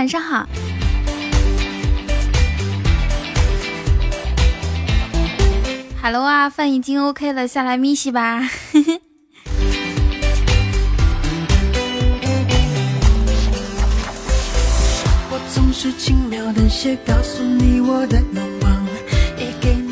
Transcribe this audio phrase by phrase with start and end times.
[0.00, 0.48] 晚上好。
[6.00, 8.48] Hello 啊，饭已经 OK 了，下来咪西吧。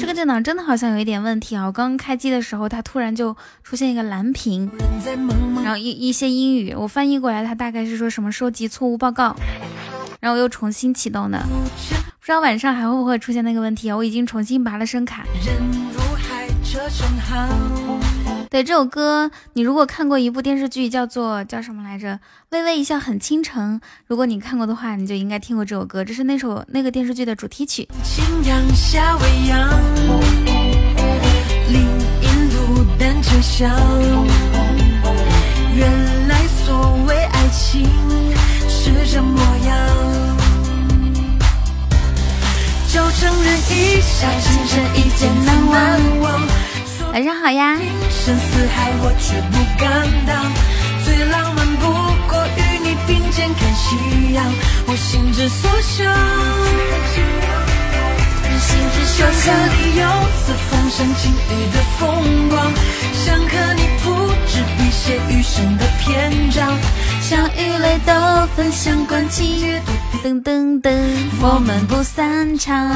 [0.00, 1.66] 这个电脑真的好像有一点问题啊！
[1.66, 4.70] 我刚刚开机的时候，它突然就出现一个蓝屏，
[5.62, 9.36] 然后一一些英语，我翻译过来，它大概是说什么收集错误报告，
[10.20, 11.38] 然后我又重新启动的，
[12.18, 13.96] 不知道晚上还会不会出现那个问题啊？
[13.96, 15.24] 我已经重新拔了声卡。
[18.50, 22.18] 对这首歌，你如果看过一部电视剧，叫做叫什么来着？
[22.50, 23.80] 微微一笑很倾城。
[24.06, 27.86] 如果你看过的话，你就应该听过这首歌，这是那首那个电视剧的主题曲。
[35.74, 37.86] 原来所谓爱情
[38.80, 39.76] 是这模样，
[42.92, 45.76] 就承认一下，情深一见难忘。
[47.12, 47.76] 晚上好呀。
[51.04, 51.82] 最浪漫不
[52.28, 54.44] 过与你并肩看夕阳，
[54.86, 56.06] 我心之所向。
[59.18, 59.32] 想和
[59.74, 60.02] 你游
[60.38, 62.72] 似风声轻雨的风光，
[63.12, 64.04] 想和你铺
[64.46, 66.78] 纸笔写余生的篇章，
[67.28, 69.74] 相遇泪都分享关机，
[70.24, 70.90] 噔噔噔，
[71.42, 72.90] 我们不散场。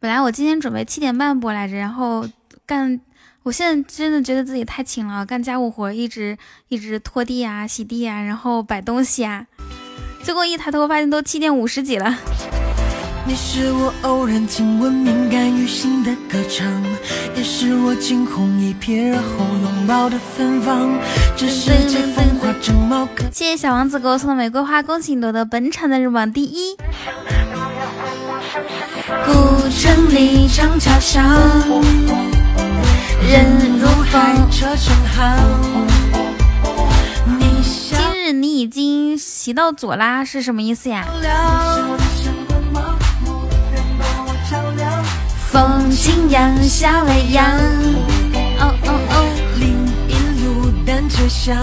[0.00, 2.28] 本来我今天准备七点半播来着，然后
[2.66, 3.00] 干，
[3.44, 9.46] 我现在真的觉得自己太勤了，干家务活一直一直拖地啊、洗地啊，然后摆东西啊，
[10.24, 12.18] 结果一抬头发现都七点五十几了。
[13.26, 16.66] 你是我偶然听闻敏感于心的歌唱，
[17.34, 20.90] 也是我惊鸿一瞥而后拥抱的芬芳。
[21.34, 26.76] 这世界风华正茂，谢谢小王子给我送的玫瑰花，恭喜你夺得本场的日榜第一。
[29.24, 29.32] 古
[29.70, 31.24] 城里长桥上，
[33.22, 35.38] 人如风，车成行。
[37.40, 41.06] 今日你已经骑到左啦，是什么意思呀？
[45.54, 47.46] 风轻扬，夏未央。
[48.58, 49.24] 哦哦哦，
[49.60, 49.68] 林
[50.08, 51.56] 荫路，单车响。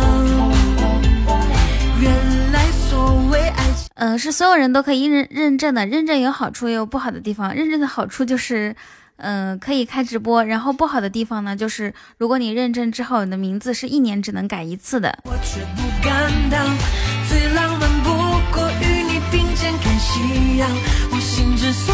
[1.99, 2.09] 原
[2.53, 3.65] 来所谓爱。
[3.95, 5.85] 嗯，是所有人都可以认认证的。
[5.85, 7.53] 认证有好处也有不好的地方。
[7.53, 8.73] 认证的好处就是，
[9.17, 10.41] 嗯，可以开直播。
[10.41, 15.19] 然后不好的地方呢，就是如果你认证之后，你的名字是一年只能改一次的。
[21.73, 21.93] 所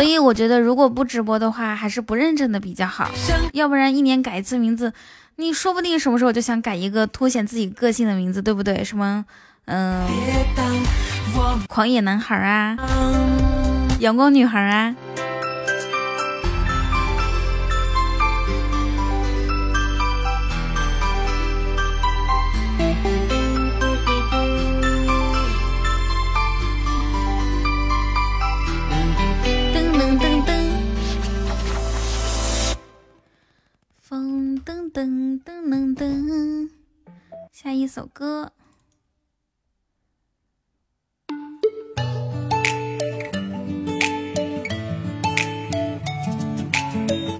[0.00, 3.10] 以我觉得，如果不直播的话，还是不认证的比较好。
[3.52, 4.92] 要不然一年改一次名字。
[5.36, 8.84] 你说不定什么时候就想改一个凸显自己个性的名字，对不对？
[8.84, 9.24] 什么，
[9.64, 10.06] 嗯，
[11.66, 12.76] 狂野男孩啊，
[13.98, 14.94] 阳光女孩啊。
[34.64, 36.70] 噔噔噔噔噔，
[37.50, 38.52] 下一首歌。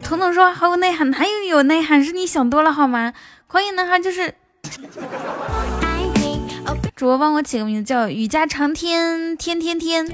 [0.02, 2.02] 彤彤说好有内涵，哪有有内涵？
[2.02, 3.12] 是你想多了好吗？
[3.46, 4.34] 狂野男孩就是。
[6.96, 10.06] 主播帮我起个名字叫雨家长天天天天。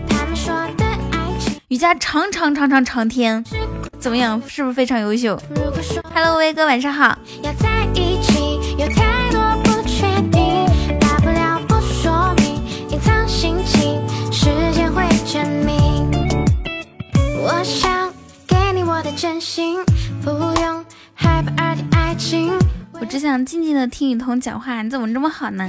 [1.69, 3.45] 雨家长长长长长天。
[4.01, 4.41] 怎么样？
[4.47, 5.39] 是不是非常优秀
[6.15, 7.19] ？Hello，威哥，晚上好。
[23.01, 25.69] 我只想静静的听雨桐讲话，你怎么这么好呢？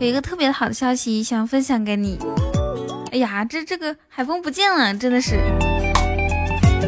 [0.00, 2.18] 一个特别好的消息想分享给你。
[3.10, 5.40] 哎呀，这这个海风不见了，真的是！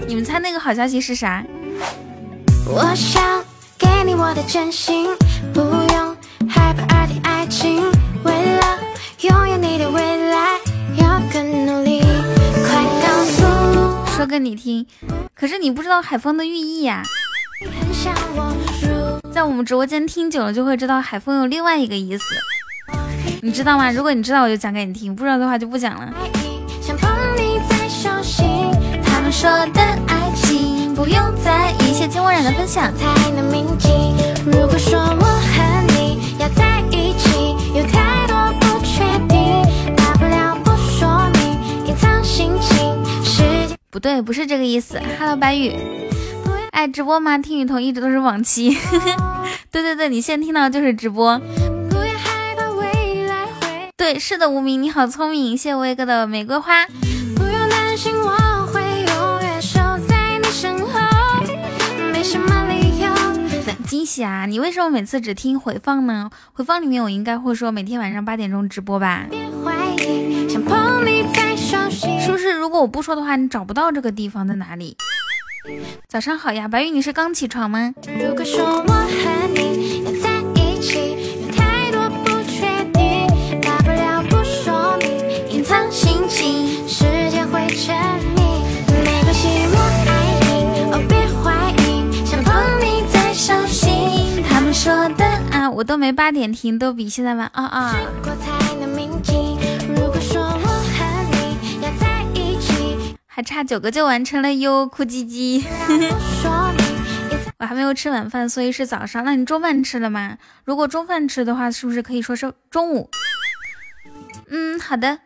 [0.07, 1.45] 你们猜那个好消息是啥？
[2.67, 3.45] 我想
[3.77, 5.09] 给你我的真心，
[5.53, 6.17] 不用
[6.49, 7.83] 害怕的爱情，
[8.23, 8.79] 为了
[9.23, 10.61] 拥有你的未来，
[10.97, 12.03] 要更努力。
[12.69, 14.87] 快告诉说给你听，
[15.35, 17.03] 可是你不知道海风的寓意呀。
[19.33, 22.25] 在我们直播间听久了，就会知道海风有另外一个意思。
[23.43, 23.91] 你知道吗？
[23.91, 26.13] 如果你知道，我就讲给你听；不知道的话，就不讲了。
[29.03, 31.93] 他们说的爱情不用在意。
[31.95, 33.89] 谢金墨染的分享才能铭记。
[34.45, 39.63] 如果说我和你要在一起，有太多不确定，
[39.97, 43.05] 大不了不说明，隐藏心情。
[43.25, 45.01] 时间不对，不是这个意思。
[45.19, 45.77] Hello，白宇，
[46.73, 47.39] 爱直播吗？
[47.39, 48.77] 听雨桐一直都是往期。
[49.71, 51.41] 对对对，你现在听到的就是直播。
[54.01, 56.87] 对，是的，无名，你好聪明，谢谢威哥的玫瑰花。
[57.37, 58.31] 不用担心，我
[58.73, 60.99] 会永远守在你身后，
[62.11, 63.13] 没什么理由。
[63.87, 64.47] 惊喜啊！
[64.47, 66.31] 你为什么每次只听回放呢？
[66.55, 69.27] 回放里面我应该会说每天晚上八点钟直播吧？
[69.29, 69.37] 是
[72.33, 72.55] 不是？
[72.55, 74.97] 如果我不说的话，你找不到这个地方在哪里？
[76.09, 77.93] 早上好呀，白玉，你是刚起床吗？
[78.19, 80.10] 如果说我和你
[95.81, 97.97] 我都没八点听，都比现在晚啊啊！
[103.27, 105.65] 还差九个就完成了哟，哭唧唧。
[107.59, 109.25] 我还没有吃晚饭，所以是早上。
[109.25, 110.37] 那你中饭吃了吗？
[110.67, 113.09] 如果中饭吃的话，是不是可以说是中午？
[114.51, 115.21] 嗯，好的。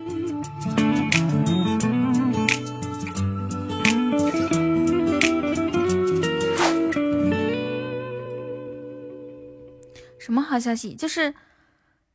[10.24, 10.94] 什么好消息？
[10.94, 11.34] 就是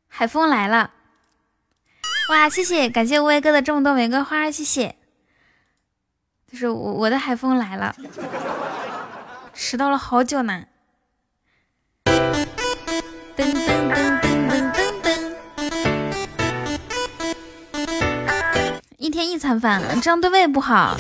[0.07, 0.89] 海风来了！
[2.31, 4.95] 哇，谢谢，感谢乌龟哥的这么多玫瑰花，谢谢。
[6.51, 7.95] 就是我我的海风来了，
[9.53, 10.65] 迟到了好久呢。
[12.05, 12.41] 噔
[13.35, 13.53] 噔
[13.93, 15.35] 噔噔噔噔噔，
[18.97, 20.97] 一天一餐饭，这样对胃不好。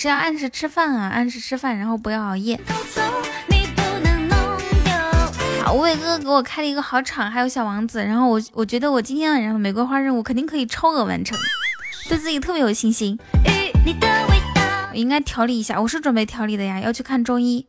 [0.00, 2.58] 是要按时吃饭啊，按时吃饭，然后不要熬夜。
[5.62, 11.36] 好，无畏哥哥给我开了一个好场，还有小王子，然后我我觉得我今天晚上的玫瑰花任务肯定可以超额完成，
[12.08, 13.18] 对自己特别有信心。
[14.90, 17.66] 我应该调理一下，我是准备调理的呀，要去看中医。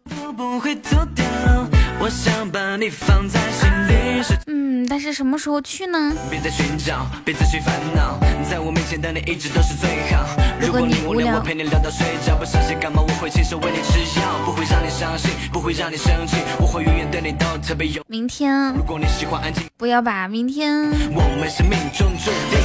[4.47, 6.11] 嗯，但是什么时候去呢？
[6.29, 8.17] 别再寻找，别再去烦恼，
[8.49, 10.25] 在我面前的你一直都是最好
[10.59, 12.35] 如果你无聊，我陪你聊到睡着。
[12.37, 20.89] 不小心感冒，我会亲手为你吃药，不会让你伤心，不会让你生气，我会永远对你都特别有明天如果你喜欢安静不要把明天。
[21.13, 22.59] 我们是命中注定。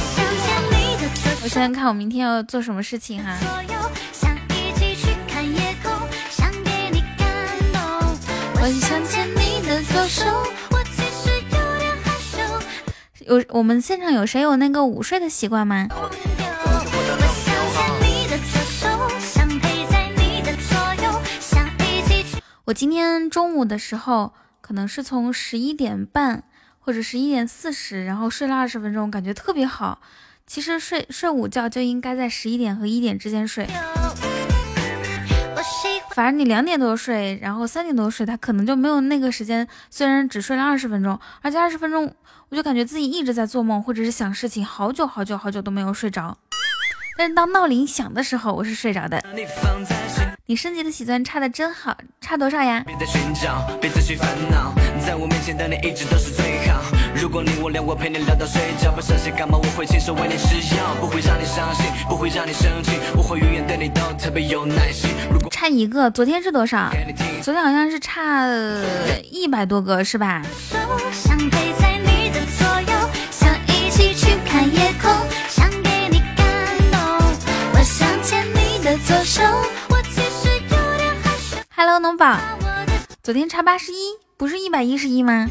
[1.43, 3.37] 我想想看，我明天要做什么事情哈。
[8.59, 9.26] 我想牵你的左
[10.07, 10.23] 手，
[10.71, 12.39] 我其实有点害羞。
[13.25, 15.87] 有我们现场有谁有那个午睡的习惯吗？
[22.65, 26.43] 我今天中午的时候，可能是从十一点半
[26.79, 30.01] 或者十一点四十，然后睡了二十分钟，感觉特别好。
[30.45, 33.67] 其实睡睡午觉就应该在十一点和一点之间睡。
[36.17, 39.67] 反正你两点多睡，然后三点多睡，他可能就没有那个时间。
[39.91, 42.11] 虽然只睡了二十分钟，而且二十分钟
[42.49, 46.35] 我就感觉自己一直在做梦，或者是想事情，好久好久好久都没有睡着。
[47.19, 49.23] 但是当闹铃响的时候，我是睡着的。
[50.47, 52.83] 你升级的喜钻差的真好，差多少呀？
[57.19, 58.91] 如果你我陪你聊到睡觉。
[58.91, 65.09] 不小心感冒，我会亲手为你吃药，不会让你伤心，不会让你生气，我会永远对你都特别有耐心。
[65.51, 66.89] 差一个，昨天是多少？
[67.41, 68.47] 昨天好像是差
[69.31, 70.41] 一百多个，是吧？
[71.11, 75.11] 想陪在你的左右，想一起去看夜空，
[75.47, 76.45] 想给你感
[76.91, 76.99] 动。
[77.73, 79.43] 我想牵你的左手，
[79.89, 81.57] 我其实有点害羞。
[81.75, 82.37] Hello，农宝，
[83.21, 85.47] 昨天差八十一，不是一百一十一吗？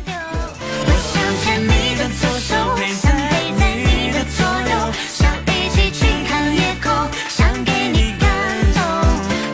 [2.08, 6.92] 想陪在你的左右，想一起去看夜空，
[7.28, 8.28] 想给你感
[8.74, 8.80] 动。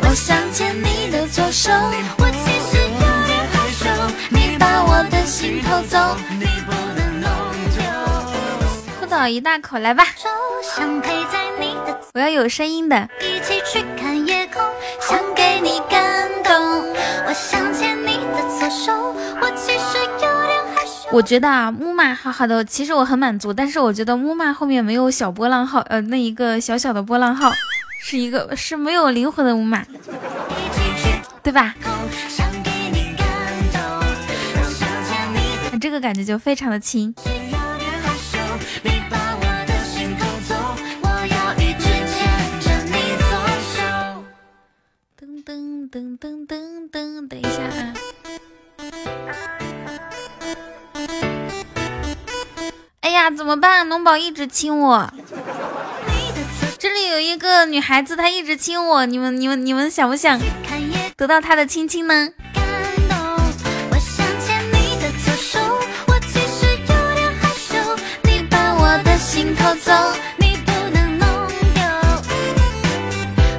[0.02, 1.72] 我想牵你的左手，
[2.18, 3.88] 我其实有点害羞，
[4.28, 5.98] 你把我的心偷走，
[6.38, 7.30] 你不能弄
[7.74, 7.80] 丢。
[9.00, 10.04] 不倒一大口，来吧。
[12.14, 14.62] 我要有声音的，一起去看夜空，
[15.00, 16.52] 想给你感动。
[17.26, 18.92] 我想牵你的左手，
[19.40, 20.31] 我其实有。
[21.12, 27.52] 我觉得啊，木马好好的，其实我很满足，但是我觉得木马后面没有小波浪号，呃，那一个小小的波浪号，
[28.00, 29.84] 是一个是没有灵魂的木马，
[31.42, 31.74] 对吧？
[35.78, 37.14] 这个感觉就非常的轻。
[45.20, 47.92] 噔噔噔噔噔噔，等一下啊！
[53.00, 53.88] 哎呀，怎么办？
[53.88, 55.12] 农宝一直亲我，
[56.78, 60.40] 这里有一个女孩子，她一直亲我，你们、你们、你们想不想
[61.16, 62.28] 得到她的亲亲呢？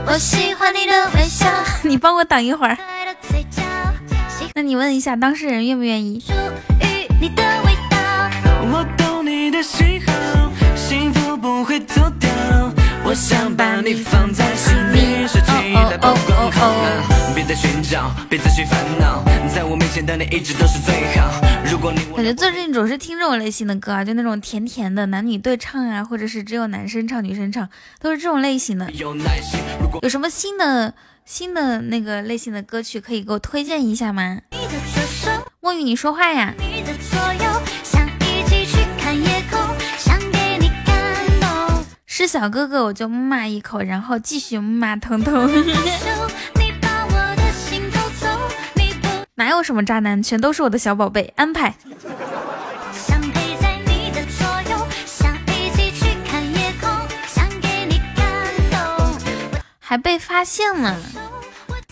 [0.06, 1.48] 我喜欢你的微笑。
[1.82, 2.78] 你帮我等一会儿。
[4.54, 6.24] 那你问一下当事人愿不愿意？
[7.24, 7.98] 你的味道
[8.70, 12.30] 我懂你的喜好，幸福不会走掉。
[13.06, 17.34] 我想把你放在心里，设计来曝光好吗？
[17.34, 19.24] 别再寻找，别再去烦恼，
[19.56, 21.32] 在我面前的你一直都是最好。
[21.72, 27.70] 如果你感觉最近总是听这种类型的歌啊，就那种甜甜的男女对唱啊，或者是只有男生唱女生唱，
[28.02, 28.92] 都是这种类型的。
[28.92, 34.40] 有什么新的新的那个类型的歌曲可以给我推荐一下吗？
[35.64, 36.54] 梦雨，你说话呀！
[42.06, 45.50] 是小哥哥，我就木马一口，然后继续木马疼疼。
[49.36, 51.74] 哪有什么渣男，全都是我的小宝贝，安排。
[59.80, 60.98] 还被发现了，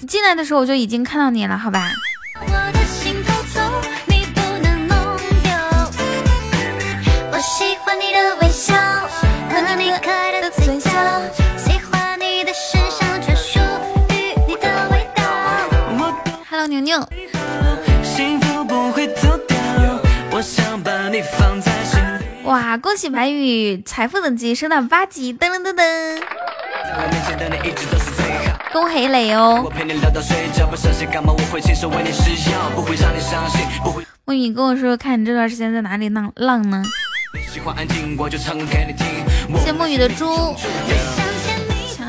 [0.02, 1.90] 你进来的时候我就已经看到你了，好吧
[22.44, 22.78] 哇！
[22.78, 26.22] 恭喜白宇财富等级升到八级，噔噔噔噔！
[28.74, 29.72] 恭喜磊哦！
[34.26, 36.84] 木雨，你跟我说，看你这段时间在哪里浪浪呢？
[39.64, 40.56] 谢梦雨的猪。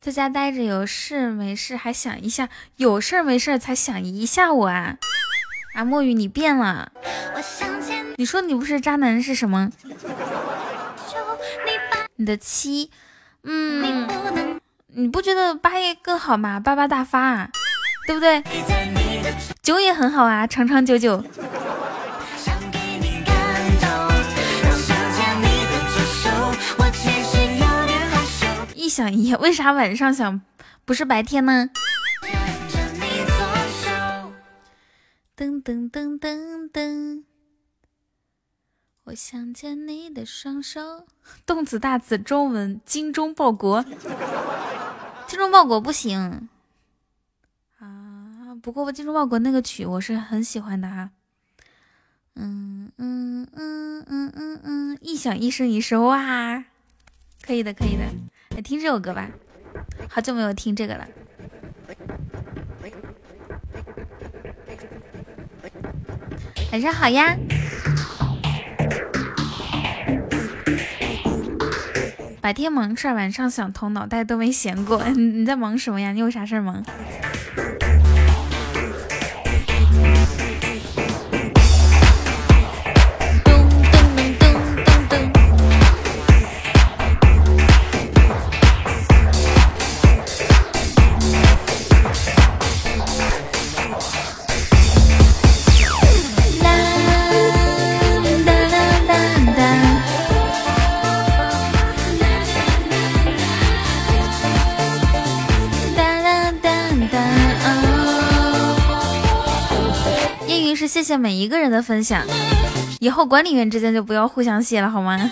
[0.00, 4.96] 在家待着有事没事还想一下，有事没事才想一下我啊！
[5.74, 6.90] 啊，墨雨你变了，
[8.16, 9.70] 你说你不是渣男是什么？
[12.16, 12.90] 你的七，
[13.42, 14.08] 嗯，
[14.86, 16.58] 你不觉得八月更好吗？
[16.58, 17.50] 八八大发，啊，
[18.06, 18.42] 对不对？
[19.60, 21.22] 九也很好啊，长长久久。
[28.96, 30.40] 想一夜，为啥晚上想，
[30.86, 31.68] 不是白天呢？
[35.36, 37.24] 噔噔噔噔噔。
[39.04, 41.06] 我想牵你的双手。
[41.44, 43.84] 动词大词中文精忠报国，
[45.26, 46.48] 精忠报国不行
[47.78, 48.56] 啊！
[48.62, 51.10] 不过精忠报国那个曲我是很喜欢的哈。
[52.34, 56.64] 嗯嗯嗯嗯嗯嗯，一响一生一世哇，
[57.42, 58.04] 可以的可以的，
[58.56, 59.28] 来听这首歌吧，
[60.08, 61.06] 好久没有听这个了。
[66.72, 67.36] 晚上好呀。
[72.40, 75.04] 白天忙事儿，晚上想通，脑袋都没闲过。
[75.10, 76.12] 你 你在忙什么呀？
[76.12, 76.82] 你有啥事儿忙？
[111.06, 112.26] 谢每一个人的分享，
[112.98, 115.30] 以后管理员之间就不要互相谢了好吗？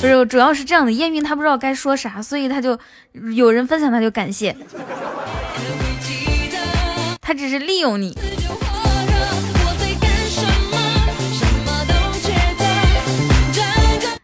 [0.00, 2.76] 不是，主要是这样的，燕云他不知道该说啥，所以他就
[3.36, 4.56] 有人分享他就感谢，
[7.20, 8.18] 他只是利用你。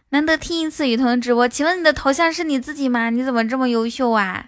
[0.09, 3.09] 难得听一次雨桐的直播，请问你的头像是你自己吗？
[3.09, 4.43] 你怎么这么优秀啊？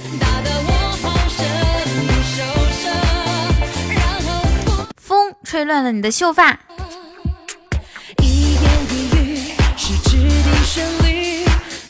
[5.49, 6.59] 吹乱了你的秀发。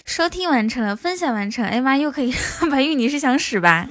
[0.05, 1.65] 收听完成了，分享完成。
[1.65, 2.33] 哎妈，又可以
[2.71, 3.85] 白玉，你是想使吧？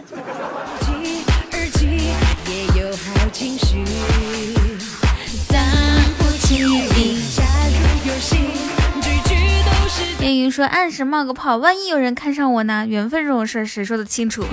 [10.21, 12.87] 烟云说：“按时冒个泡，万一有人看上我呢？
[12.87, 14.47] 缘分这种事儿，谁说的清楚？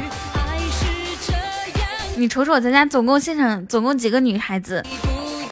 [2.18, 4.82] 你瞅瞅，咱家总共现场总共几个女孩子？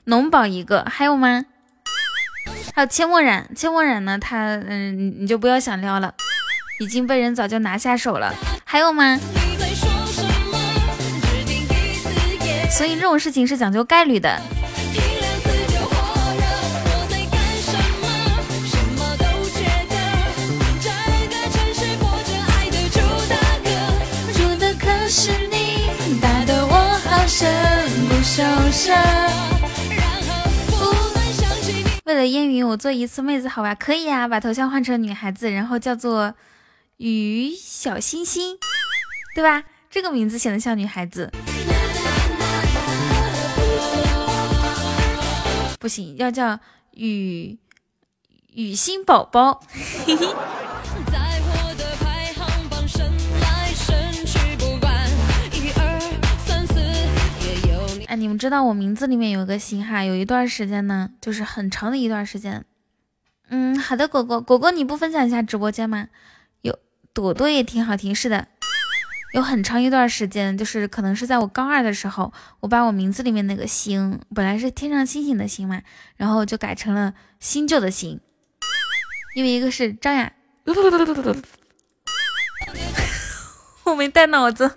[0.06, 1.44] 农宝一个，还有吗？
[2.74, 4.18] 还有切墨染，切墨染呢？
[4.18, 6.14] 他嗯，你你就不要想撩了，
[6.80, 8.34] 已经被人早就拿下手了。
[8.64, 9.20] 还有吗？
[12.72, 14.40] 所以这种事情是讲究概率的。”
[32.06, 33.76] 为了烟云，我做一次妹子好吧？
[33.76, 36.34] 可以啊，把头像换成女孩子，然后叫做
[36.96, 38.58] 雨小星星，
[39.36, 39.66] 对吧？
[39.90, 41.30] 这个名字显得像女孩子。
[45.82, 46.58] 不行，要叫
[46.92, 47.60] 雨
[48.54, 49.62] 雨欣宝宝。
[58.16, 62.64] 你们知道我名字里面有一个星哈，有一段时间呢，就是很长的一段时间。
[63.50, 66.08] 嗯，好的，果果果果，你不分享一下直播间吗？
[66.62, 66.78] 有
[67.14, 68.48] 朵朵也挺好听，是的，
[69.34, 75.82] 有很长一段时间，就是可能是在我高二的时候，我把我名字里面那个星，本来是天上星星的星嘛，
[76.16, 78.20] 然后就改成了新旧的新，
[79.36, 80.32] 因为一个是张雅，
[83.84, 84.72] 我没带脑子。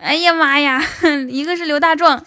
[0.00, 0.82] 哎呀妈呀！
[1.28, 2.24] 一个是刘大壮，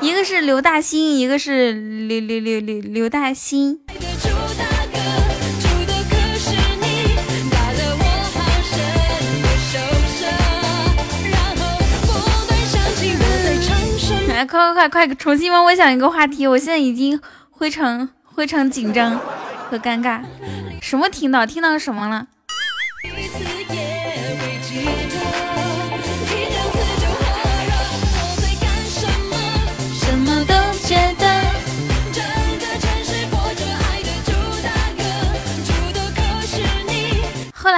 [0.00, 3.78] 一个是刘大兴，一个是刘刘刘刘刘大兴。
[14.28, 16.46] 来，快快快快，重新帮我想一个话题！
[16.46, 17.20] 我现在已经
[17.56, 19.18] 非常非常紧张
[19.70, 20.22] 和尴尬。
[20.82, 21.46] 什么听到？
[21.46, 22.26] 听到什么了？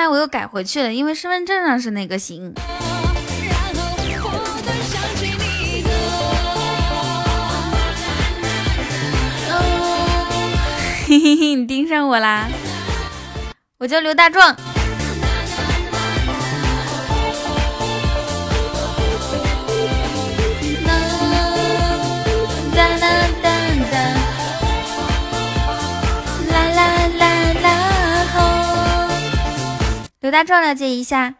[0.07, 2.55] 来我又改回去了，因为身份证上是那个行。
[11.09, 12.49] 嘿嘿嘿，你盯上我啦！
[13.79, 14.57] 我叫刘大壮。
[30.27, 31.37] 刘大壮了解一下。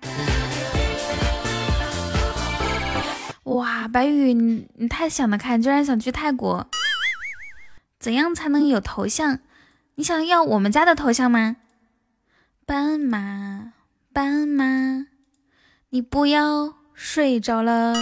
[3.43, 6.69] 哇，白宇，你你太想得开，居然想去泰国？
[7.99, 9.41] 怎样才能有头像？
[9.97, 11.57] 你想要我们家的头像吗？
[12.65, 13.73] 斑马，
[14.13, 15.07] 斑马，
[15.91, 17.93] 你不要睡着了。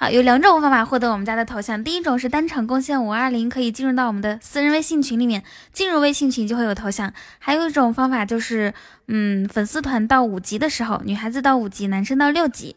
[0.00, 1.82] 好，有两种方法获得我们家的头像。
[1.82, 7.12] 第一种是单场贡献五二零，可以进入到我们的私人微信群里面，进入微信群就会有头像。
[7.40, 8.72] 还有一种方法就是，
[9.08, 12.76] 嗯，粉丝团到五级的时候，女孩子到五级，男生到六级。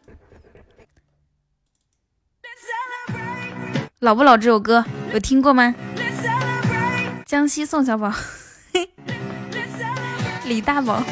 [3.99, 5.75] 老不老这首歌有听过吗？
[7.27, 8.12] 江西宋小宝，
[10.45, 11.03] 李大宝，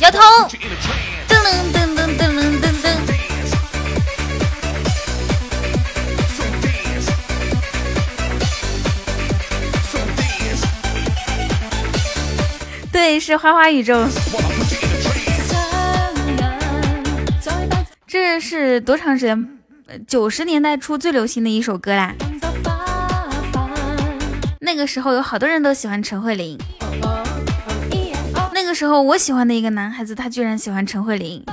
[0.00, 0.20] 摇头。
[12.98, 13.94] 对，是花花宇宙。
[18.08, 19.48] 这是多长时间？
[20.08, 22.12] 九十年代初最流行的一首歌啦。
[24.60, 26.58] 那个时候有好多人都喜欢陈慧琳。
[28.52, 31.44] 那个时候我喜欢的一个男孩子，他居然喜欢陈慧琳。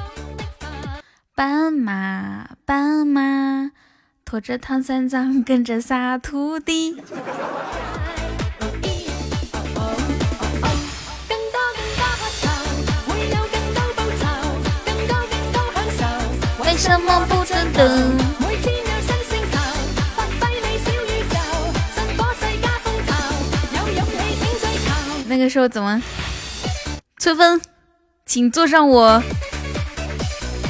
[1.36, 3.69] 斑马，斑马，
[4.25, 6.99] 驮着唐三藏，跟着仨徒弟。
[16.86, 18.17] 什么不等等？
[25.28, 26.00] 那个时候怎么？
[27.17, 27.60] 春风，
[28.28, 29.24] 请坐上我，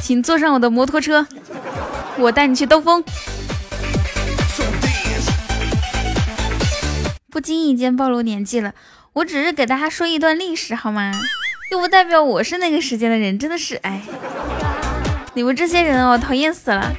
[0.01, 1.27] 请坐上我的摩托车，
[2.17, 3.03] 我带你去兜风。
[7.29, 8.73] 不经意间暴露年纪了，
[9.11, 11.11] 我只是给大家说一段历史，好吗？
[11.71, 14.01] 又不代表我是那个时间的人，真的是，哎，
[15.35, 16.95] 你们这些人哦，讨厌死了。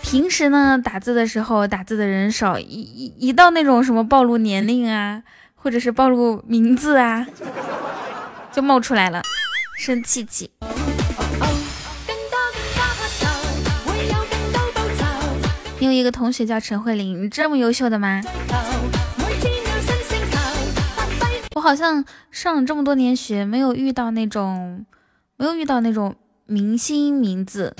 [0.00, 5.22] 平时呢，打字的时候打字的人少，一一一到那种什么暴露年龄啊，
[5.54, 7.26] 或者是暴露名字啊，
[8.50, 9.20] 就冒出来了，
[9.76, 10.50] 生气气。
[15.78, 18.22] 你有一个同学叫陈慧琳，你这么优秀的吗？
[21.54, 24.84] 我好像上了这么多年学，没有遇到那种，
[25.36, 26.14] 没有遇到那种
[26.46, 27.74] 明星名字。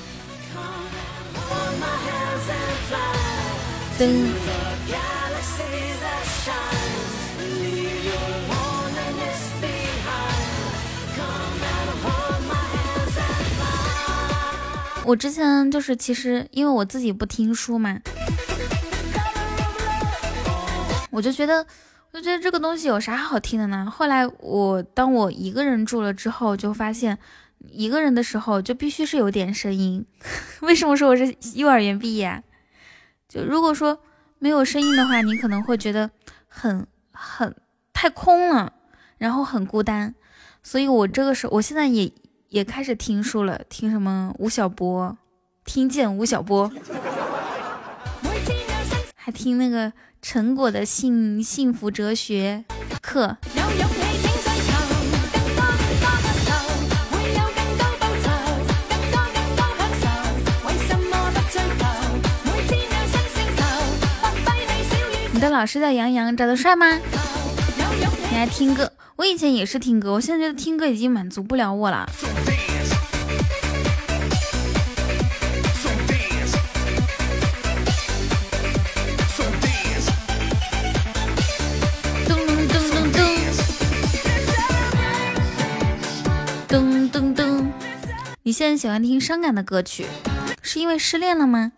[15.05, 17.99] 我之前就是其实因为我自己不听书嘛，
[21.11, 21.67] 我就觉得
[22.13, 23.91] 就觉得这个东西有啥好听的呢？
[23.91, 27.19] 后来我当我一个人住了之后，就发现
[27.71, 30.05] 一个人的时候就必须是有点声音。
[30.61, 32.43] 为什么说我是幼儿园毕业？
[33.29, 33.99] 就如果说
[34.39, 36.11] 没有声音的话，你可能会觉得
[36.47, 37.57] 很很
[37.95, 38.75] 太空了，
[39.17, 40.15] 然后很孤单。
[40.63, 42.13] 所以我这个时候，我现在也
[42.49, 45.17] 也开始听书了，听什么吴晓波，
[45.65, 46.71] 听见吴晓波，
[49.25, 52.65] 还听那个陈果的幸幸福哲学
[53.01, 53.37] 课。
[65.31, 66.99] 你的老师叫杨洋，长得帅吗？
[68.29, 72.11] 你爱听歌，我以前也是听歌，我现在觉得听歌已经满足不了我了。
[88.53, 90.05] 你现在喜欢听伤感的歌曲，
[90.61, 91.73] 是因为失恋了吗？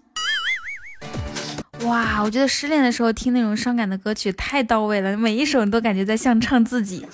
[1.83, 7.07] 哇，我觉得失恋的时候听那种伤感的歌曲太到位了，每一首都感觉在像唱自己，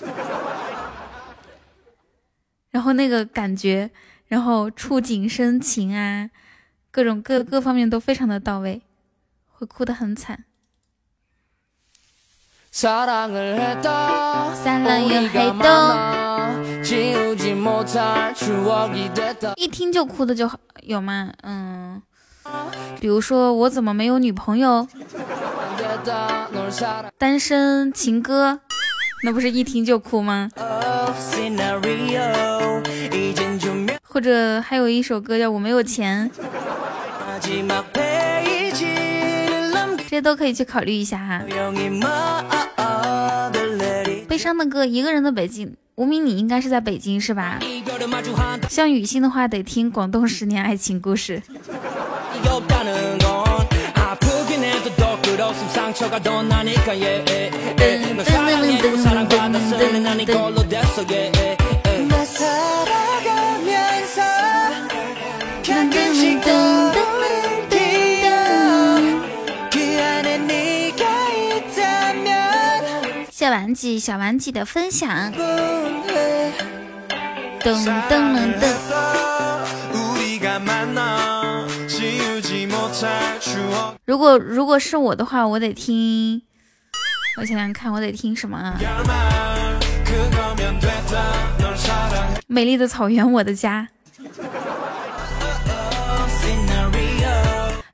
[2.70, 3.90] 然后那个感觉，
[4.28, 6.30] 然后触景生情啊，
[6.90, 8.80] 各种各各方面都非常的到位，
[9.52, 10.44] 会哭得很惨。
[19.56, 20.50] 一听就哭的就
[20.82, 21.30] 有吗？
[21.42, 22.02] 嗯。
[23.00, 24.88] 比如说我怎么没有女朋友？
[27.16, 28.58] 单身情歌，
[29.22, 30.48] 那不是一听就哭吗？
[34.02, 36.28] 或者还有一首歌叫我没有钱，
[39.96, 41.40] 这些都可以去考虑一下哈。
[44.30, 45.74] 悲伤的歌，一个人的北京。
[45.96, 47.58] 无名，你应该是在北京是吧？
[48.68, 51.42] 像雨欣的话，得听广东十年爱情故事。
[73.70, 75.32] 小顽疾，小顽疾的分享。
[77.62, 78.66] 噔噔噔噔。
[84.04, 86.42] 如果如果是我的话，我得听。
[87.38, 88.76] 我想想看，我得听什么啊？
[92.48, 93.86] 美丽的草原，我的家。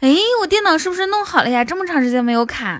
[0.00, 1.62] 哎，我电脑是不是弄好了呀？
[1.62, 2.78] 这么长时间没有卡。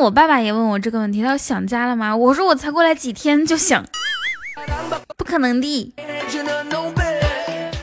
[0.00, 2.14] 我爸爸也问我这个问题，他说想家了吗？
[2.14, 3.84] 我说我才过来几天就想，
[5.16, 5.94] 不可能的。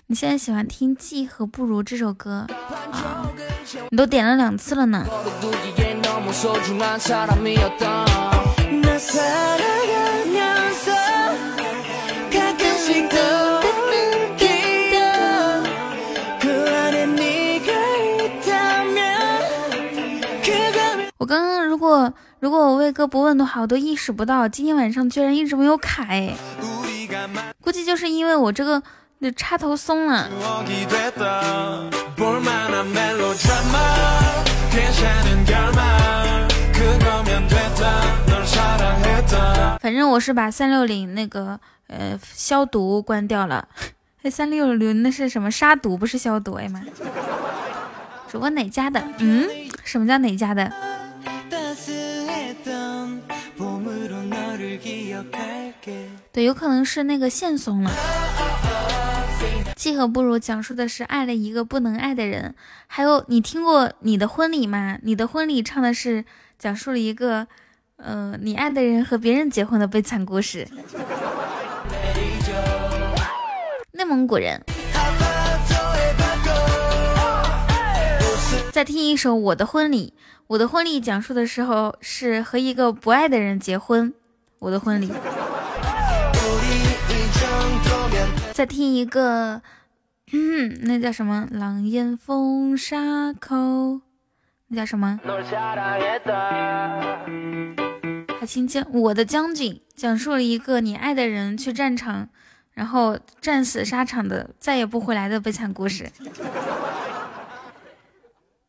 [0.08, 2.45] 你现在喜欢听《记和不如》这首歌
[2.91, 3.26] 啊？
[3.89, 5.06] 你都点了两次了呢。
[21.21, 26.34] 我刚刚如果如果我魏哥不问的话，我都意识不到今天晚上居然一直没有卡哎，
[27.62, 28.81] 估计就是因为我这个
[29.19, 30.27] 那插头松了。
[39.79, 43.67] 反正我是把三六零那个呃消毒关掉了。
[44.23, 46.53] 哎， 三六零那是什么杀毒不是消毒？
[46.55, 46.81] 哎妈！
[48.27, 48.99] 主播哪家的？
[49.19, 49.47] 嗯，
[49.84, 50.71] 什么叫哪家的？
[56.32, 57.91] 对，有可能是那个线松了。
[59.76, 62.54] 契合不如讲述的是爱了一个不能爱的人。
[62.86, 65.00] 还有，你听过你的婚礼吗？
[65.02, 66.24] 你的婚礼唱的是
[66.60, 67.48] 讲述了一个，
[67.96, 70.67] 呃，你爱的人和别人结婚的悲惨故事。
[73.94, 74.63] 内蒙古人。
[78.72, 80.13] 再听一首《我的婚礼》。
[80.48, 84.13] 我的婚礼讲述的时候是和一个不爱的人结婚。
[84.60, 85.12] 我的婚礼。
[88.53, 89.61] 再听一个，
[90.33, 91.47] 嗯， 那叫什么？
[91.51, 94.01] 狼烟风沙口，
[94.67, 95.19] 那叫什么？
[98.39, 102.27] 海清将，我的将军，讲述了一个你爱的人去战场，
[102.73, 106.09] 然后战死沙场的，再也不回来的悲惨故事。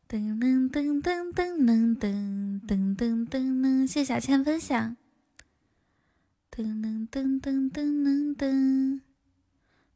[0.07, 4.95] 噔噔噔噔噔噔噔噔噔噔，谢小千分享。
[6.55, 9.01] 噔噔噔噔噔噔噔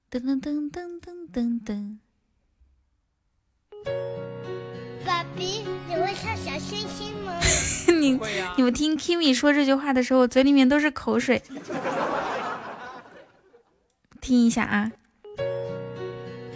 [0.09, 1.97] 噔噔噔噔噔噔噔。
[5.05, 7.37] 爸比，你会唱小星星吗？
[7.99, 8.17] 你
[8.55, 11.43] 你们听 Kimi 说这句话的时候，嘴里面都是口水。
[14.21, 14.89] 听一下啊。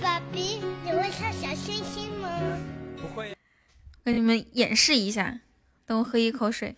[0.02, 2.30] 爸比，你会唱小星星吗？
[3.02, 3.36] 不会。
[4.06, 5.42] 给你们演示一下，
[5.86, 6.78] 等我喝一口水。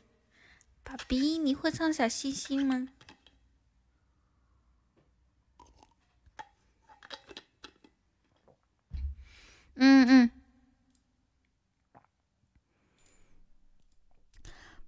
[0.83, 2.87] 爸比，你会唱小星星吗？
[9.75, 10.29] 嗯嗯，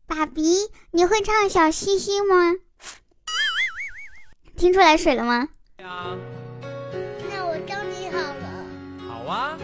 [0.06, 2.54] 爸比，你会唱小星星吗？
[4.56, 5.50] 听出来水了吗？
[5.84, 6.18] 啊
[7.30, 8.66] 那我教你好了。
[9.08, 9.58] 好啊。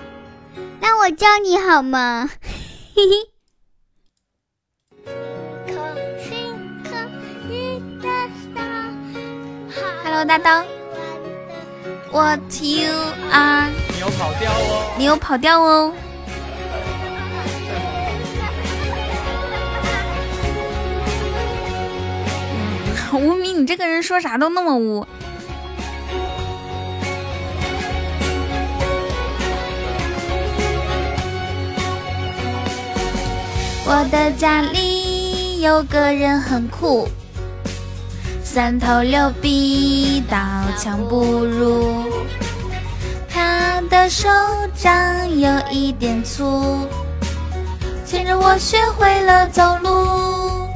[0.82, 2.30] 那我教你好吗？
[2.96, 3.32] 嘿嘿。
[10.04, 10.66] Hello，大刀。
[12.12, 12.92] What you
[13.32, 13.81] are？
[14.02, 14.96] 你有跑调哦！
[14.98, 15.94] 你有跑调哦！
[23.14, 25.06] 无名，你这个人说啥都那么污。
[33.86, 37.08] 我的家里有个人很酷。
[38.44, 40.38] 三头六臂，刀
[40.76, 42.11] 枪不入。
[44.02, 44.28] 的手
[44.76, 46.88] 掌有一点粗，
[48.04, 50.68] 牵着我学会了走路。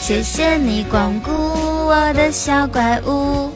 [0.00, 3.50] 谢谢你光顾我的小怪物，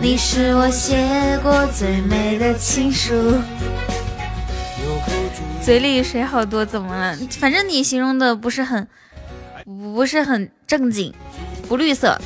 [0.00, 3.34] 你是我写过最美的情书。
[5.60, 7.18] 嘴里水好多，怎么了？
[7.38, 8.88] 反正你形容的不是很。
[9.66, 11.12] 不是很正经，
[11.68, 12.18] 不绿色。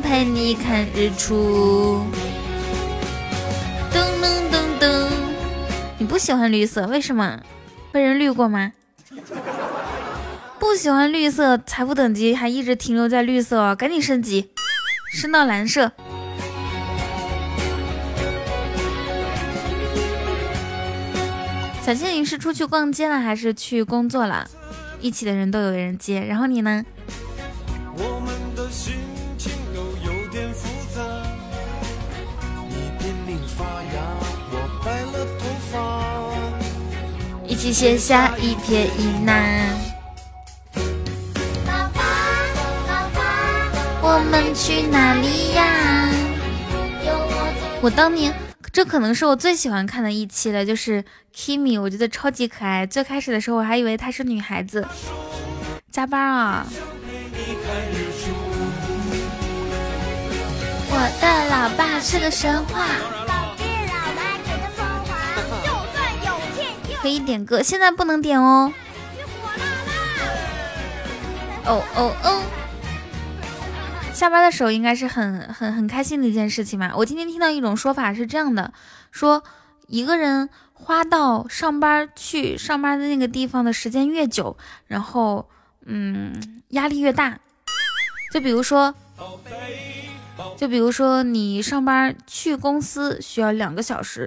[0.00, 2.04] 陪你看日出。
[3.92, 5.08] 噔噔噔噔，
[5.98, 7.40] 你不喜欢绿色，为什么？
[7.90, 8.72] 被人绿过吗？
[10.60, 14.50] 不喜欢绿色，财富等级还一直停留在绿色，哦赶紧升级，
[15.12, 15.90] 升到蓝色。
[21.82, 24.48] 小倩，你是出去逛街了还是去工作了？
[25.00, 26.84] 一起的人都有人接，然后你呢？
[37.64, 39.32] 一起写下一撇一捺。
[44.02, 46.10] 我们去哪里呀？
[47.80, 48.34] 我当年，
[48.70, 51.02] 这可能是我最喜欢看的一期了，就是
[51.34, 52.84] Kimi，我觉得超级可爱。
[52.84, 54.86] 最开始的时候，我还以为她是女孩子。
[55.90, 56.66] 加班啊！
[60.90, 63.23] 我的老爸是个神话。
[67.04, 68.72] 可以点歌，现在不能点哦。
[71.66, 72.42] 哦哦哦！
[74.14, 76.90] 下班的时候应该是很很很开心的一件事情嘛。
[76.96, 78.72] 我今天听到一种说法是这样的：
[79.10, 79.44] 说
[79.86, 85.50] 一个人花到上班去上班的那个地方的时间越久，然后
[85.84, 87.38] 嗯压力越大。
[88.32, 88.94] 就比如说，
[90.56, 94.26] 就比如说你上班去公司需要两个小时，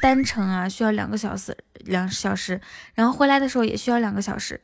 [0.00, 2.60] 单程啊需要两个小时两小时，
[2.94, 4.60] 然后回来的时候也需要两个小时，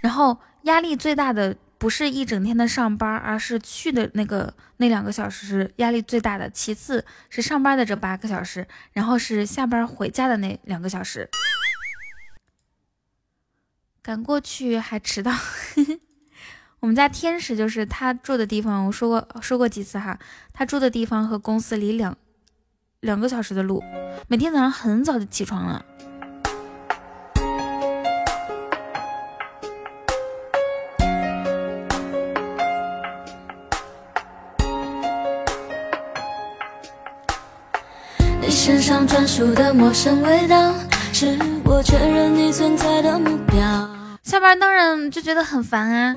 [0.00, 1.56] 然后压力最大的。
[1.80, 6.50] 不是一整天的上班，而是去的那个那两个小时是压力最大的。
[6.50, 11.26] 其次是上班的这八个小时，然后是下班回家的那两个小时。
[14.02, 15.32] 赶过去还迟到。
[16.80, 20.18] 我们家天使就是他住的地方，我说过说过几次哈，
[20.52, 22.14] 他住的地方和公司离两
[23.00, 23.82] 两个小时的路，
[24.28, 25.82] 每天早上很早就起床了。
[38.50, 40.74] 身上专属的陌生味道，
[41.14, 43.88] 是我确认你存在的目标。
[44.22, 46.14] 下班当然就觉得很烦啊，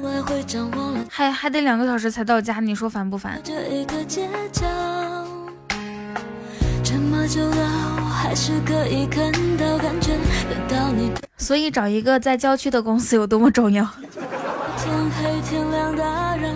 [1.10, 3.42] 还还得两个小时才到家，你说烦不烦？
[11.38, 13.88] 所以找一个在郊区的公司有多么重要？
[14.78, 16.50] 天黑天亮打扰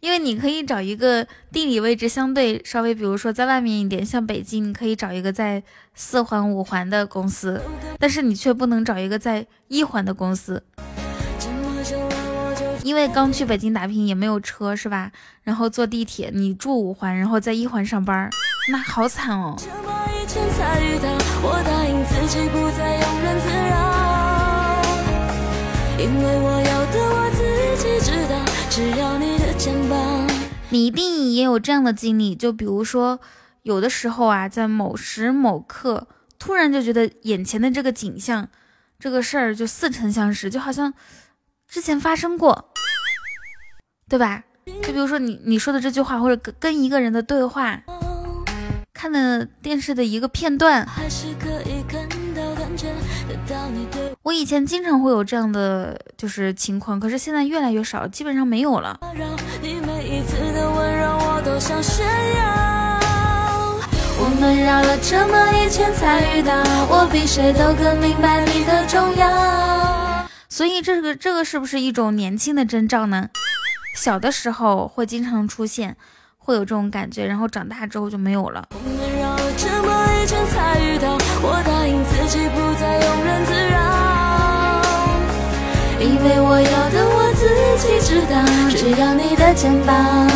[0.00, 5.62] 因为你可以找一个地理位置相对稍微，比如说在外面一点，像北京，你可以找一个在
[5.94, 7.60] 四环、五环的公司，
[7.98, 10.62] 但是你却不能找一个在一环的公司，
[12.82, 15.12] 因为刚去北京打拼也没有车，是吧？
[15.42, 18.30] 然后坐地铁，你住五环，然后在一环上班，
[18.70, 19.56] 那好惨哦。
[25.98, 27.42] 因为我要的我自
[27.76, 28.34] 己知道，
[28.70, 30.26] 只要你的肩膀。
[30.70, 33.20] 你一定也有这样的经历，就比如说，
[33.64, 36.06] 有的时候啊，在某时某刻，
[36.38, 38.48] 突然就觉得眼前的这个景象，
[38.98, 40.94] 这个事儿就似曾相识，就好像
[41.68, 42.70] 之前发生过，
[44.08, 44.44] 对吧？
[44.82, 47.82] 就比如说你你说的这句话，或者跟跟一个人的对话，
[49.00, 50.86] 看的电视的一个片段。
[54.20, 59.00] 我以前经常会有这样的就是情况，可是现在越来越少，基本上没有了。
[64.22, 66.52] 我们绕了这么一圈才遇到，
[66.90, 70.28] 我比谁都更明白你的重要。
[70.50, 73.30] 所以这个这个是不是一种年轻的征兆呢？
[73.96, 75.96] 小的时候会经常出现，
[76.42, 78.66] 会有这种感觉，然后长大之后就没有了。
[86.00, 87.44] 因为我要的我自
[87.76, 88.34] 己知道，
[88.70, 90.26] 只要你的肩膀。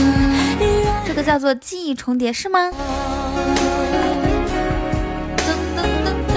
[1.07, 2.71] 这个叫做记忆重叠是吗？
[5.39, 6.33] 噔噔噔噔。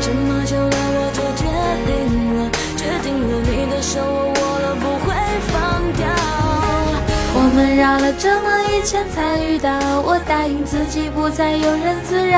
[0.00, 1.44] 这么久了，我就决
[1.86, 1.90] 定
[2.38, 2.40] 了，
[2.76, 4.00] 决定了，你的手
[7.62, 12.36] 我们绕了这么一圈才遇到，我答应自己不再庸人自扰。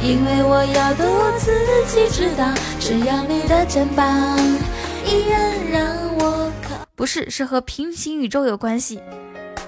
[0.00, 1.50] 因为我要的我自
[1.88, 4.38] 己知道，只要你的肩膀
[5.04, 6.86] 依然让我靠。
[6.94, 9.02] 不是，是和平行宇宙有关系，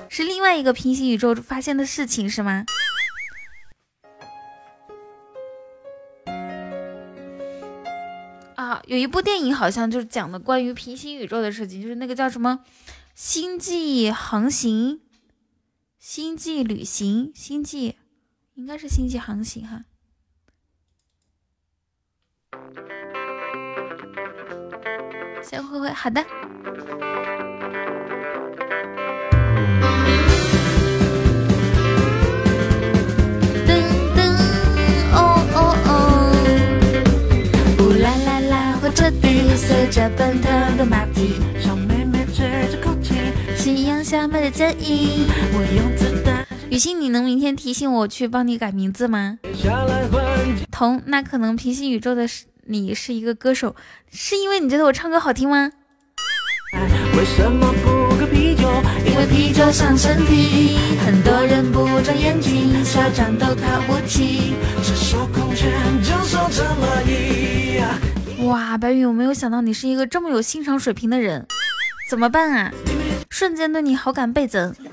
[0.08, 2.64] 是另外一个平行宇宙发现的事情，是吗？
[8.54, 12.60] 啊，有一部电影好像就是讲的关于平行宇宙的事情，就是那个叫什么
[13.24, 14.94] 《星际航行》
[15.96, 17.90] 《星际旅行》《星际》，
[18.54, 19.84] 应该是《星际航行》哈。
[25.40, 26.20] 先挥挥，好的。
[33.64, 33.78] 噔
[34.16, 34.34] 噔，
[35.12, 36.34] 哦哦哦。
[37.78, 41.36] 呜啦啦啦，火车底随着奔腾的马蹄，
[43.62, 45.24] 夕阳下面的剪影。
[45.52, 46.44] 我用子弹。
[46.68, 49.38] 雨欣，你能明天提醒我去帮你改名字吗？
[50.72, 53.76] 彤，那可能平行宇宙的是你是一个歌手，
[54.10, 55.70] 是因为你觉得我唱歌好听吗？
[57.16, 58.68] 为什么不喝啤酒？
[59.06, 60.76] 因为啤酒伤身体。
[61.06, 63.58] 很多人不长眼睛，校长都空
[65.54, 67.80] 拳就是这么一。
[68.44, 71.46] 哇，白宇，我没有想到你是一个这么有欣赏水平的人，
[72.10, 72.72] 怎么办啊？
[73.32, 74.70] 瞬间对你好感倍增。
[74.72, 74.84] 一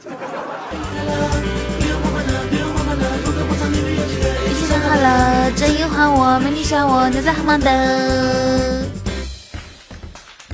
[4.54, 8.86] 起唱好了，这一换我，没你笑我，你在好吗的？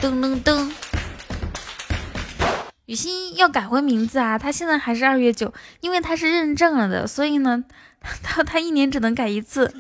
[0.01, 0.71] 噔噔噔。
[2.87, 4.39] 雨欣要改回名字啊！
[4.39, 7.63] 他现在还是二月九，因为他是认证了的，所以呢，
[8.23, 9.71] 他他一年只能改一次。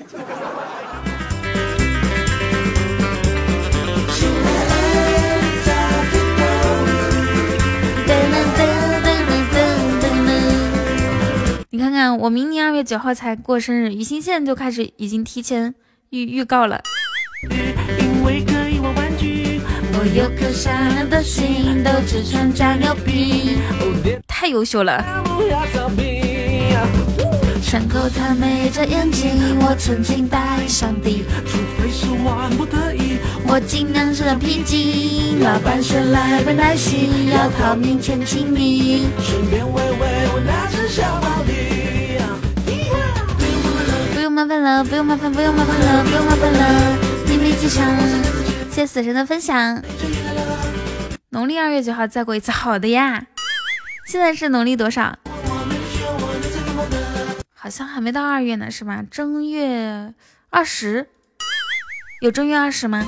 [11.75, 15.75] 你看看，我明年二月九号才过生日，雨欣现在就开始已经提前
[16.09, 16.81] 预预告了。
[20.15, 23.57] 有颗善良的心，都只穿假牛皮，
[24.25, 25.03] 太优秀了。
[27.61, 35.41] 伤口着眼睛，我曾经答应上帝，除非是万不得已，我尽量是平静。
[35.41, 40.64] 老板说来杯耐心，要靠明天亲密，顺便喂喂我那
[44.35, 47.89] 麻烦了，不用麻烦，不用麻烦了，不用麻烦了，你没记上。
[48.69, 49.81] 谢死神的分享，
[51.29, 53.27] 农历二月九号再过一次，好的呀。
[54.05, 55.17] 现在是农历多少？
[57.53, 59.01] 好像还没到二月呢，是吧？
[59.09, 60.13] 正月
[60.49, 61.07] 二十，
[62.19, 63.07] 有正月二十吗？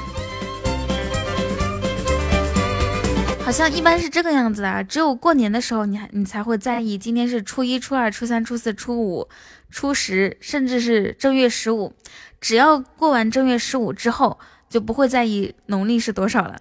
[3.44, 9.28] 好像一般是这个样子啊，只有过年的时候，你还你才会在意今天是初一、初二、初三、初四、初五、
[9.70, 11.94] 初十，甚至是正月十五。
[12.40, 14.40] 只要过完正月十五之后。
[14.70, 16.60] 就不会在意农历是多少了。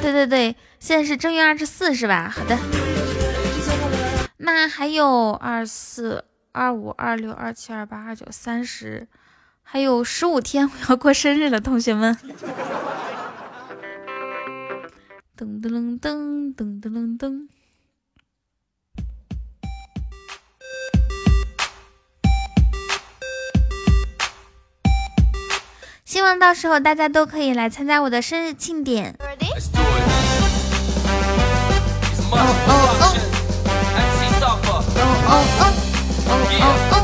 [0.00, 2.28] 对对对，现在是正月二十四，是吧？
[2.28, 2.58] 好的，
[4.38, 9.06] 那还有二四、二五、二六、二七、二八、二九、三十，
[9.62, 12.18] 还有十五天我要过生日了，同学们。
[15.38, 17.46] 噔噔噔噔噔噔噔。
[26.12, 29.16] 希望到时候大家都可以来参加我的生日庆典。
[32.30, 33.16] 哦哦哦！
[34.42, 34.84] 哦哦
[35.26, 35.64] 哦！
[36.28, 36.94] 哦哦哦！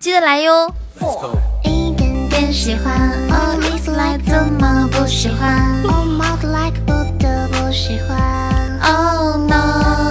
[0.00, 0.72] 记得来哟。
[1.64, 2.98] 一点点喜欢，
[3.94, 5.82] 来怎么不喜欢？
[6.86, 8.16] 不得不喜欢。
[8.80, 10.07] Oh no！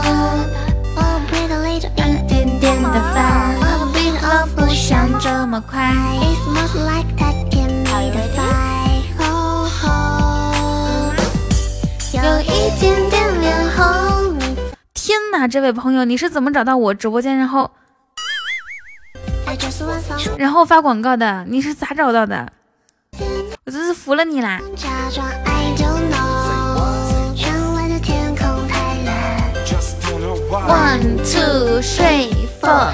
[4.88, 5.94] 想这么快。
[14.94, 17.70] 天哪，这位朋友，你是怎么找到我直播间，然后
[20.40, 21.44] 然后发广告的？
[21.50, 22.48] 你是咋找到的？
[23.66, 24.62] 我真是服了你啦
[30.50, 32.32] ！One two three
[32.62, 32.94] four。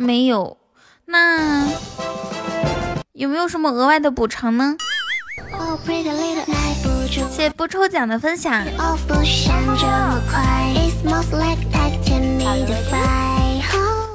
[0.00, 0.56] 没有。
[1.04, 1.66] 那
[3.12, 4.74] 有没有什么额外的补偿呢？
[7.30, 8.64] 谢不抽奖的分享。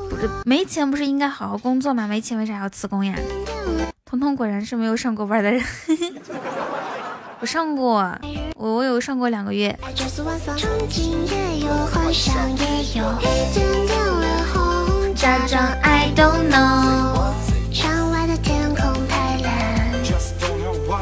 [0.09, 2.07] 不是没钱，不是应该好好工作吗？
[2.07, 3.15] 没钱为啥要辞工呀？
[4.05, 5.63] 彤彤果然是没有上过班的人。
[7.41, 8.17] 我上过，
[8.55, 9.77] 我我有上过两个月。
[15.45, 17.35] 假装 I don't know。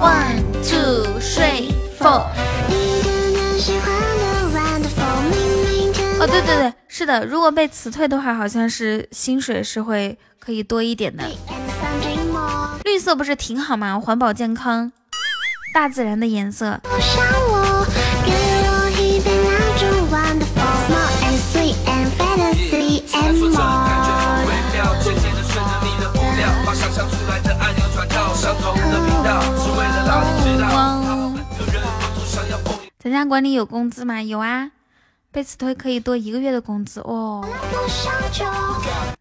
[0.01, 2.25] One two three four。
[6.19, 11.23] 哦，对对对，是的，如果被辞退的话，好像是薪水是会可以多一点的。
[12.83, 13.97] 绿色不是挺好吗？
[13.97, 14.91] 环保健康，
[15.73, 16.81] 大自然的颜色。
[33.03, 34.21] 咱家管理有工资吗？
[34.21, 34.71] 有啊，
[35.29, 37.45] 被辞退可以多一个月的工资哦，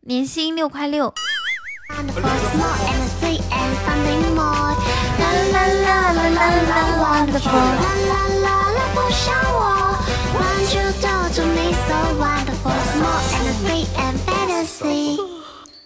[0.03, 1.13] 年薪六块六。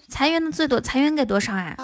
[0.07, 1.75] 裁员的最多，裁员给多少啊？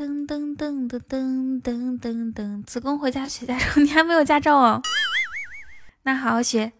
[0.00, 4.80] 噔噔噔噔噔噔噔噔，辞工回家学驾照，你还没有驾照哦？
[6.04, 6.72] 那好好学。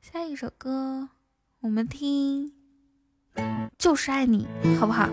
[0.00, 1.08] 下一首歌，
[1.62, 2.52] 我们听
[3.76, 4.46] 《就是爱你》，
[4.78, 5.08] 好不好？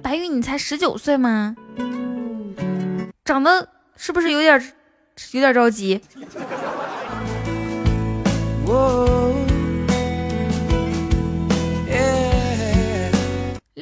[0.00, 1.56] 白玉，你才十九岁吗？
[3.24, 4.72] 长得是不是有点
[5.32, 6.00] 有点着急？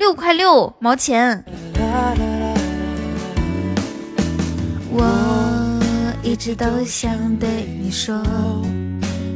[0.03, 1.45] 六块六毛钱。
[4.91, 5.79] 我
[6.25, 7.49] 一直都想对
[7.81, 8.21] 你说，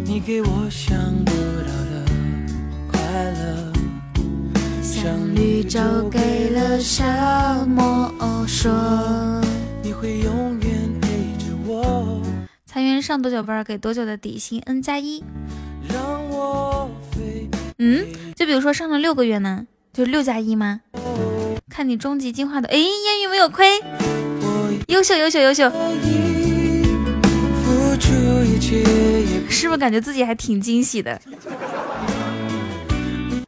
[0.04, 2.04] 你给我想不到的
[2.90, 3.00] 快
[3.30, 3.72] 乐，
[4.82, 5.06] 像
[5.36, 8.12] 绿洲给了沙漠
[8.48, 8.72] 说，
[9.84, 11.08] 你会永远陪
[11.38, 12.20] 着我。
[12.64, 15.22] 裁员上多久班给多久的底薪？N 加一。
[17.78, 18.04] 嗯，
[18.34, 19.64] 就比如说上了六个月呢，
[19.96, 20.82] 就六加一吗？
[21.70, 23.66] 看你终极进化的，哎，烟雨没有亏，
[24.88, 25.70] 优秀优秀优秀，
[29.48, 31.18] 是不是感觉自己还挺惊喜的？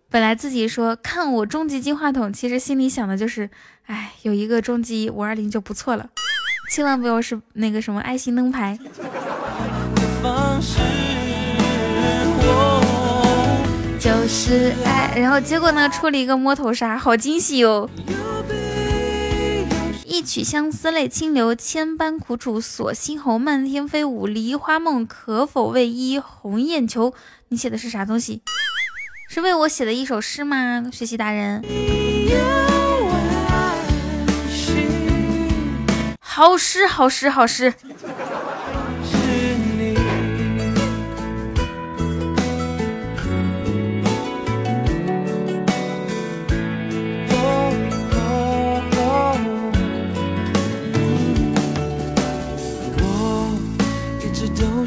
[0.09, 3.51] 本来自己说看我终极进化筒，其实心里想的就是，
[3.84, 6.09] 哎，有一个终极五二零就不错了，
[6.72, 8.78] 千万不要是那个什么爱心灯牌。
[14.29, 17.89] 是爱，然后结果呢，出了一个摸头杀，好惊喜哟！
[20.05, 23.39] 一曲相思泪清流，千般苦楚锁心喉。
[23.39, 27.14] 漫天飞舞梨花梦，可否为伊鸿雁求？
[27.49, 28.43] 你写的是啥东西？
[29.31, 30.91] 是为我写的一首诗吗？
[30.93, 31.64] 学习达人，
[36.20, 37.72] 好诗，好诗，好诗。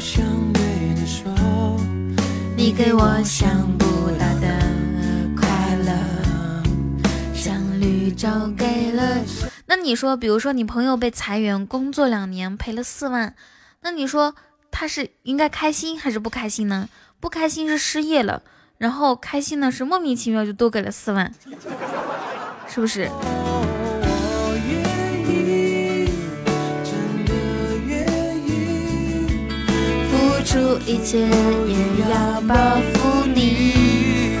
[0.02, 0.62] 相对
[0.96, 1.32] 的说，
[2.56, 3.48] 你给我想
[3.78, 3.86] 不
[4.18, 4.58] 到的
[5.36, 5.92] 快乐，
[7.32, 8.28] 像绿洲
[8.58, 9.22] 给了。
[9.66, 13.36] 那你说，比如说你朋友被裁员，工作两年赔了四万，
[13.82, 14.34] 那你说
[14.72, 16.88] 他是应该开心还是不开心呢？
[17.20, 18.42] 不开心是失业了，
[18.78, 21.32] 然后开心呢是莫名其妙就多给了四万，
[22.66, 23.08] 是不是？
[30.52, 31.18] 出一切
[31.66, 31.78] 也
[32.10, 32.54] 要报
[32.92, 34.36] 复你。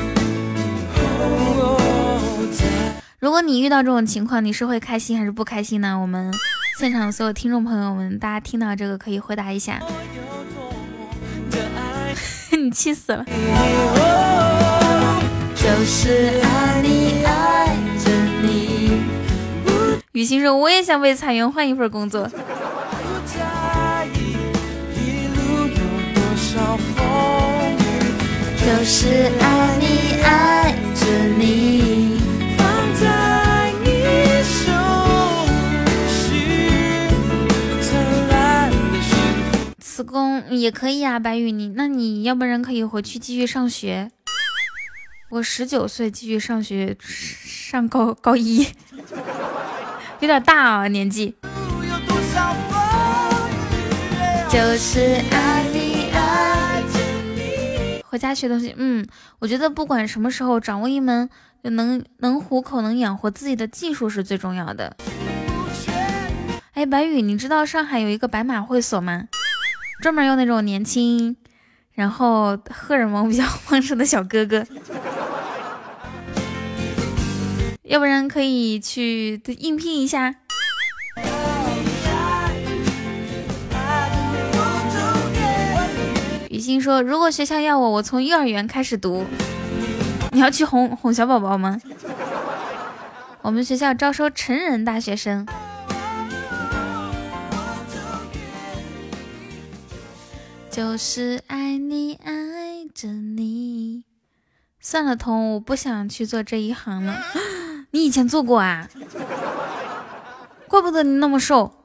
[3.18, 5.98] 如果你遇到这种情况，你是会开心还是不开心呢？
[5.98, 6.30] 我们
[6.78, 9.80] 现场所有听众朋友们，大家听到这个可以回答一下。
[12.52, 13.24] 你气死了。
[15.54, 18.10] 就是爱你爱着
[18.42, 19.00] 你。
[20.12, 22.28] 雨欣说：“我也想被裁员，换一份工作。”
[28.64, 31.04] 就是爱你爱着
[31.36, 32.16] 你，
[32.56, 33.88] 放在你
[34.44, 34.70] 手
[36.08, 36.30] 心，
[37.80, 37.90] 灿
[38.28, 39.10] 烂的幸
[39.50, 39.74] 福。
[39.80, 44.10] 辞工也可以啊，白宇你，那你要不然可以回去继续上学。
[45.30, 48.66] 我十九岁继续上学，上高高一，
[50.20, 51.34] 有点大啊年纪。
[54.48, 55.00] 就是
[55.30, 55.71] 爱你。
[58.12, 59.06] 回家学东西，嗯，
[59.38, 61.30] 我觉得不管什么时候，掌握一门
[61.62, 64.94] 能能糊口、能养活自己的技术是最重要的。
[66.74, 69.28] 哎，白宇，你知道上海有一个白马会所吗？
[70.02, 71.34] 专门用那种年轻，
[71.92, 74.62] 然后荷尔蒙比较旺盛的小哥哥，
[77.84, 80.34] 要不然可以去应聘一下。
[86.72, 89.26] 心说：“如果学校要我，我从幼儿园开始读。
[90.30, 91.78] 你要去哄哄小宝宝吗？
[93.42, 95.46] 我们学校招收成人大学生。
[100.70, 104.04] 就是爱你爱着你。
[104.80, 107.18] 算了，彤，我不想去做这一行了。
[107.92, 108.88] 你以前做过啊？
[110.66, 111.81] 怪不得你那么瘦。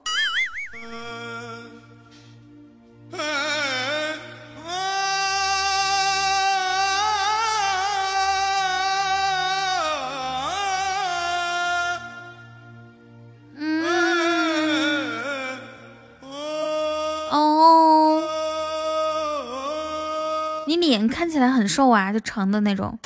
[21.28, 22.98] 看起来很瘦啊，就长的那种。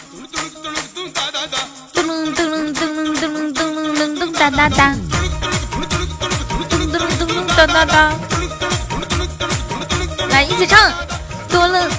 [1.92, 4.96] 噔噔噔噔噔噔噔噔噔噔哒哒哒。
[6.70, 8.14] 噔噔噔噔哒哒哒。
[10.30, 10.94] 来，一起唱。
[11.50, 11.90] 多了，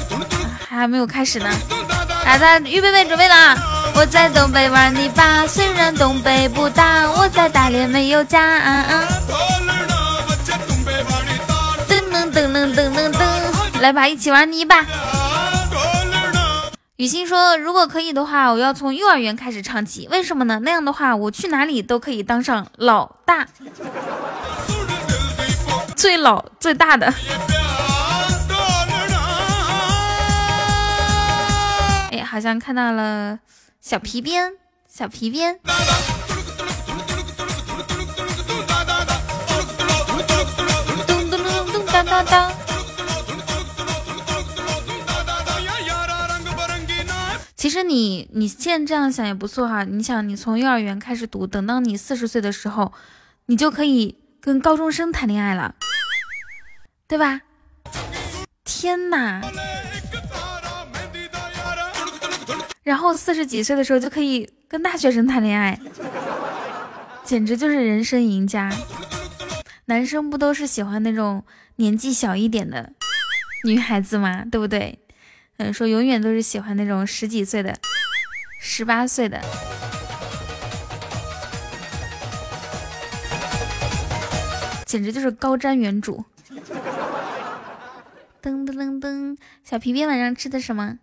[0.68, 1.50] 还没有开始呢。
[2.24, 3.56] 大家预备备，准备了。
[3.96, 8.60] 我在东北玩泥巴，虽然东北不大，我在大连没有家。
[11.88, 14.86] 噔噔噔噔噔噔噔，来吧，一起玩泥巴。
[17.02, 20.06] 雨欣说：“如果可以的话，我要从幼儿园开始唱起。
[20.12, 20.60] 为什么呢？
[20.62, 23.44] 那样的话，我去哪里都可以当上老大，
[25.96, 27.06] 最老最大的。”
[32.12, 33.40] 哎，好像看到了
[33.80, 34.52] 小皮鞭，
[34.86, 35.58] 小皮鞭。
[41.92, 42.61] 当当当。
[47.62, 52.92] 其实你你现在这样想也不错哈，你想你从幼儿园开始读，等到你四十岁的时候，
[53.46, 55.76] 你就可以跟高中生谈恋爱了，
[57.06, 57.42] 对吧？
[58.64, 59.40] 天哪！
[62.82, 65.78] 然后四十几岁的时候就可以跟大学生谈恋爱，
[67.22, 68.72] 简直就是人生赢家。
[69.84, 71.44] 男生不都是喜欢那种
[71.76, 72.92] 年纪小一点的
[73.62, 74.44] 女孩子吗？
[74.50, 74.98] 对不对？
[75.70, 77.78] 说永远都是喜欢那种十几岁的、
[78.58, 79.38] 十八岁的，
[84.86, 86.24] 简直就是高瞻远瞩。
[88.40, 90.98] 噔噔噔噔，小皮皮晚上吃的什么？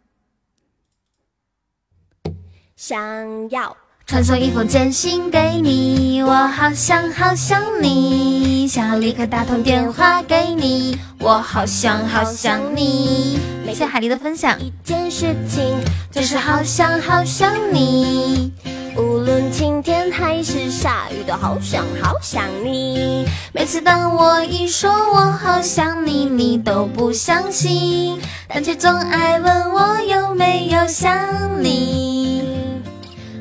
[2.76, 3.78] 想要。
[4.10, 13.38] 传送一封简信给你，我好想好想你，想要立刻打通电话给你，我好想好想你。
[13.68, 14.60] 谢谢海狸的分享。
[14.60, 15.76] 一件事情
[16.10, 18.51] 就是好想好想你，
[18.97, 23.28] 无论晴天还是下雨，都好想好想你。
[23.53, 32.39] 每次当我一说我好想你，你都不相信，但却总爱问我有没有想你。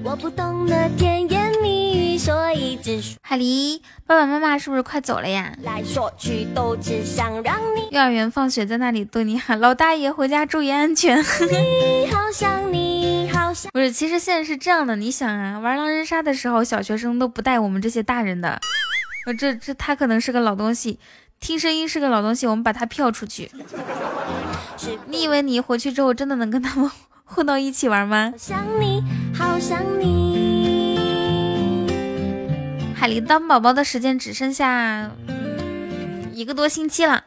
[0.08, 3.18] 我不懂得甜言蜜语，所以只说。
[3.20, 5.54] 海狸，爸爸妈妈是不是快走了呀？
[5.62, 7.86] 来说去都只想让你。
[7.90, 11.18] 幼儿园放学在那里对你喊：“老大爷回家注意安全。”
[11.52, 13.70] 你好想你，好想。
[13.70, 18.58] 不是，其实现在是这样的，你想啊，玩狼人杀的时候，小学生都不带我们这些大人的。
[19.26, 20.98] 呃，这这他可能是个老东西，
[21.38, 23.50] 听声音是个老东西，我们把他票出去。
[25.08, 26.90] 你以为你回去之后真的能跟他们？
[27.30, 28.32] 混到一起玩吗？
[32.94, 35.10] 海狸当宝宝的时间只剩下
[36.32, 37.22] 一个多星期了。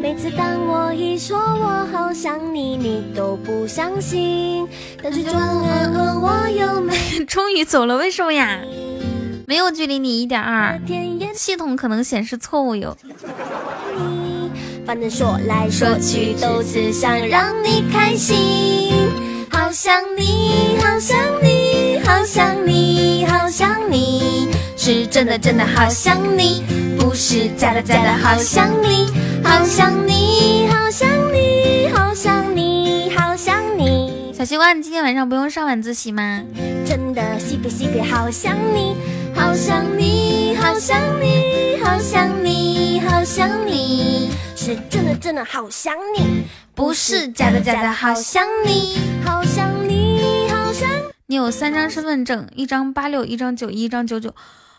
[0.00, 4.68] 每次当我一说我好想你，你都不相信。
[5.02, 6.94] 但是总爱问我有没
[7.26, 8.60] 终于走了，为什么呀？
[9.48, 10.78] 没有距离你一点二，
[11.34, 12.94] 系统可能显示错误哟。
[14.84, 19.08] 反正说来说去都只想让你开心，
[19.50, 26.62] 好想你，好想你，好想你，好想你，是真的真的好想你，
[26.98, 29.06] 不是假的假的好想你，
[29.42, 30.27] 好想你，
[34.38, 36.44] 小西瓜，你今天晚上不用上晚自习吗？
[36.86, 38.94] 真的西北西北，好想你，
[39.34, 50.88] 好想你，好想你，好想你，好想你，是真的真的好想你，不是假的假的好想你，好想你，好想。
[51.26, 54.32] 你有三张身份证，一张八六，一张九一，一张九九。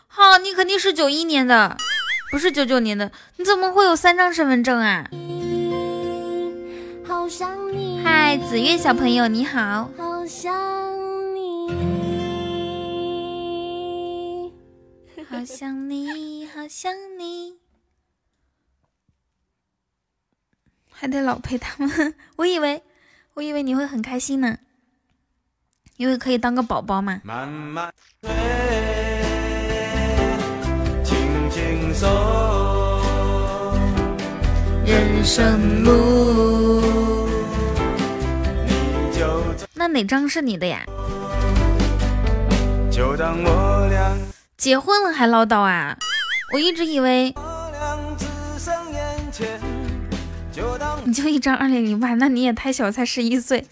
[0.06, 1.76] 好，你肯定是九一年的，
[2.32, 3.12] 不是九九年的。
[3.36, 5.04] 你怎么会有三张身份证啊？
[7.06, 7.89] 好想你。
[8.02, 9.90] 嗨，子月小朋友，你好。
[9.98, 10.54] 好想
[11.34, 11.70] 你，
[15.28, 17.58] 好想你，好想你，
[20.90, 22.14] 还得老陪他们。
[22.36, 22.82] 我以为，
[23.34, 24.58] 我以为你会很开心呢。
[25.96, 27.20] 因为可以当个宝宝嘛。
[27.24, 27.92] 慢慢
[34.86, 37.09] 人生路，那
[39.92, 40.84] 哪张是你的呀？
[44.56, 45.96] 结婚了还唠叨啊？
[46.52, 47.34] 我一直以为
[51.04, 53.66] 你就一张二零零八，那你也太小，才十一岁。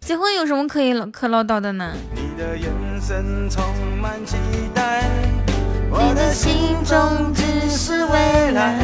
[0.00, 1.94] 结婚有什么可以可唠叨的呢？
[2.16, 2.22] 你
[6.14, 8.78] 的心中只是未来。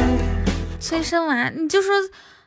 [0.79, 1.93] 催生娃，你就说，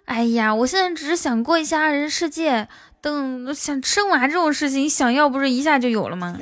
[0.07, 2.69] 哎呀，我现在只是想过一下二人世界，
[3.01, 6.37] 等想生娃这种事情，想要不是一下就有了吗？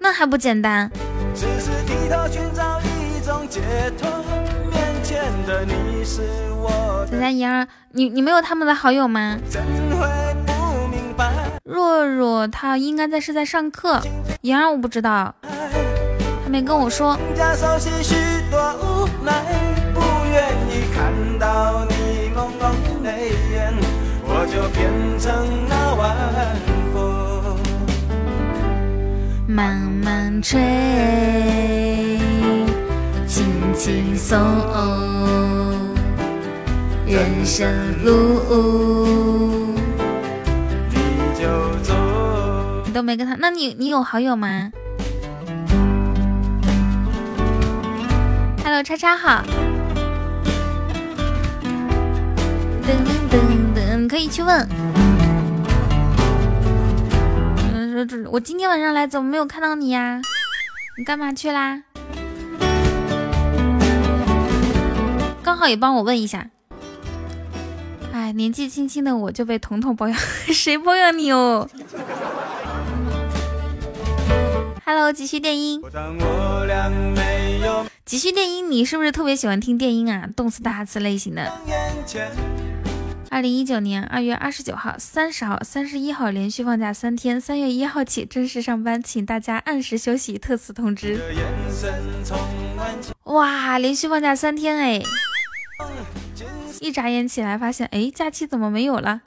[0.00, 0.90] 那还不简单？
[7.10, 9.36] 咱家莹儿，你你没有他们的好友吗？
[11.64, 14.00] 若若她应该在是在上课，
[14.42, 17.18] 莹儿我不知道，他没跟我说。
[21.20, 23.74] 看到你朦胧泪眼，
[24.24, 25.28] 我就变成
[25.68, 26.16] 那晚
[26.94, 27.58] 风，
[29.46, 30.58] 慢慢吹，
[33.26, 33.44] 轻
[33.74, 34.38] 轻送。
[37.06, 37.68] 人生
[38.02, 38.06] 路
[40.88, 40.96] 你
[41.38, 41.44] 就
[41.82, 41.92] 走。
[42.86, 44.72] 你都没跟他，那你你有好友吗
[48.64, 49.44] ？Hello，叉叉好。
[52.82, 52.88] 噔
[53.30, 54.68] 噔噔，你可以去问。
[57.72, 60.20] 嗯，说这我今天晚上来怎么没有看到你呀？
[60.98, 61.82] 你干嘛去啦？
[65.42, 66.46] 刚好也帮我问一下。
[68.12, 70.18] 哎，年纪轻轻的我就被彤彤包养，
[70.52, 71.68] 谁包养你哦
[74.84, 75.80] ？Hello，急需电音。
[78.04, 80.28] 急需电音，你是不是特别喜欢听电音啊？
[80.36, 81.52] 动词大词类型的。
[83.32, 90.36] 二零一九年二月二十九号、三十号、三十一号连续放假三天，三月一号起正式上班，请大家按时休息。
[90.36, 91.16] 特此通知。
[93.26, 95.00] 哇，连续放假三天哎！
[96.80, 99.20] 一眨眼起来发现，哎，假期怎么没有了？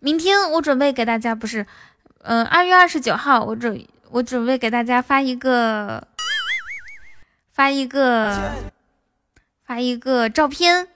[0.00, 1.66] 明天我准备给大家，不是，
[2.22, 6.08] 嗯，二月二十九号，我准我准备给大家发一个。
[7.58, 8.52] 发一个，
[9.66, 10.86] 发一个照片。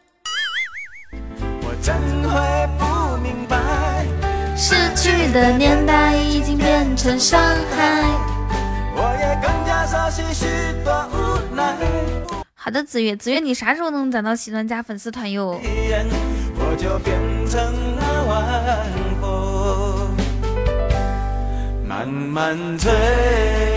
[4.56, 7.40] 失去的年代已经变成伤
[7.76, 8.04] 害。
[12.54, 15.60] 好的，子月，子月，你啥时候能攒到喜钻加粉丝团哟？
[21.84, 23.72] 慢慢醉。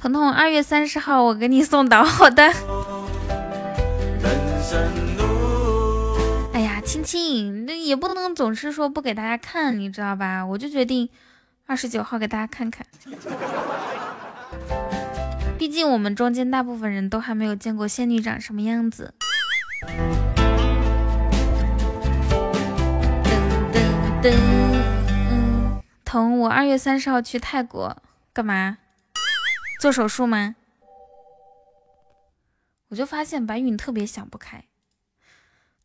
[0.00, 2.42] 彤彤，二月三十号我给你送到，好的。
[6.54, 10.46] 哎呀，亲亲，那也不能总是说不给大家看，你知道吧？
[10.46, 11.10] 我就决定
[11.66, 12.86] 二十九号给大家看看。
[15.58, 19.12] 毕竟我们中间大部分人都还没有见过仙女长什么样子。
[19.82, 19.90] 噔
[23.70, 23.82] 噔
[24.22, 24.32] 噔，
[25.30, 27.94] 嗯，彤，我二月三十号去泰国
[28.32, 28.78] 干嘛？
[29.80, 30.56] 做手术吗？
[32.88, 34.66] 我就发现白云特别想不开，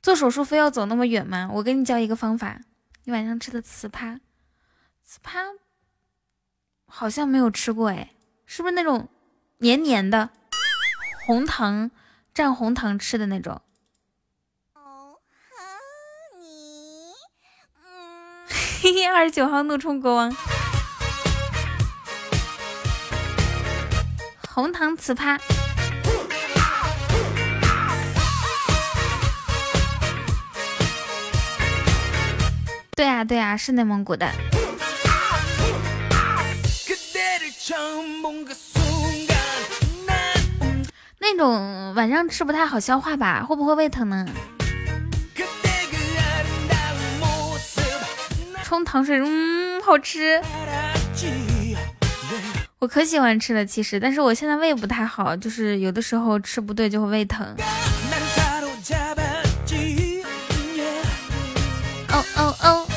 [0.02, 1.50] 做手术非要走那么远吗？
[1.54, 2.60] 我给你教一个方法，
[3.06, 4.20] 你晚上吃的糍粑，
[5.08, 5.58] 糍粑
[6.86, 8.12] 好像没有吃过哎，
[8.46, 9.08] 是不是那种
[9.60, 10.30] 黏黏的，
[11.26, 11.90] 红糖
[12.34, 13.62] 蘸红糖吃的那种？
[14.74, 15.20] 哦，
[16.38, 17.14] 你，
[18.82, 20.36] 嘿嘿， 二十九号怒冲国王。
[24.56, 25.38] 红糖糍粑，
[32.96, 34.32] 对啊对啊，是内蒙古的。
[41.20, 43.44] 那种晚上吃不太好消化吧？
[43.44, 44.26] 会不会胃疼呢？
[48.64, 50.42] 冲糖水，嗯，好吃。
[52.86, 57.44] 我可喜欢吃了，其实，但是我现在胃不太好，就是有的时候吃不对就会胃疼。
[62.12, 62.88] 哦哦哦！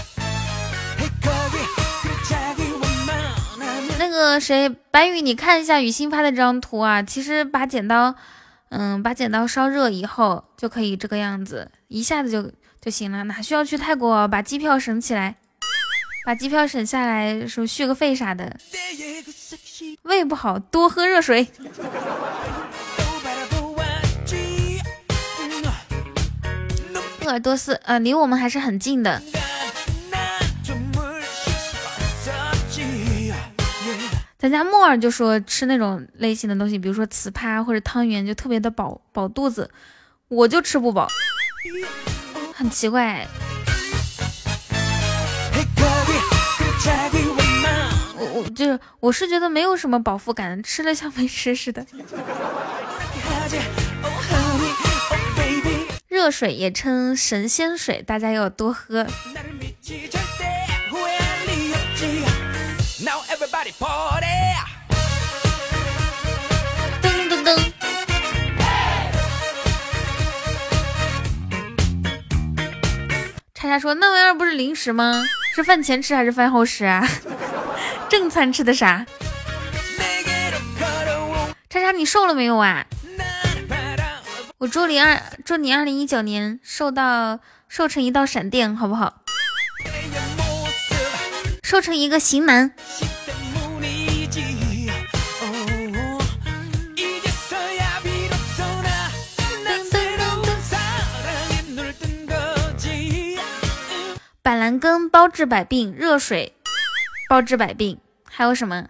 [3.98, 8.14] 那个谁，白宇，你看一下雨欣发的这张图啊，其实把剪刀，
[8.68, 15.36] 嗯，把剪刀烧热以后就可以这个样子，一下子就就行了，哪需要去泰国把机票省起来，
[16.26, 18.54] 把机票省下来，说续个费啥的。
[20.02, 21.46] 胃不好，多喝热水。
[27.22, 29.20] 鄂尔多斯，呃，离我们还是很近的。
[34.38, 39.70] 咱家木耳就说吃那种类型的东西，比如说糍粑或者汤圆，就特别的饱饱肚子，
[40.28, 41.08] 我就吃不饱，
[42.54, 43.26] 很奇怪。
[48.20, 51.86] 我我就是我是觉得没有什么饱腹感，吃了像没吃似的。
[56.08, 59.04] 热水也称神仙水，大家要多喝。
[67.00, 67.72] 噔噔噔！
[73.54, 75.24] 叉叉说：“那玩意儿不是零食吗？
[75.54, 77.06] 是饭前吃还是饭后吃啊？
[78.18, 79.06] 正餐吃的啥？”
[81.70, 82.84] 叉叉，你瘦了没有啊？
[84.58, 87.38] 我祝你二祝你二零一九年瘦到
[87.68, 89.22] 瘦成一道闪电，好不好？
[91.62, 92.72] 瘦成一个型男。
[104.42, 106.56] 板蓝根包治百病，热水
[107.28, 108.00] 包治百病，
[108.30, 108.88] 还有什么？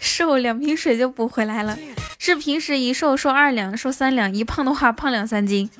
[0.00, 1.78] 瘦两瓶水就补回来了，
[2.18, 5.70] 是平时一瘦瘦二两，瘦三两，一胖的话胖两三斤。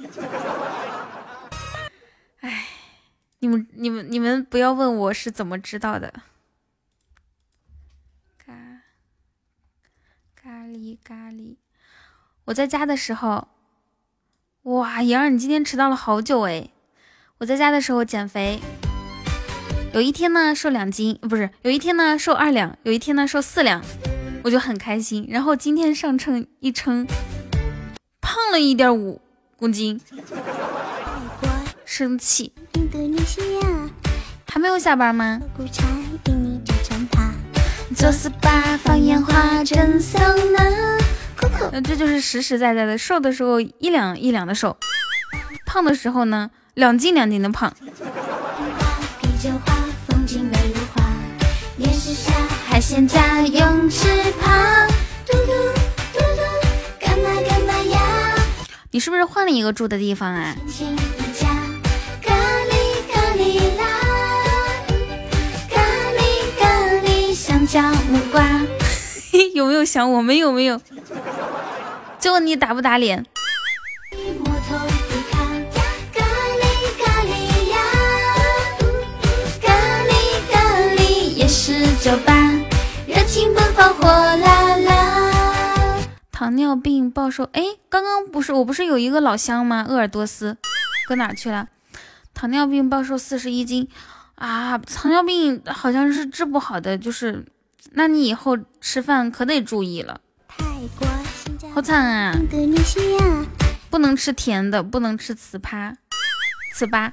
[2.41, 2.66] 哎，
[3.39, 6.12] 你们你们你们不要问我是怎么知道的。
[8.37, 8.53] 咖
[10.34, 11.57] 咖喱咖喱，
[12.45, 13.49] 我在家的时候，
[14.66, 16.68] 哇，莹儿你今天迟到了好久哎！
[17.38, 18.58] 我在家的时候减肥，
[19.92, 23.80] 有一天呢瘦两斤，不是，有一天呢瘦二两，有一天呢瘦四两。
[24.42, 27.06] 我就很开心，然后今天上称一称，
[28.20, 29.20] 胖了一点五
[29.56, 30.00] 公斤，
[31.84, 32.52] 生气。
[34.48, 35.40] 还没有下班吗？
[37.94, 40.20] 做 SPA 放烟花蒸桑
[40.52, 40.60] 拿，
[41.72, 44.76] 那这就是实实在在的，瘦的时候一两一两的瘦，
[45.66, 47.72] 胖的时候呢两斤两斤的胖。
[52.68, 54.06] 海鲜家泳池
[54.40, 54.86] 旁，
[55.26, 55.52] 嘟嘟
[56.12, 56.42] 嘟嘟，
[57.00, 58.34] 干嘛干嘛呀？
[58.90, 60.54] 你是不是换了一个住的地方啊？
[62.22, 62.74] 咖喱
[63.10, 63.84] 咖喱啦，
[65.70, 65.80] 咖
[66.12, 66.20] 喱
[66.60, 66.68] 咖
[67.06, 68.44] 喱香蕉木瓜，
[69.55, 70.80] 有没有想我们有没有？
[72.18, 73.24] 就问你打不打脸？
[86.32, 89.84] 糖尿病暴瘦，哎，刚刚不是我不是有一个老乡吗？
[89.89, 90.57] 鄂尔多斯，
[91.09, 91.68] 搁哪去了？
[92.34, 93.89] 糖尿病暴瘦四十一斤
[94.34, 94.78] 啊！
[94.78, 97.47] 糖尿病好像是治不好的，就是，
[97.93, 100.20] 那你以后吃饭可得注意了。
[101.74, 102.34] 好惨啊！
[103.91, 105.95] 不能吃甜的，不能吃糍粑，
[106.74, 107.12] 糍粑，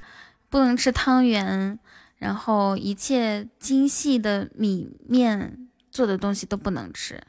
[0.49, 1.80] 不能吃汤圆，
[2.17, 5.59] 然后一切精细的米面。
[5.91, 7.21] 做的东西都不能吃，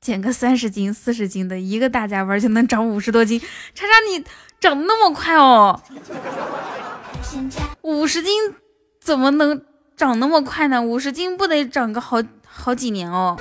[0.00, 3.38] 减个三十斤、四十斤的一个大加班就能长五十多斤。
[3.72, 4.24] 叉叉，你
[4.58, 5.80] 长那么快哦？
[7.82, 8.32] 五十斤
[9.00, 9.64] 怎么能
[9.96, 10.82] 长那么快呢？
[10.82, 12.20] 五十斤不得长个好
[12.56, 13.38] 好几年哦？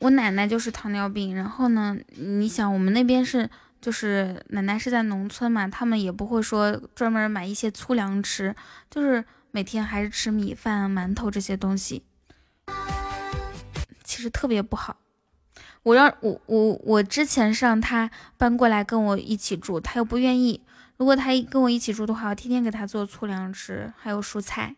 [0.00, 3.48] 我奶奶就是糖尿病，然后呢，你想我们那边是，
[3.80, 8.56] 就是奶奶是在农村嘛，他们也不会说专门买一些粗粮吃，
[8.90, 12.04] 就是每天还是吃米饭、馒头这些东西，
[14.02, 14.96] 其实特别不好。
[15.82, 20.62] 我让我我我之前是让他搬过来跟我一起住，他又不愿意。
[20.96, 24.76] 如果他跟我一起住的话，我天天给他做粗粮吃，还有蔬菜。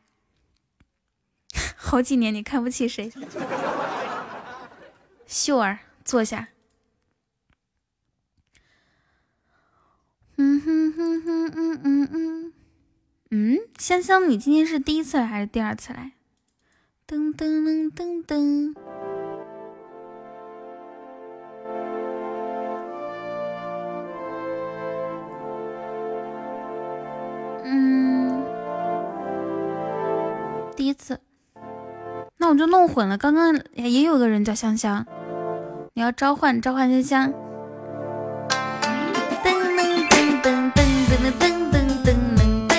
[1.77, 3.11] 好几年你看不起谁？
[5.27, 6.49] 秀儿，坐下。
[10.37, 12.53] 嗯哼哼哼嗯嗯嗯
[13.31, 16.13] 嗯，香香，你今天是第一次来还是第二次来？
[17.07, 18.75] 噔噔噔噔噔。
[27.73, 28.43] 嗯，
[30.75, 31.21] 第一次，
[32.39, 33.17] 那我就弄混了。
[33.17, 35.07] 刚刚也有个人叫香香，
[35.95, 37.33] 你要召唤召唤香香。
[39.45, 40.75] 噔噔噔噔噔
[41.07, 42.75] 噔噔噔噔噔噔。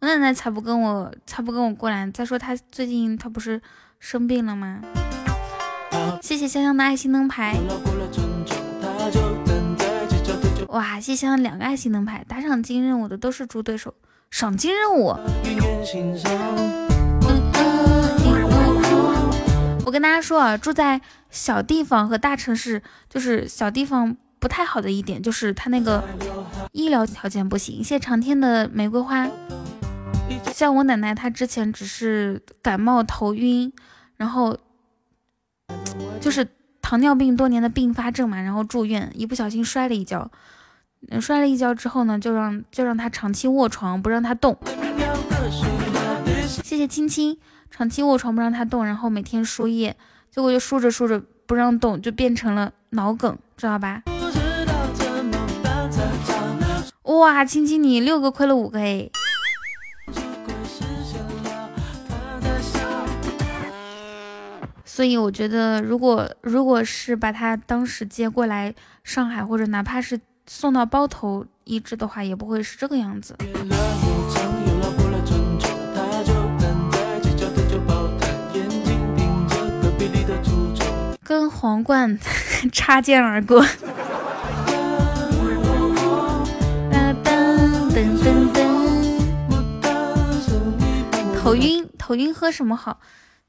[0.00, 2.08] 我奶奶才不跟我，才不跟我过来。
[2.12, 3.60] 再说她最近她不是
[3.98, 4.80] 生病了吗？
[6.22, 7.56] 谢谢香香的爱心灯牌。
[10.68, 13.94] 哇，谢谢两个爱心灯牌，打赏金任务的都是猪对手，
[14.30, 15.16] 赏金任务。
[19.86, 21.00] 我跟大家说啊，住在
[21.30, 26.04] 小地方和大城市，就是小地方不太好的一点，就是它那个
[26.72, 27.82] 医疗条件不行。
[27.82, 29.26] 谢长天的玫瑰花，
[30.52, 33.72] 像我奶奶，她之前只是感冒头晕，
[34.18, 34.58] 然后
[36.20, 36.46] 就是
[36.82, 40.30] 糖尿病多年的并发症嘛，然后住院，一不小心摔了一跤。
[41.20, 44.58] 摔了一跤之后呢，就让就让他长期卧床，不让他动。
[46.46, 47.38] 谢谢亲亲，
[47.70, 49.96] 长期卧床不让他动，然后每天输液，
[50.30, 54.02] 结果就输着输着不让动，就变成了脑梗，知道吧？
[57.04, 59.08] 哇，亲亲你六个亏了五个哎！
[64.84, 68.74] 所以我觉得，如果如果是把他当时接过来
[69.04, 70.20] 上海，或者哪怕是。
[70.50, 73.36] 送到包头医治的话，也不会是这个样子。
[81.22, 82.18] 跟皇冠
[82.72, 83.62] 擦肩而过。
[91.36, 92.98] 头晕，头晕喝什么好？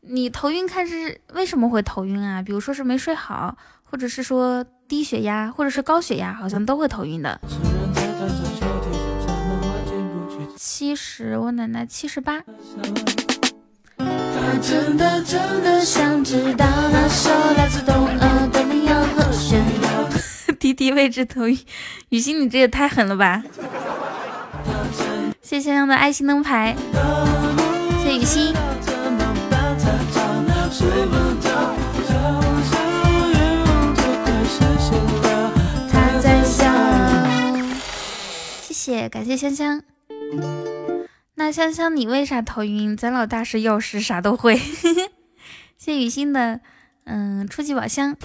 [0.01, 2.41] 你头晕看是为什么会头晕啊？
[2.41, 4.65] 比如说是没睡好，或者是说。
[4.89, 7.39] 低血压或者是高血压，好像都会头晕的。
[10.57, 12.41] 七十，我奶奶七十八。
[20.59, 21.59] 滴滴位置头晕，
[22.09, 23.43] 雨欣你这也太狠了吧！
[25.41, 26.75] 谢谢香香的爱心灯牌，
[28.03, 28.68] 谢谢雨欣。
[38.89, 39.83] 谢，感谢香香。
[41.35, 42.97] 那香香，你为啥头晕？
[42.97, 44.59] 咱老大是药师，啥都会。
[45.77, 46.59] 谢雨欣的，
[47.03, 48.17] 嗯，初级宝箱。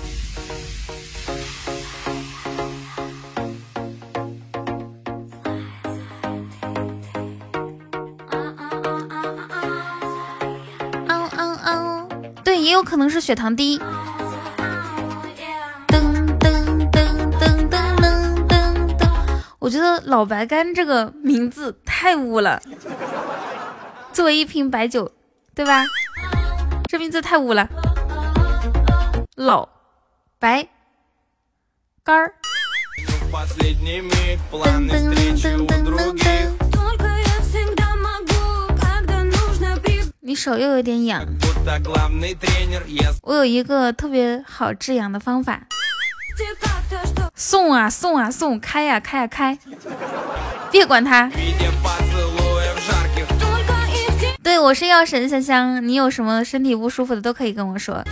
[11.06, 12.08] 嗷嗷嗷！
[12.42, 13.78] 对，也有可能是血糖低。
[19.64, 22.60] 我觉得老白干这个名字太污了，
[24.12, 25.10] 作为一瓶白酒，
[25.54, 25.86] 对吧？
[26.86, 27.66] 这名字太污了，
[29.36, 29.66] 老
[30.38, 30.68] 白
[32.02, 32.34] 干儿。
[40.20, 41.24] 你手又有点痒，
[43.22, 45.66] 我有一个特别好治痒的方法。
[47.34, 49.58] 送啊送啊送，开呀开呀开，
[50.70, 51.30] 别管他。
[54.42, 58.02] 对我是药神香香，你有什么身体不舒服的都可以跟我说。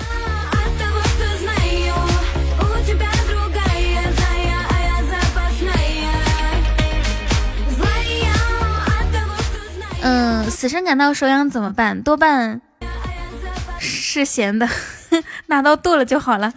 [10.04, 12.02] 嗯，死神感到手痒怎么办？
[12.02, 12.60] 多半
[13.78, 14.68] 是咸的，
[15.46, 16.52] 拿刀剁了就好了。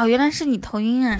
[0.00, 1.18] 哦，原来是你头晕啊！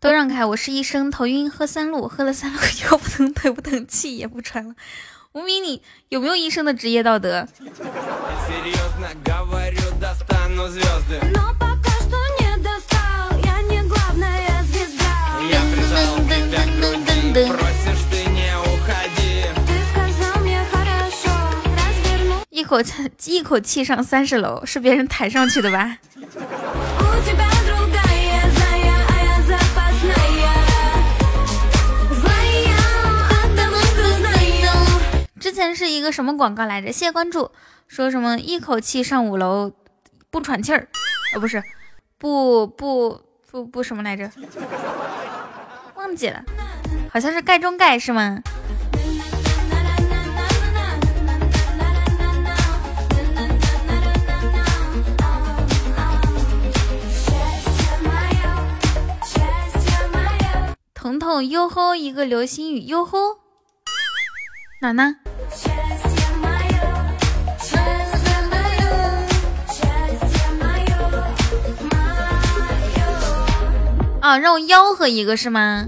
[0.00, 4.74] 都让开，我是医生，头晕喝三鹿，喝了三鹿腰不疼腿不疼气也不喘了。
[5.30, 7.46] 无名，你有没有医生的职业道德？
[22.70, 25.98] 口气 一口气上三十楼，是别人抬上去的吧？
[35.40, 36.92] 之前是一个什么广告来着？
[36.92, 37.50] 谢谢关注。
[37.88, 39.72] 说什么一口气上五楼
[40.30, 40.86] 不喘气儿？
[41.34, 41.60] 哦，不是，
[42.18, 44.30] 不不不不什么来着？
[45.96, 46.40] 忘记了，
[47.12, 48.38] 好像是盖中盖是吗？
[61.02, 63.38] 彤彤哟吼一个流星雨哟吼，
[64.82, 65.16] 哪呢？
[74.20, 75.86] 啊，让我吆喝一个是吗？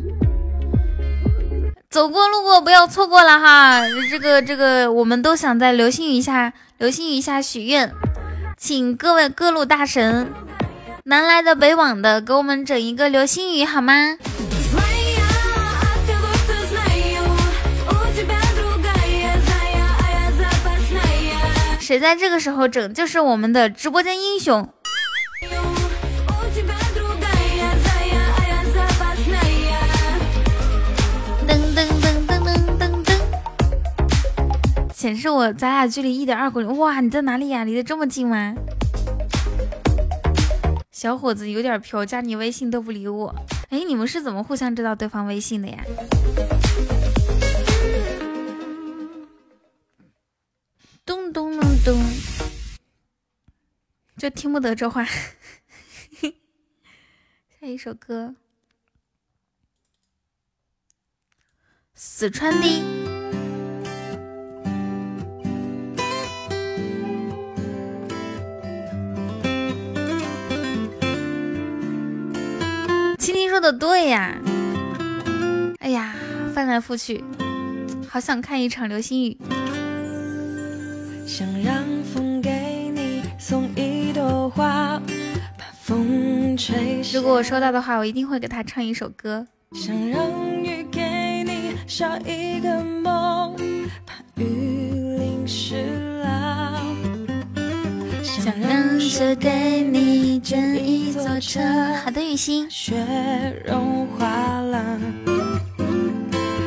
[1.91, 3.83] 走过路过不要错过了哈！
[4.11, 7.93] 这个这个，我们都想在流星雨下流星雨下许愿，
[8.57, 10.33] 请各位各路大神，
[11.05, 14.17] 南来的北往的，给我们整一个流星雨好吗？
[21.93, 24.67] 谁在这个时候整，就是我们的直播间英雄。
[31.47, 33.13] 噔噔噔噔噔噔噔，
[34.95, 36.67] 显示我咱俩距离一点二公里。
[36.79, 37.63] 哇，你在哪里呀？
[37.63, 38.55] 离得这么近吗？
[40.91, 43.35] 小伙子有点飘，加你微信都不理我。
[43.69, 45.77] 哎，你们是怎么互相知道对方微信的呀？
[51.13, 52.03] 咚咚咚咚，
[54.17, 55.05] 就听不得这话。
[57.61, 58.35] 下一首歌，
[61.93, 62.67] 四川的。
[73.19, 74.41] 青青说的对呀，
[75.81, 76.17] 哎呀，
[76.55, 77.23] 翻来覆去，
[78.09, 79.37] 好想看一场流星雨。
[81.35, 82.51] 想让风给
[82.95, 85.01] 你送一朵花，
[85.57, 89.47] 把风吹如果我收到的话，我一定会给他唱一首歌。
[89.73, 90.31] 想让
[90.63, 93.57] 雨给你捎一个梦，
[94.05, 96.79] 把雨淋湿了。
[98.23, 101.63] 想让雪给你卷一座车，
[102.05, 102.71] 好的雨欣。
[102.71, 102.95] 雪
[103.65, 104.29] 融化
[104.61, 105.01] 了。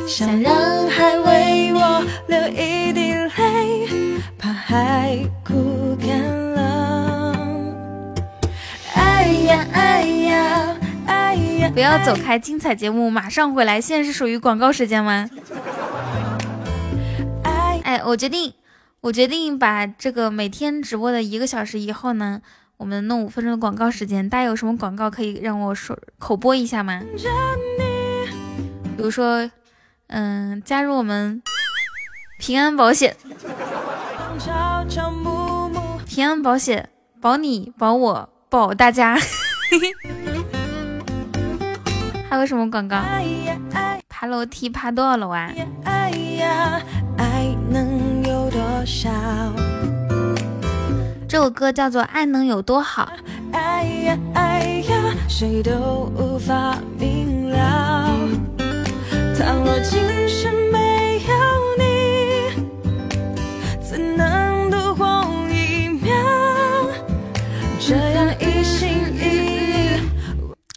[0.08, 4.22] 想让海为我流一滴泪。
[4.38, 6.22] 怕海枯干
[6.54, 7.36] 了。
[8.94, 10.78] 哎呀哎呀
[11.08, 11.72] 哎呀！
[11.74, 13.82] 不要走开，精彩节目马上回来。
[13.82, 15.28] 现在是属于广告时间吗？
[17.84, 18.54] 哎，我决定，
[19.02, 22.42] 我决定把这个每天直播的一个小时以后呢，
[22.78, 24.30] 我们弄五分钟的广告时间。
[24.30, 27.02] 大家有什么广告可以让我说口播一下吗？
[28.98, 29.50] 比如说，
[30.18, 31.42] 嗯，加入我们
[32.40, 33.18] 平安保险。
[36.08, 36.88] 平安保险
[37.20, 39.18] 保你保我保大家，
[42.30, 42.96] 还有什么广告？
[44.08, 45.52] 爬楼梯爬多少楼啊？
[51.28, 53.12] 这首歌叫做《爱能有多好》。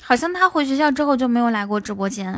[0.01, 2.35] 好像他回学校之后就没有来过直播间，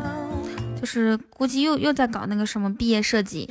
[0.81, 3.48] 就是估计又又在搞那个什么毕业设计。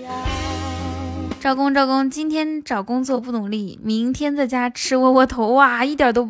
[1.39, 6.29] 赵工赵工，今天找工作不努力，明天在家吃窝窝头，哇，一点都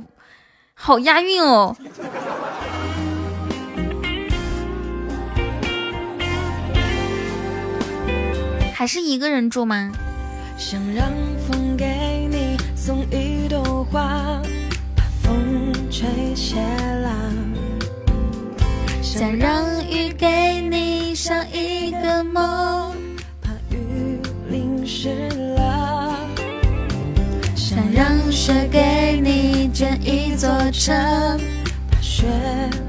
[0.76, 1.76] 好押韵哦。
[8.80, 9.92] 还是一个人住吗？
[10.58, 11.12] 想让
[11.46, 14.42] 风给你送一朵花，
[14.96, 17.12] 把风吹谢了。
[19.02, 22.96] 想让雨给你捎一个梦，
[23.42, 24.18] 怕雨
[24.50, 25.28] 淋湿
[25.58, 26.18] 了。
[27.58, 30.96] 想让雪给你建一座城，
[31.92, 32.26] 把雪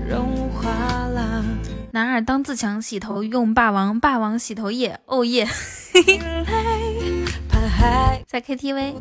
[0.08, 0.70] 融化
[1.08, 1.44] 了。
[1.92, 5.48] 男儿当自强，洗头用霸王，霸王洗头液，哦耶！
[8.28, 8.94] 在 KTV，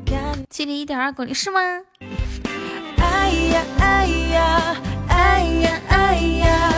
[0.49, 1.59] 距离一点二公里是吗？
[2.97, 4.75] 哎呀哎呀
[5.07, 6.73] 哎呀哎呀！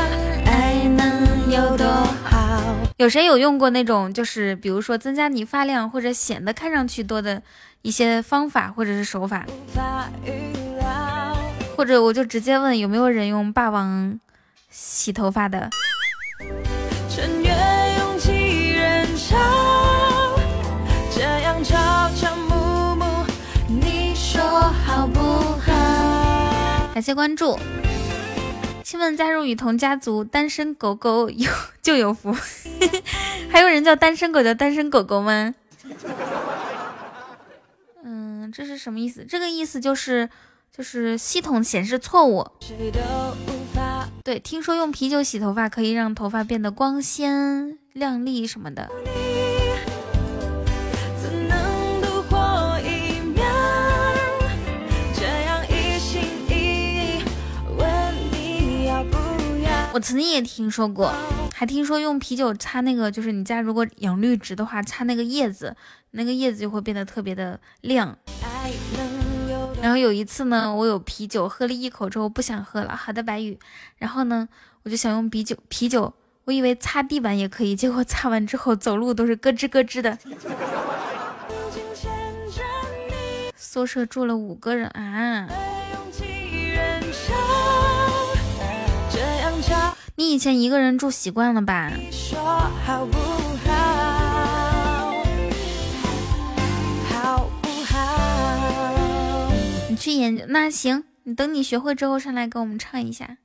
[0.45, 1.87] 爱能有多
[2.25, 2.61] 好？
[2.97, 7.41] 有谁有用过那种，就是比如说增加你发量或者显得看上去多的
[7.83, 9.45] 一些方法或者是手法？
[11.77, 14.19] 或者我就直接问有没有人用霸王
[14.69, 15.69] 洗头发的？
[17.09, 17.49] 穿越
[17.99, 19.37] 拥挤人潮，
[21.13, 21.51] 这样。
[23.67, 26.89] 你说好不好？
[26.93, 27.57] 感谢关注，
[28.83, 31.49] 亲们加入雨桐家族，单身狗狗有
[31.81, 32.35] 就有福。
[33.49, 35.53] 还有人叫单身狗，叫单身狗狗吗？
[38.03, 39.23] 嗯，这是什么意思？
[39.23, 40.29] 这个意思就是，
[40.75, 42.45] 就是系统显示错误。
[44.23, 48.89] 对，听说用啤酒洗头发可以让头发变得光鲜亮丽什么的。
[59.93, 61.13] 我曾经也听说过，
[61.53, 65.75] 还听说用啤酒擦那个，就是你家如果养绿植的话，擦那个叶子，
[66.11, 68.17] 那个叶子就会变得特别的亮。
[69.81, 72.95] 然后有一次呢，我有啤酒，喝了一口之后不想喝了。
[72.95, 73.57] 好的，白宇。
[73.97, 74.47] 然后呢，
[74.83, 76.13] 我就想用啤酒，啤酒，
[76.45, 80.17] 我以为擦地板也可以，结果擦完之后走路都是咯吱咯吱的。
[83.55, 85.47] 宿舍住了五个人啊。
[90.15, 91.91] 你以前一个人住习惯了吧？
[100.01, 103.37] 去研究那行，你等你学会之后上来给我们唱一下。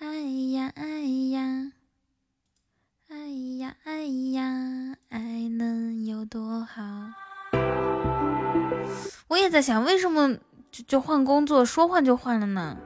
[0.00, 0.08] 哎
[0.50, 0.82] 呀哎
[1.30, 1.70] 呀，
[3.08, 3.16] 哎
[3.60, 4.02] 呀哎
[4.32, 6.82] 呀，爱能有多好？
[9.28, 10.36] 我也在想，为什么
[10.72, 12.76] 就就换工作，说换就换了呢？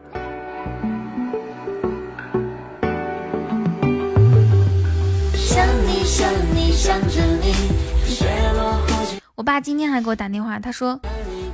[5.32, 7.54] 想你想你想着你
[9.34, 11.45] 我爸今天还给我打电话，他说：“哎呀，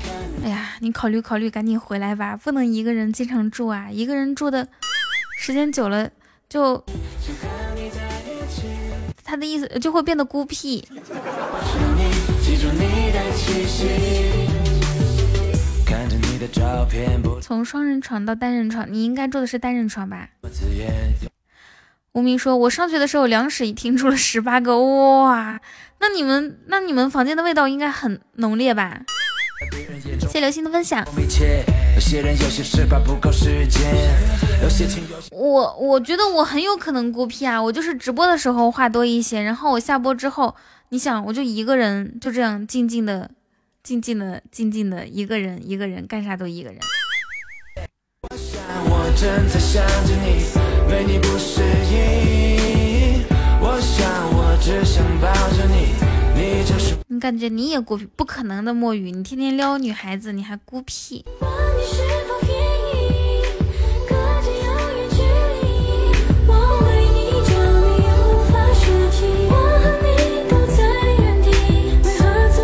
[0.82, 4.66] 你考虑考虑，赶紧回来吧，不能一个人经常住啊，一个人住的
[5.38, 6.10] 时间久了，
[6.48, 6.84] 就
[9.22, 10.84] 他的意思就会变得孤僻。”
[17.40, 20.30] 从双人床到单人床，你应该住的是单人床吧？
[22.10, 25.60] 无名说：“我上学的时候，两室一厅住了十八个，哇！
[26.00, 29.02] 那你们那你们房间的味道应该很浓烈吧？”
[30.28, 31.04] 谢流星的分享。
[35.30, 40.54] 我我觉得我很有可能孤僻啊，我就是直播的时候话多一些，然后我下播之后，
[40.90, 43.30] 你想我就一个人就这样静静的、
[43.82, 46.78] 静静的、静静的一个人，一个人干啥都一个人。
[50.88, 53.24] 为你不适应，
[53.60, 55.94] 我想我只想抱着你，
[57.08, 61.24] 你感觉你也孤僻，不可能的墨雨，你天天撩女孩子，你还孤僻。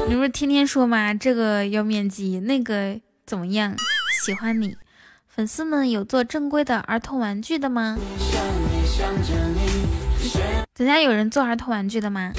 [0.09, 1.13] 你不是天天说吗？
[1.15, 3.77] 这个要面基，那个怎么样？
[4.25, 4.75] 喜欢你。
[5.29, 7.97] 粉丝们有做正规的儿童玩具的吗？
[10.75, 12.33] 咱家有人做儿童玩具的吗？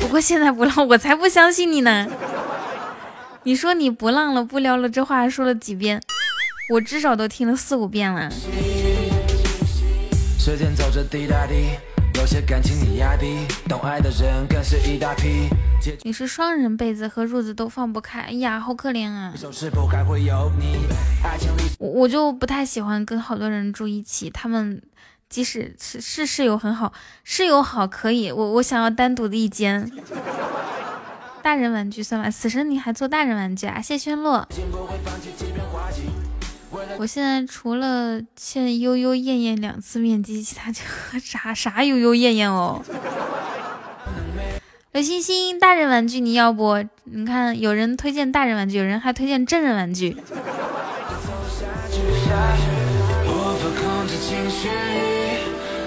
[0.00, 2.08] 不过现在不浪，我才不相信你呢！
[3.44, 6.00] 你说你不浪了，不撩了，这话说了几遍？
[6.72, 8.30] 我至少都听了四五遍了。
[12.14, 15.48] 有些感情你压低，懂爱的人更是一大批。
[16.02, 19.32] 你是双人被子和褥子都放不开，哎呀，好可怜啊！
[21.78, 24.82] 我我就不太喜欢跟好多人住一起，他们
[25.28, 26.92] 即使是是室友很好，
[27.24, 29.90] 室友好可以，我我想要单独的一间。
[31.42, 32.30] 大人玩具算吗？
[32.30, 33.80] 死神你还做大人玩具啊？
[33.80, 34.46] 谢轩洛。
[36.98, 40.82] 我现在除了欠悠悠燕燕两次面基，其他就
[41.20, 42.82] 啥啥悠悠燕燕哦。
[44.92, 46.84] 刘星星，大人玩具你要不？
[47.04, 50.16] 你看有人推荐大人玩具，有人还推荐真人玩具。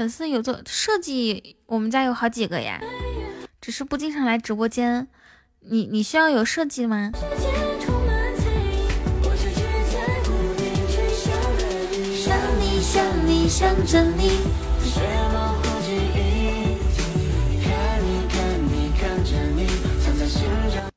[0.00, 2.80] 粉丝有做设计，我们家有好几个呀，
[3.60, 5.06] 只是不经常来直播间。
[5.60, 7.12] 你你需要有设计吗？
[13.46, 14.38] 想着你。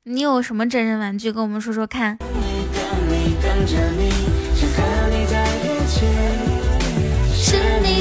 [0.03, 2.17] 你有什么真人玩具，跟我们说说看。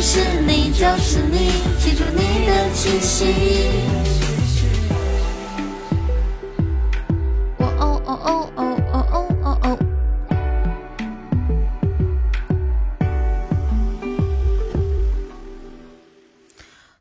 [0.05, 3.71] 是你就是你，记住你的气息。
[7.57, 8.61] 我哦哦哦哦
[8.93, 9.79] 哦哦哦哦。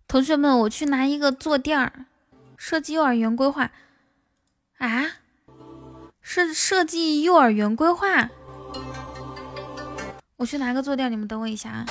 [0.08, 1.92] 同学们，我去拿一个坐垫儿，
[2.56, 3.72] 设计幼儿园规划。
[4.78, 5.14] 啊？
[6.22, 8.30] 设设计幼儿园规划？
[10.38, 11.86] 我去拿个坐垫，你们等我一下啊。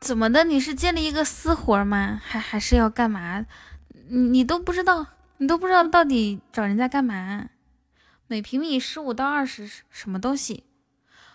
[0.00, 0.42] 怎么的？
[0.44, 2.20] 你是接了一个私活吗？
[2.24, 3.46] 还还是要干嘛？
[4.08, 5.06] 你你都不知道，
[5.36, 7.46] 你都不知道到底找人家干嘛？
[8.26, 10.64] 每平米十五到二十什么东西？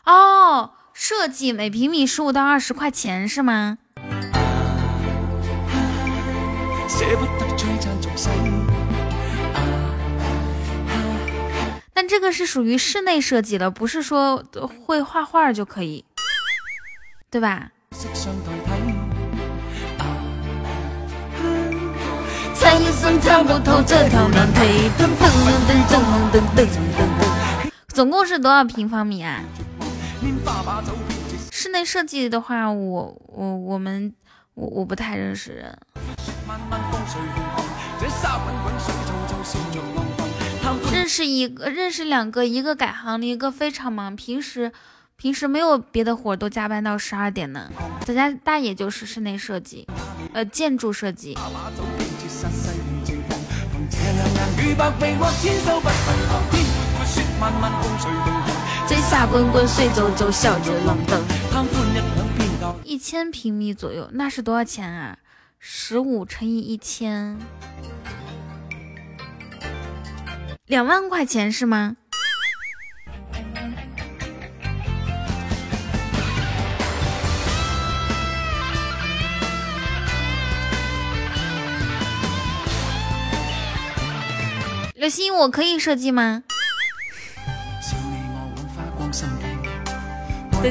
[0.06, 3.78] 哦，设计每平米十五到二十块钱是吗？
[11.94, 14.44] 但这个是属于室内设计的，不是说
[14.86, 16.06] 会画画就可以，
[17.30, 17.72] 对吧？
[27.88, 29.42] 总共是多少平方米啊？
[31.52, 34.14] 室内设计的话，我我我们
[34.54, 35.78] 我我不太认识人。
[40.92, 44.72] 认识一个，认识两个，一个改行了，一个非常忙，平时
[45.16, 47.70] 平时没有别的活，都加班到十二点呢。
[48.06, 49.88] 咱家大爷就是室内设计，
[50.34, 51.38] 呃，建筑设计。
[58.88, 61.22] 醉洒滚滚，水皱皱，笑着冷灯。
[62.84, 65.18] 一千平米左右，那是多少钱啊？
[65.60, 67.38] 十五乘以一千，
[70.66, 71.98] 两万块钱是吗？
[84.96, 86.44] 刘星，我可以设计吗？
[90.64, 90.70] 你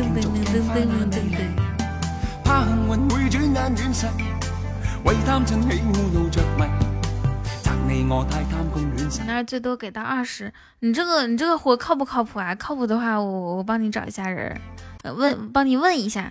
[9.27, 10.51] 那最多给到二十，
[10.81, 12.55] 你这个你这个活靠不靠谱啊？
[12.55, 14.59] 靠谱的话，我我帮你找一下人，
[15.05, 16.31] 问帮你问一下。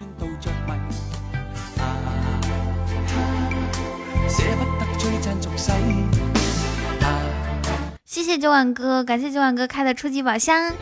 [8.03, 10.73] 谢谢九万哥，感谢九万哥开的初级宝箱。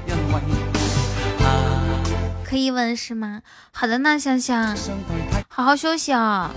[2.50, 3.44] 可以问是吗？
[3.72, 4.76] 好的呢，香香，
[5.48, 6.50] 好好休息啊。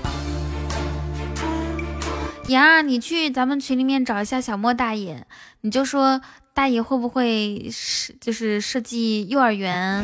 [2.49, 5.23] 妍儿，你去咱们群里面找一下小莫大爷，
[5.61, 6.23] 你就说
[6.55, 10.03] 大爷会不会是就是设计幼儿园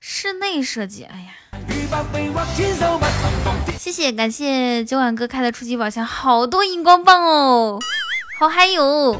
[0.00, 1.04] 室内设计？
[1.04, 1.32] 哎呀，
[3.78, 7.78] 谢谢感谢九晚哥开的初级宝箱，好多荧光棒哦，
[8.38, 9.18] 好嗨哟！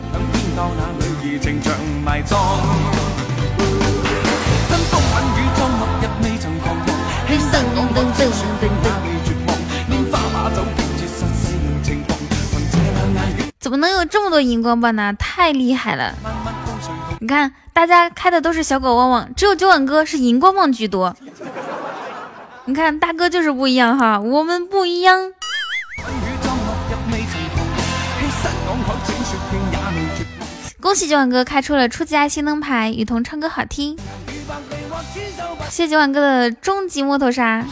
[13.59, 15.13] 怎么能有这么多荧光棒呢？
[15.19, 16.15] 太厉害了！
[17.21, 21.15] 你看，大家开的都是小狗汪汪，只有九碗哥是荧光棒居多。
[22.65, 25.33] 你看，大哥就是不一样哈，我们不一样。
[30.81, 33.99] 恭喜九碗哥开出了初级爱心灯牌，雨桐唱歌好听。
[35.71, 37.65] 谢谢九碗哥的终极摩托沙。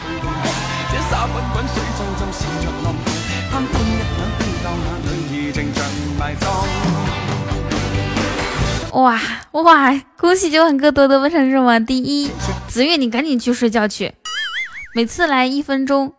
[8.93, 9.19] 哇
[9.51, 10.01] 哇！
[10.17, 12.31] 恭喜九碗哥夺得本场热榜第一。
[12.67, 14.13] 子月，你赶紧去睡觉去。
[14.95, 16.13] 每次来一分钟。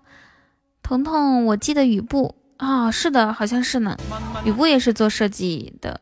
[0.82, 3.96] 彤彤，我记得雨布啊，是的，好像是呢。
[4.44, 6.00] 雨布也是做设计的，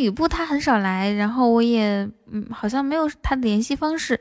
[0.00, 4.20] 雨布他很少来，然后我也嗯，好像没有他的联系方式。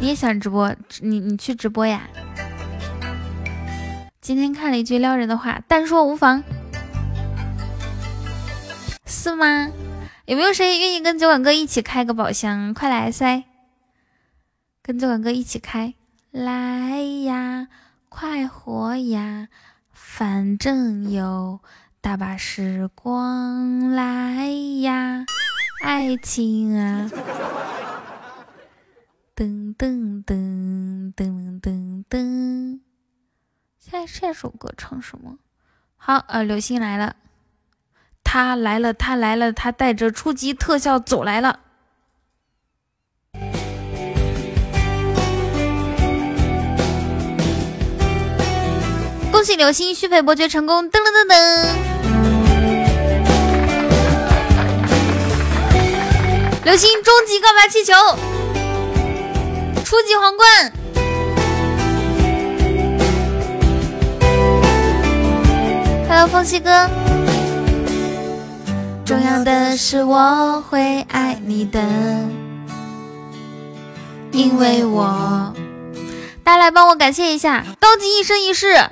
[0.00, 0.74] 你也想直播？
[1.00, 2.08] 你你去直播呀？
[4.20, 6.42] 今天看了一句撩人的话，但说无妨，
[9.06, 9.70] 是吗？
[10.26, 12.72] 有没有谁愿意跟酒馆哥一起开个宝箱？
[12.72, 13.44] 快来噻！
[14.82, 15.94] 跟酒馆哥一起开，
[16.30, 17.68] 来呀，
[18.08, 19.48] 快活呀，
[19.92, 21.60] 反正有。
[22.04, 24.46] 大把时光来
[24.82, 25.24] 呀，
[25.82, 27.10] 爱情啊！
[29.34, 32.80] 噔噔噔噔噔噔。
[33.78, 35.38] 现在这首歌唱什么？
[35.96, 37.16] 好，呃，流星来了，
[38.22, 41.60] 他来了，他来了，他带着初级特效走来了。
[49.44, 50.90] 恭喜流星续费伯爵成功！
[50.90, 51.66] 噔噔噔噔。
[56.64, 57.92] 流星终极告白气球，
[59.84, 60.72] 初级皇冠。
[66.08, 66.88] Hello，风西哥。
[69.04, 71.82] 重要的是我会爱你的，
[74.32, 75.54] 因为我。
[76.42, 78.88] 大家来帮我感谢一下高级一生一世。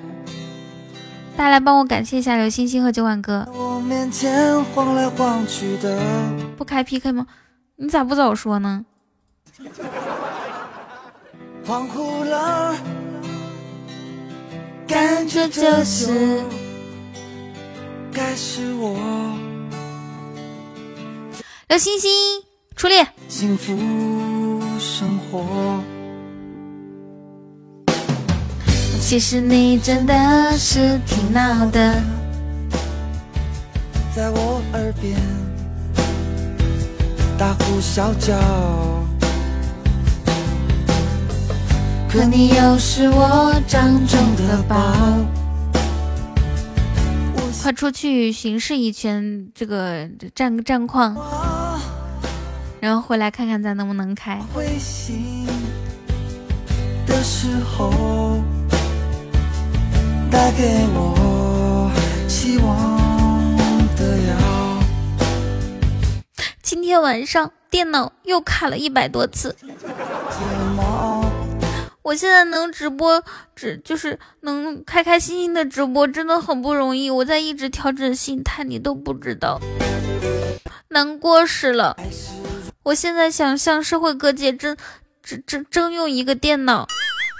[1.37, 3.47] 大家来帮我感谢一下刘星星和九碗哥。
[6.57, 7.27] 不开 PK 吗？
[7.77, 8.85] 你咋不早说呢？
[14.87, 16.43] 感觉这是
[18.13, 18.97] 该是我。
[21.69, 22.11] 刘星星，
[22.77, 23.07] 出列。
[23.29, 23.73] 幸福
[24.79, 25.81] 生活。
[29.13, 32.03] 其实你真的是挺闹的，
[34.17, 35.21] 在我耳边。
[37.37, 38.33] 大呼小叫，
[42.11, 44.83] 可你又是我掌中的宝。
[47.63, 51.15] 快出去巡视一圈这个战战况，
[52.81, 54.41] 然后回来看看咱能不能开。
[57.07, 58.41] 的时候，
[60.33, 60.63] 带给
[60.95, 61.93] 我
[62.27, 62.67] 希望
[63.95, 64.35] 的药。
[66.63, 69.55] 今天晚上电脑又卡了一百多次，
[72.01, 73.23] 我现在能直播，
[73.55, 77.11] 只就是能开开心心的直播，真的很不容易。
[77.11, 79.61] 我在一直调整心态，你都不知道，
[80.89, 81.95] 难过死了。
[82.85, 84.75] 我现在想向社会各界征
[85.23, 86.89] 征征征用一个电脑，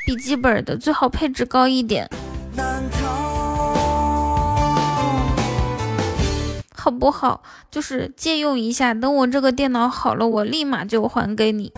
[0.07, 2.07] 笔记本的最好配置高一点。
[2.55, 2.99] 难逃
[6.75, 7.43] 好不好？
[7.71, 11.73] 就是借用一下，等我这个电脑好了，我立马就还给你。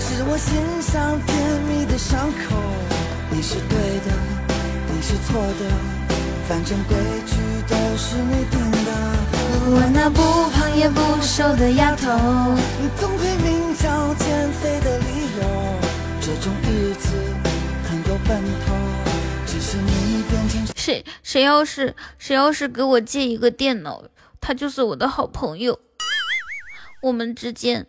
[0.00, 2.56] 是我心上甜蜜的伤口，
[3.30, 4.10] 你是对的，
[4.92, 5.70] 你是错的，
[6.48, 7.36] 反正规矩
[7.68, 8.90] 都是你定的。
[9.70, 12.10] 我那不胖也不瘦的丫头，
[12.80, 15.04] 你总拼命找减肥的理
[15.38, 15.42] 由。
[16.20, 17.08] 这种日子
[17.88, 18.67] 很有奔头，
[20.88, 21.04] 谁？
[21.22, 24.04] 谁要是谁要是给我借一个电脑？
[24.40, 25.78] 他就是我的好朋友，
[27.02, 27.86] 我们之间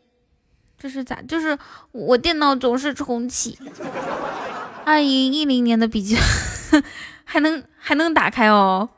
[0.77, 1.21] 这是咋？
[1.21, 1.57] 就是
[1.93, 3.57] 我电脑总是重启。
[4.83, 6.17] 二零一零年的笔记
[6.71, 6.83] 本
[7.23, 8.89] 还能还能打开哦，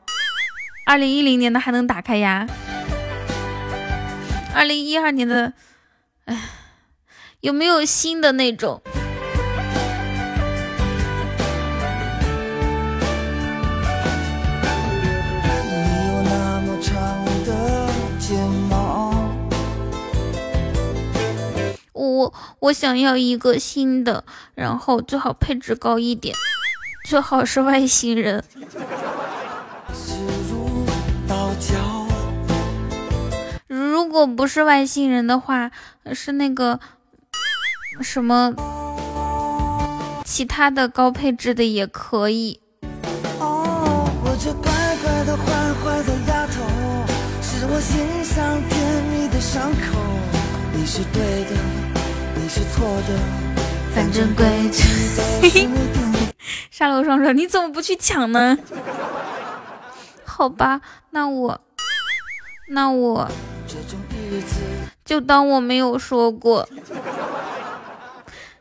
[0.84, 2.48] 二零一零年的还能打开呀。
[4.52, 5.52] 二零一二年的，
[6.24, 6.36] 哎，
[7.38, 8.82] 有没有新的那种？
[22.58, 24.24] 我想要一个新的，
[24.54, 26.34] 然后最好配置高一点，
[27.08, 28.44] 最好是外星人。
[33.66, 35.70] 如果不是外星人的话，
[36.12, 36.78] 是那个
[38.02, 38.54] 什么
[40.24, 42.60] 其他的高配置的也可以。
[50.84, 51.81] 是对的。
[52.54, 53.18] 是错的，
[53.94, 55.66] 反正规矩。
[56.70, 58.58] 沙漏双说：“你怎么不去抢呢？”
[60.22, 61.58] 好吧，那我，
[62.68, 63.26] 那我
[65.02, 66.68] 就当我没有说过。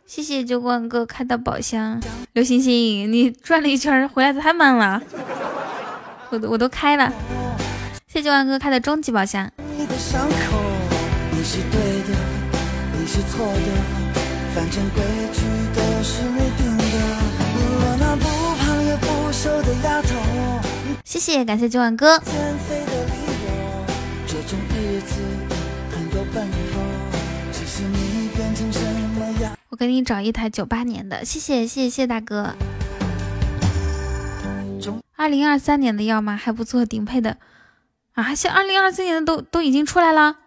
[0.05, 2.01] 谢谢酒馆哥开的宝箱，
[2.31, 5.01] 刘星星，你转了一圈回来的太慢了，
[6.29, 7.11] 我都我都开了。
[8.07, 9.51] 谢谢酒馆哥开的终极宝箱。
[9.97, 10.61] 伤口。
[11.33, 12.13] 你是对的，
[12.99, 13.70] 你是错的，反
[14.71, 15.03] 正规
[15.33, 15.41] 矩
[15.75, 16.83] 都是你定的。
[17.83, 18.23] 我那不
[18.55, 20.15] 胖也不瘦的丫头。
[21.03, 22.17] 谢谢，感谢今晚哥。
[22.19, 23.11] 减肥的理
[23.45, 23.51] 由，
[24.25, 25.21] 这种日子
[25.91, 26.79] 很多奔头。
[27.51, 28.79] 只是你变成什
[29.19, 29.57] 么样？
[29.67, 32.55] 我给你找一台九八年的，谢谢谢谢谢大哥。
[35.17, 36.35] 二零二三年的要吗？
[36.35, 37.37] 还不错，顶配的
[38.13, 38.33] 啊！
[38.33, 40.37] 像二零二四年的都都已经出来了。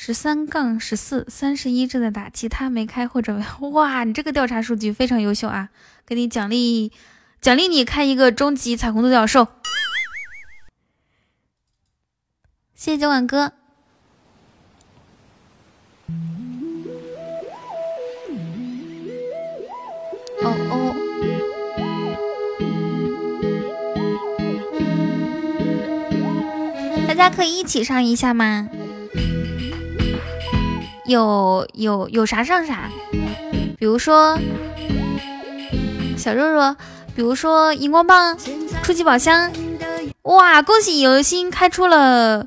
[0.00, 3.42] 十三杠十四三十一正在打，其他没开或者
[3.72, 5.70] 哇，你这个调查数据非常优秀啊！
[6.06, 6.92] 给你奖励，
[7.40, 9.48] 奖励你开一个终极彩虹独角兽。
[12.76, 13.52] 谢谢九碗哥。
[20.44, 20.94] 哦哦，
[27.08, 28.70] 大家可以一起上一下吗？
[31.08, 32.90] 有有有啥上啥，
[33.78, 34.38] 比如说
[36.18, 36.76] 小肉肉，
[37.16, 38.36] 比如说荧光棒、
[38.82, 39.50] 初级宝箱，
[40.24, 40.60] 哇！
[40.60, 42.46] 恭喜游心开出了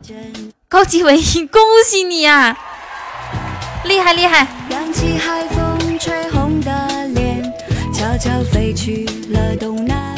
[0.69, 2.55] 高级尾音，恭喜你啊！
[3.85, 4.47] 厉害厉害！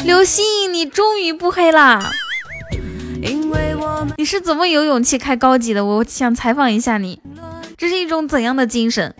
[0.04, 2.12] 流星，你终于不黑了，
[4.18, 5.82] 你是怎么有勇气开高级的？
[5.82, 7.18] 我想采访一下你。
[7.76, 9.14] 这是一种怎样的精神？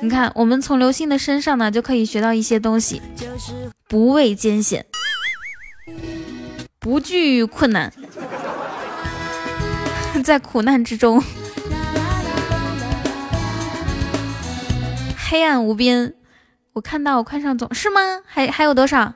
[0.00, 3.02] 你看，我们从刘星的身上呢，就可以学到一些东西：
[3.88, 4.86] 不畏艰险，
[6.78, 7.92] 不惧困难，
[10.24, 11.22] 在苦难之中，
[15.28, 16.14] 黑暗无边。
[16.72, 18.00] 我看到，我看上总是吗？
[18.24, 19.12] 还还有多少？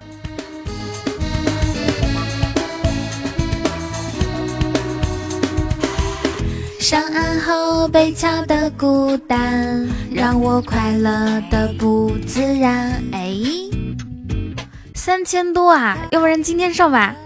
[6.93, 13.03] 上岸后被敲的孤单，让我快乐的不自然。
[13.13, 13.35] 哎，
[14.95, 17.17] 三千多啊，要不然今天上吧。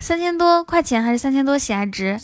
[0.00, 2.18] 三千多块钱还是三千多喜爱值？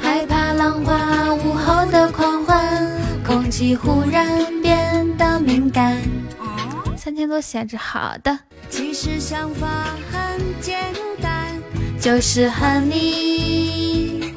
[0.00, 2.88] 害怕浪花午后的狂欢，
[3.26, 4.28] 空气忽然
[4.62, 6.00] 变得敏感。
[6.96, 8.38] 三千多喜爱值，好的。
[8.70, 9.66] 其实想法
[10.12, 11.03] 很简单。
[12.04, 14.34] 就是和你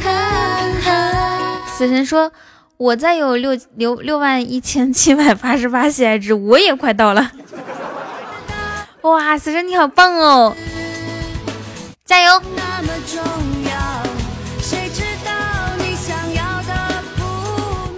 [0.00, 0.70] 看。
[1.76, 2.30] 死神说
[2.78, 7.32] ：“我再有六六六万一千七百八十八喜爱值，我也快到了。
[9.02, 10.54] ”哇，死神你好棒哦！
[12.04, 12.40] 加油！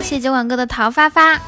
[0.01, 1.39] 谢谢晚哥的桃发发。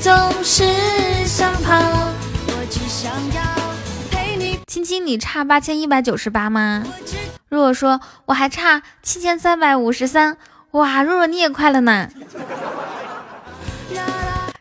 [0.00, 0.12] 总
[0.42, 0.64] 是
[1.26, 1.76] 想跑。
[2.46, 3.42] 我只想要
[4.10, 4.58] 陪你。
[4.66, 6.82] 亲亲，你差八千一百九十八吗？
[7.50, 10.38] 若若说我还差七千三百五十三。
[10.70, 12.08] 哇，若若你也快了呢。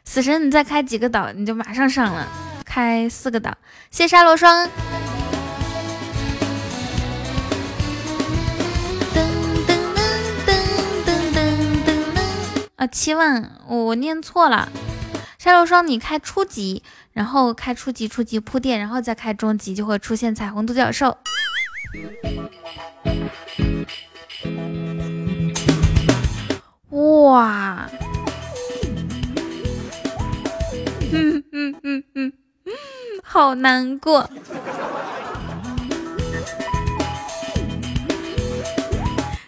[0.03, 2.27] 死神，你再开几个岛，你就马上上了。
[2.65, 3.55] 开四个岛，
[3.91, 4.67] 谢沙罗霜。
[12.75, 14.67] 啊，七万，我我念错了。
[15.39, 16.83] 沙漏霜，你开初级，
[17.13, 21.17] 然后开初级，初级铺垫，然后再开中级，就会出现彩虹独角兽。
[26.89, 27.89] 哇！
[31.13, 32.33] 嗯嗯嗯嗯
[32.65, 32.73] 嗯，
[33.23, 34.29] 好难过。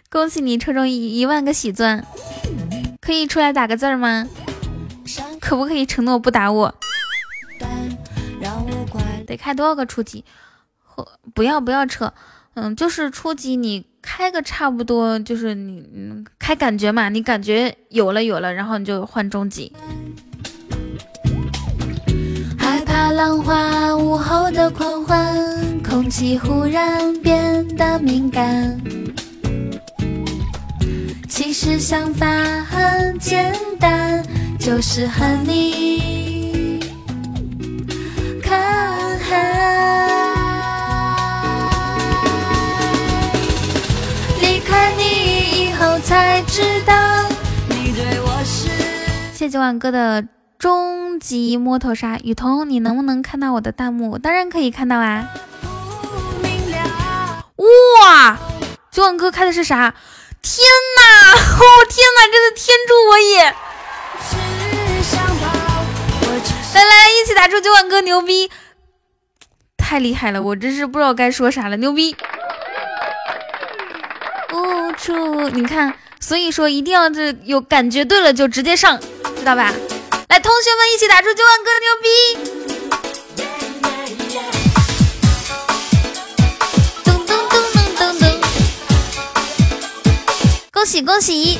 [0.09, 2.05] 恭喜你抽中一一万个喜钻。
[3.01, 4.25] 可以出来打个字吗？
[5.51, 6.73] 可不可以承诺不打我？
[9.27, 10.23] 得开多少个初级？
[11.33, 12.13] 不要不要撤，
[12.53, 19.73] 嗯，就是初级你开个差不多，就是你嗯开感觉嘛，你感觉有了有了，然后你就换中级。
[22.57, 25.37] 害怕浪花午后的狂欢，
[25.83, 28.79] 空气忽然变得敏感。
[31.27, 32.25] 其实想法
[32.63, 34.25] 很简单，
[34.61, 36.79] 就是和你
[38.43, 39.35] 看海。
[44.39, 46.93] 离开你以后才知道，
[47.69, 48.69] 你对我是。
[49.33, 50.23] 谢谢万哥的
[50.59, 54.19] 终极摸头杀，雨桐，你能不能看到我的弹幕？
[54.19, 55.27] 当然可以看到啊！
[57.57, 58.37] 哇，
[58.91, 59.95] 九晚哥开的是啥？
[60.43, 60.63] 天
[60.97, 61.31] 哪！
[61.33, 62.27] 哦天哪！
[62.31, 63.55] 真的天助我也！
[66.73, 68.49] 来来，一起打出九万哥，牛逼！
[69.77, 72.15] 太厉害了，我真是不知道该说啥了，牛逼！
[74.51, 78.99] 哦出，你看，所以说一定要这有感觉，对了就直接上，
[79.37, 79.73] 知道吧？
[80.29, 82.07] 来，同学们一起打出九万哥，牛逼！
[90.71, 91.59] 恭喜恭喜！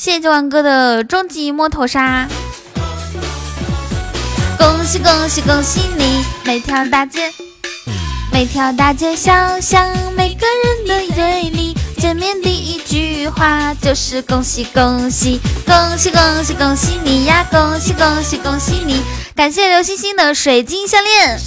[0.00, 2.26] 谢谢九万哥的终极摸头杀！
[4.56, 6.24] 恭喜恭喜恭喜你！
[6.42, 7.30] 每条大街，
[8.32, 9.86] 每条大街小巷，
[10.16, 17.46] 每个人的嘴里，见面第一句话就是恭喜恭喜恭喜恭喜恭喜你呀！
[17.50, 19.02] 恭喜恭喜恭喜你！
[19.36, 21.38] 感谢刘星星的水晶项链，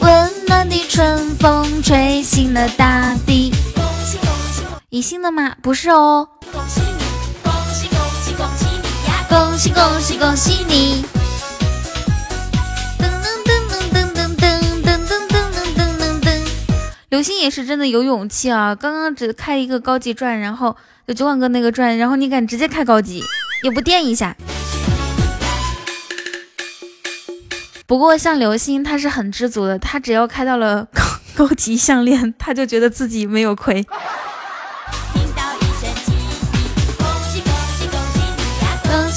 [0.00, 3.52] 温暖的春风吹醒了大地。
[4.88, 5.56] 宜兴的吗？
[5.60, 6.28] 不是哦。
[9.28, 11.04] 恭喜恭喜恭喜你。
[12.98, 16.26] 噔噔噔噔噔噔噔噔噔噔噔噔。
[17.08, 18.74] 刘星也是真的有勇气啊！
[18.74, 20.76] 刚刚只开一个高级钻，然后
[21.08, 23.22] 就九万个那个钻，然后你敢直接开高级，
[23.62, 24.36] 也不垫一下。
[27.86, 30.86] 不过像流星，他是很知足的，他只要开到了
[31.34, 33.86] 高级项链，他就觉得自己没有亏。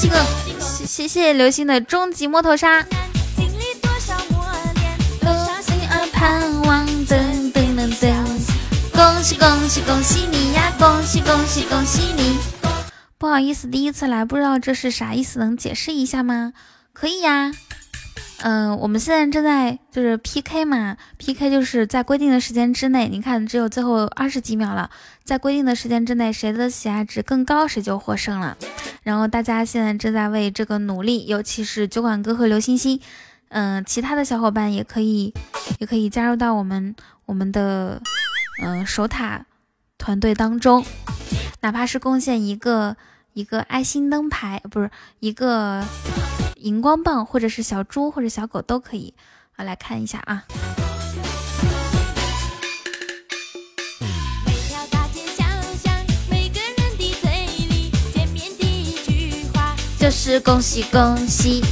[0.00, 0.18] 喜恭
[0.60, 0.86] 喜！
[0.86, 2.82] 谢谢流星的终极摸头杀。
[2.82, 2.90] 恭
[9.22, 10.72] 喜恭喜恭喜你呀！
[10.78, 12.38] 恭喜恭喜恭喜你！
[13.18, 16.54] 不好意思，第一次来，不知道这是啥意思，能解释一下吗？
[16.94, 17.52] 可以呀。
[18.42, 24.88] 嗯，我们现在正在就是 P K 嘛，P K 就是在规定的时间之内，你看只有最后二十几秒了，
[25.30, 28.56] 在规定的时间之内，谁的喜爱值更高，谁就获胜了。
[29.04, 33.00] 然后大家现在正在为这个努力，尤其是酒馆哥和刘星星，
[33.50, 35.32] 嗯，其他的小伙伴也可以，
[35.78, 36.96] 也可以加入到我们
[37.26, 38.02] 我们的
[38.60, 39.46] 嗯守塔
[39.98, 40.84] 团队当中，
[41.60, 42.96] 哪怕是贡献一个
[43.32, 44.90] 一个爱心灯牌，不是
[45.20, 45.86] 一个。
[46.56, 49.14] 荧光棒，或者是小猪或者小狗都可以。
[49.52, 50.44] 好，来看一下啊。
[60.00, 61.68] 就是恭喜恭喜恭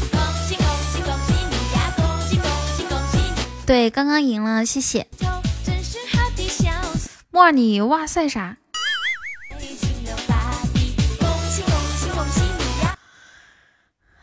[0.46, 1.94] 喜恭喜恭喜你呀！
[1.96, 3.66] 恭喜恭喜恭喜你！
[3.66, 5.06] 对，刚刚赢了，谢谢。
[7.30, 8.58] 莫，你哇塞啥？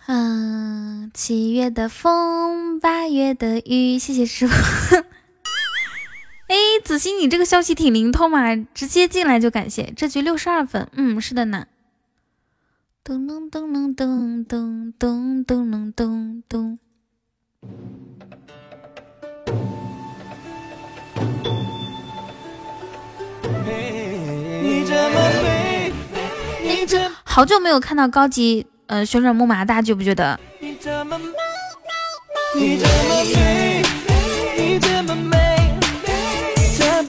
[0.06, 4.53] 嗯，七月的风，八月的雨，谢谢师傅。
[6.48, 9.91] 哎，子欣，你这个消息挺灵通嘛，直接进来就感谢。
[9.98, 11.65] 这局六十二分，嗯，是的呢。
[13.07, 16.77] 噔噔噔噔噔噔噔噔噔噔。
[24.64, 25.94] 你这么美，
[26.64, 28.65] 你这好久没有看到高级。
[28.88, 30.40] 呃，旋转木马，大家觉不觉得？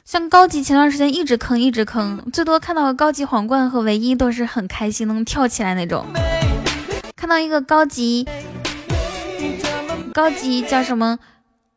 [0.06, 6.06] 像高级前段时间一直坑，一直坑，最多看到高级皇冠和唯一都是很开心，能跳起来那种。
[7.16, 8.24] 看到一个高级，
[10.14, 11.18] 高级叫什么？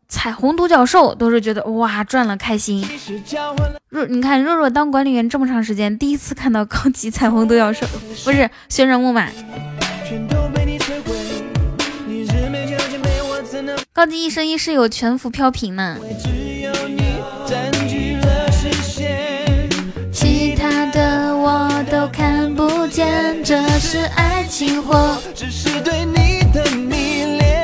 [0.07, 2.87] 彩虹独角兽都是觉得哇赚了开心。
[3.89, 7.87] 若你看若若当管理员这么长时间，第一次看到高级彩虹独角兽，
[8.23, 9.27] 不是旋转木马。
[13.91, 15.97] 高级一生一世有全服飘屏呢，
[21.49, 27.63] 我都看不见，这是爱情或只是对你的迷恋。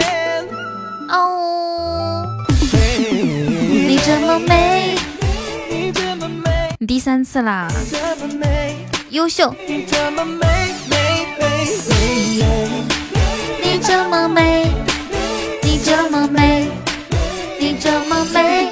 [1.09, 4.95] 哦，你这么美，
[5.69, 6.49] 你这么美，
[6.79, 7.67] 你第三次啦，
[9.11, 9.53] 优秀。
[9.67, 10.73] 你这么美，
[13.61, 14.71] 你这么美。
[15.77, 16.67] 这么美，
[17.59, 18.71] 你这么美，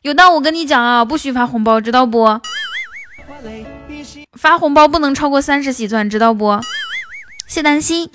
[0.00, 2.40] 有道我跟你讲啊，不许发红包，知道不？
[4.38, 6.60] 发红包不能超过三十喜钻，知道不？
[7.48, 8.08] 谢丹心。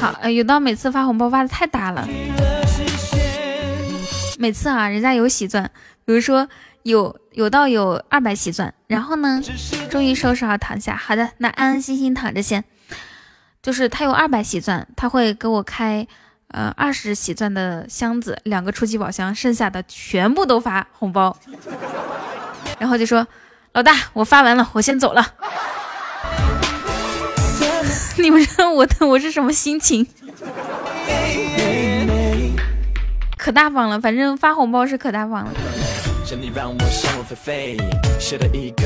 [0.00, 2.08] 好，有道每次发红包发的太大了，
[4.38, 5.70] 每次啊，人家有喜钻，
[6.04, 6.48] 比如说。
[6.82, 9.40] 有有到有二百喜钻，然后呢，
[9.88, 10.96] 终于收拾好躺下。
[10.96, 12.64] 好的，那安安心心躺着先。
[13.62, 16.04] 就是他有二百喜钻，他会给我开
[16.48, 21.36] 呃二十喜钻的箱子，两个初级宝箱，剩下的全部都发红包，
[22.80, 23.24] 然后就说
[23.72, 25.24] 老大，我发完了，我先走了。
[28.18, 30.06] 你们知道我的我是什么心情？
[33.36, 35.52] 可大方了，反正发红包是可大方了。
[36.40, 37.76] 你让我想入非非，
[38.18, 38.82] 写一个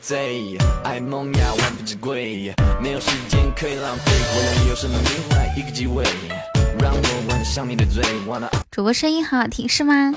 [0.00, 2.52] 贼，万分之贵，
[2.82, 4.12] 没有时间可以浪费，
[4.56, 6.02] 能有什么另外一个机会，
[6.80, 8.02] 让我吻上你的嘴。
[8.70, 10.12] 主播声音很好听是吗？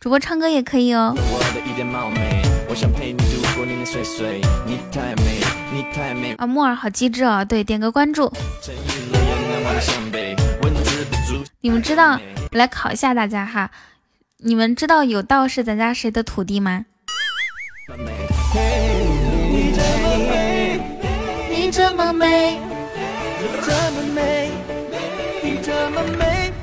[0.00, 1.14] 主播唱歌也可以哦。
[1.16, 5.40] 我的一点冒昧，我想陪你度过零零碎碎，你太美，
[5.72, 6.34] 你太美。
[6.38, 8.32] 啊，木耳好机智哦，对，点个关注。
[11.60, 12.18] 你们知道，
[12.50, 13.70] 来考一下大家哈。
[14.44, 16.84] 你们知道有道是咱家谁的徒弟吗？
[17.88, 19.78] 你这么美，
[21.48, 22.58] 你这么美，
[23.40, 24.52] 你这么美，
[25.44, 26.02] 你这么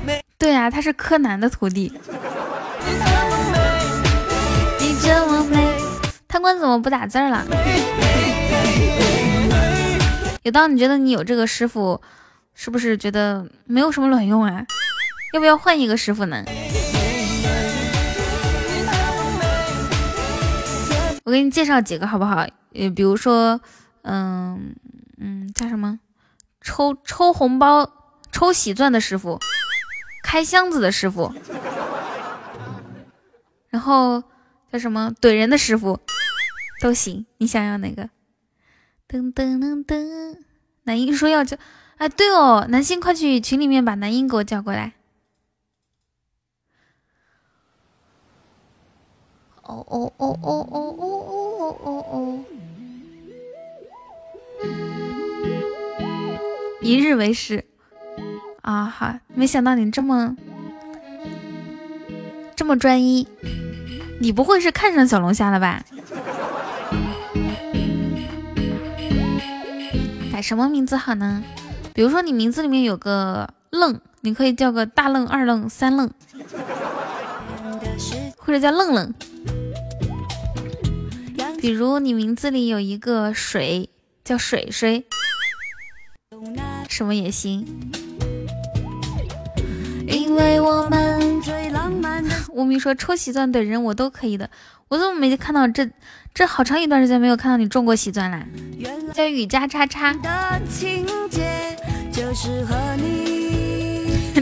[0.04, 1.90] 美对啊，他是柯南的徒弟。
[4.78, 5.66] 你这么美，
[6.28, 7.46] 贪官怎么不打字了？
[10.42, 12.02] 有道，你觉得你有这个师傅，
[12.54, 14.66] 是不是觉得没有什么卵用啊？
[15.32, 16.44] 要不要换一个师傅呢？
[21.24, 22.46] 我给你介绍几个好不好？
[22.74, 23.60] 呃，比如说，
[24.02, 24.74] 嗯
[25.18, 25.98] 嗯，叫什么？
[26.60, 27.90] 抽抽红包、
[28.30, 29.38] 抽喜钻的师傅，
[30.22, 31.32] 开箱子的师傅，
[33.70, 34.22] 然后
[34.72, 35.12] 叫什么？
[35.20, 35.98] 怼人的师傅
[36.80, 38.10] 都行，你想要哪个？
[39.08, 40.36] 噔噔噔噔，
[40.84, 41.56] 南音说要叫，
[41.96, 44.92] 哎，对哦，南星快去群里面把南音给我叫过来。
[49.70, 52.44] 哦哦哦哦哦哦哦哦哦哦！
[56.82, 57.64] 一日为师
[58.62, 59.20] 啊哈！
[59.32, 60.36] 没想到你这么
[62.56, 63.28] 这么专一，
[64.18, 65.84] 你不会是看上小龙虾了吧？
[70.32, 71.44] 改什么名字好呢？
[71.94, 76.10] 比如说你名字里面有个愣，你可以叫个大愣、二愣、三愣，
[78.36, 79.14] 或者叫愣愣。
[81.60, 83.90] 比如你名字里有一个水，
[84.24, 85.04] 叫水水，
[86.88, 87.66] 什么也行。
[90.08, 92.34] 因为我们最浪漫的。
[92.48, 94.48] 无名说抽喜钻怼人我都可以的，
[94.88, 95.90] 我怎么没看到这
[96.32, 98.42] 这好长一段时间没有看到你中过喜钻啦？
[99.12, 100.16] 叫雨加叉叉。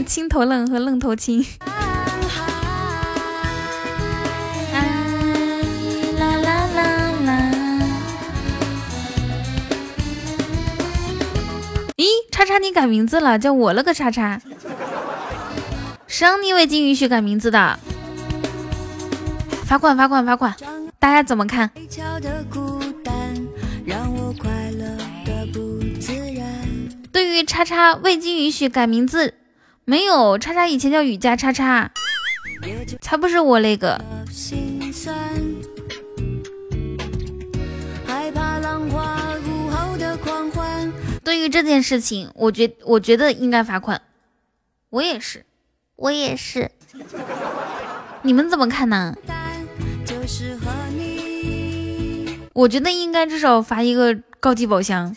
[0.07, 1.45] 青头愣和愣头青。
[12.39, 14.39] 叉叉你改名字了，叫我了个叉叉。
[16.07, 17.77] 谁让你未经允许改名字的？
[19.65, 20.55] 罚款罚款罚款！
[20.99, 21.69] 大家怎么看？
[27.11, 29.33] 对于叉叉未经允许改名字，
[29.83, 31.91] 没有叉叉以前叫雨加叉叉，
[33.01, 33.99] 才不是我那个。
[41.29, 44.01] 对于这件事情，我觉我觉得应该罚款。
[44.89, 45.45] 我也是，
[45.95, 46.71] 我也是。
[48.23, 49.15] 你们怎么看呢？
[52.53, 55.15] 我觉得应该至少罚一个高级宝箱。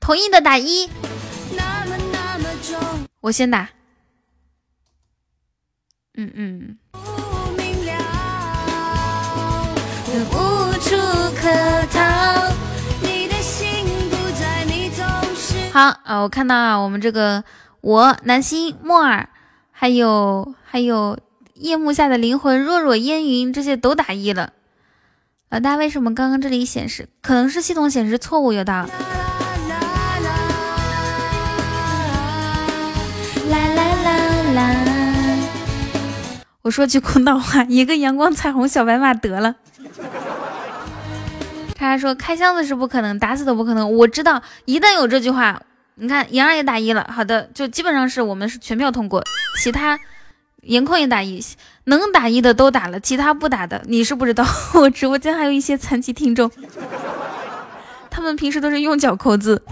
[0.00, 0.90] 同意的打一。
[3.20, 3.68] 我先打。
[6.20, 6.76] 嗯嗯。
[15.72, 17.44] 好啊，我看到啊，我们这个
[17.80, 19.28] 我南星木耳，
[19.70, 21.16] 还有还有
[21.54, 24.54] 夜幕下的灵魂若若烟云，这些都打一了。
[25.50, 27.08] 老大，为什么刚刚这里显示？
[27.22, 28.74] 可能是系统显示错误，有道。
[28.74, 29.17] 啦
[36.68, 39.54] 我说句公道话，一个阳光彩虹小白马得了。
[41.74, 43.90] 他还说开箱子是不可能，打死都不可能。
[43.90, 45.62] 我知道，一旦有这句话。
[45.94, 49.24] 你看，杨儿也打一了，好的，就基本上是我们是全票通过，
[49.62, 49.98] 其他
[50.60, 51.42] 颜控也打一，
[51.84, 54.44] 能打一的都打了，其他不打的，你是不知道，
[54.78, 56.50] 我直播间还有一些残疾听众，
[58.10, 59.62] 他们平时都是用脚扣字，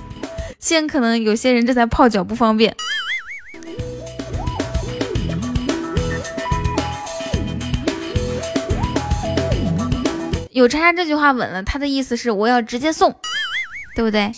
[0.59, 2.74] 现在可能有些人正在泡脚不方便。
[10.57, 13.15] 有叉叉这句话稳了，他的意思是我要直接送，
[13.95, 14.33] 对不对？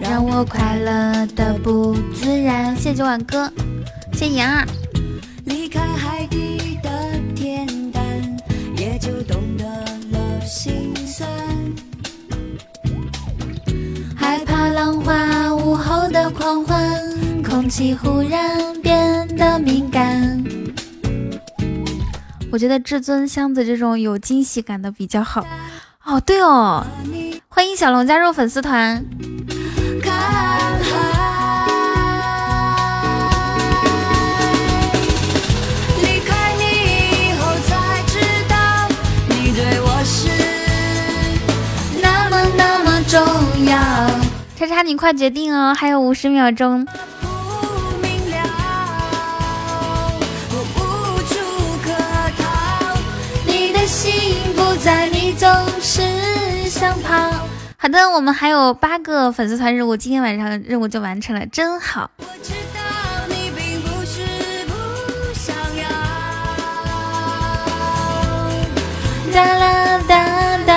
[0.00, 2.74] 让我快乐的不自然。
[2.74, 3.48] 谢谢九碗哥，
[4.14, 4.66] 谢谢妍儿。
[5.44, 6.90] 离开海底的
[7.36, 8.02] 恬淡，
[8.76, 9.64] 也就懂得
[10.10, 11.30] 了心酸。
[14.16, 17.00] 害怕浪花午后的狂欢，
[17.44, 20.42] 空气忽然变得敏感。
[22.52, 25.46] 我觉得至尊箱子这种有惊喜感的比较好。
[26.04, 26.84] 哦，对哦，
[27.48, 29.04] 欢迎小龙加入粉丝团。
[44.56, 46.86] 叉叉，你快决定哦，还有五十秒钟。
[57.76, 62.10] 好的，我们还有八个粉丝团任务，今天晚上任务就完成了，真好。
[69.32, 70.72] 哒啦哒哒，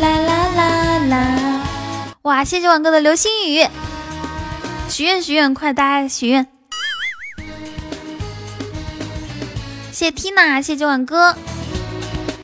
[0.00, 1.38] 啦啦啦啦！
[2.22, 3.66] 哇，谢谢王哥的流星雨，
[4.88, 6.55] 许愿许愿，快大家许愿！
[9.96, 11.34] 谢谢 Tina，谢谢九碗哥。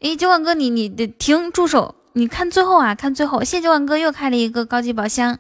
[0.01, 1.95] 诶，九碗哥，你你得停住手！
[2.15, 5.39] 你看最后啊，看最后，谢谢九碗哥又开了一个高级宝箱。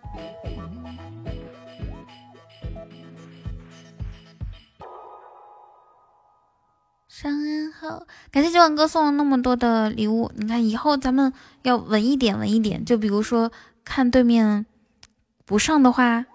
[7.09, 10.31] 上岸后，感谢九碗哥送了那么多的礼物。
[10.37, 11.33] 你看以后咱们
[11.63, 12.85] 要稳一点，稳一点。
[12.85, 13.51] 就比如说
[13.87, 14.67] 看对面
[15.47, 16.27] 不上的话，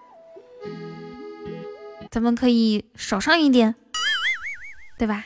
[2.09, 3.75] 咱们可以少上一点，
[4.97, 5.25] 对吧？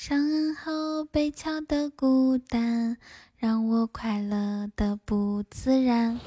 [0.00, 2.96] 上岸后被敲的孤单，
[3.36, 6.20] 让我快乐的不自然。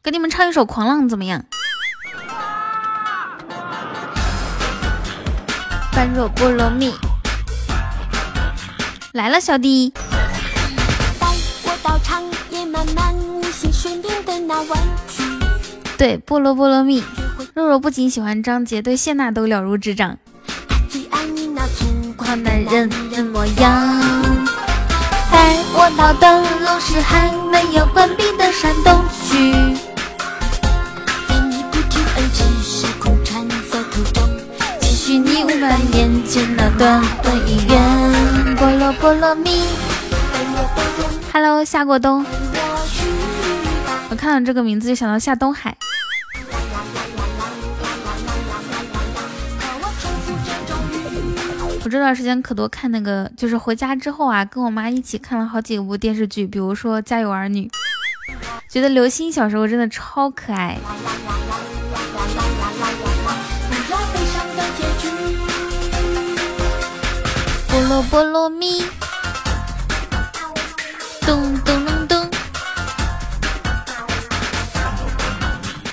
[0.00, 1.44] 给你们唱一首《狂浪》怎么样？
[5.90, 6.94] 般若波罗蜜
[9.10, 9.92] 来了，小弟。
[11.18, 11.26] 带
[11.64, 15.11] 我到长夜漫漫无心睡眠的那晚。
[16.02, 17.00] 对，菠萝菠萝蜜，
[17.54, 20.18] 肉肉不仅喜欢张杰，对谢娜都了如指掌。
[20.88, 21.84] 最爱你那粗
[22.18, 23.70] 犷男人的模样。
[25.30, 29.52] 带我到灯笼是还没有关闭的山东区。
[31.28, 34.28] 在你不听而只是空缠在途中，
[34.80, 38.56] 继续你五百年前那段段姻缘。
[38.56, 39.62] 菠萝菠萝蜜
[41.32, 42.26] ，Hello 夏过冬。
[44.10, 45.76] 我看到这个名字就想到夏东海。
[51.92, 57.68] 这段时间可多看那个，就是回家之后啊，跟我妈一起看了好几部电视剧，比如说《家有儿女》，
[58.66, 60.78] 觉得刘星小时候真的超可爱。
[67.68, 68.86] 菠萝菠萝蜜，
[71.20, 72.30] 咚咚咚咚。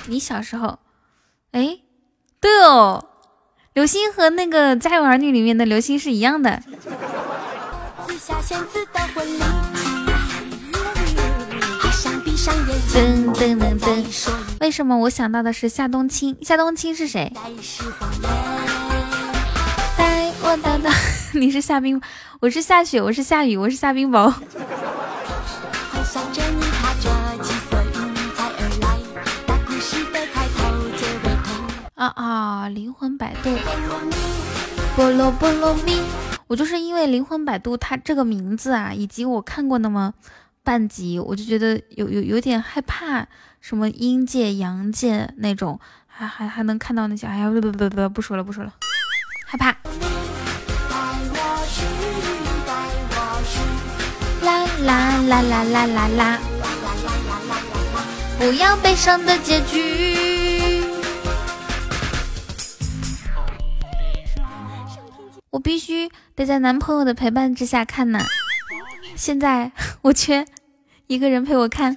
[0.08, 0.80] 你小时候，
[1.52, 1.80] 哎，
[2.40, 3.04] 对哦。
[3.80, 6.62] 流星和那个《家有儿女》里面的流星是一样的。
[12.94, 14.04] 噔噔噔噔，
[14.60, 16.36] 为什么我想到的是夏冬青？
[16.42, 17.32] 夏冬青是谁？
[19.98, 20.92] 带我到到，
[21.32, 22.02] 你是夏冰，
[22.42, 24.34] 我是夏雪，我是夏雨，我是夏冰雹。
[32.00, 32.70] 啊啊！
[32.70, 33.50] 灵魂摆渡，
[34.96, 36.00] 菠萝菠萝蜜。
[36.48, 40.14] 我就是因为灵魂摆渡它这个名字啊，以及我看过那么
[40.64, 43.28] 半集，我就觉得有有有点害怕，
[43.60, 45.78] 什么阴界、阳界那种，
[46.08, 48.72] 还还还能看到那些，哎呀，不不不不不说了不说了，
[49.46, 49.76] 害怕。
[54.42, 56.40] 啦啦啦啦啦啦啦，
[58.40, 60.49] 不要悲伤的结局。
[65.52, 68.20] 我必须得在男朋友的陪伴之下看呢。
[69.16, 69.72] 现在
[70.02, 70.46] 我缺
[71.08, 71.96] 一个人陪我看。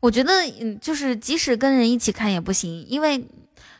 [0.00, 3.26] 我觉得，嗯，就是即使跟人一起看也不行，因为，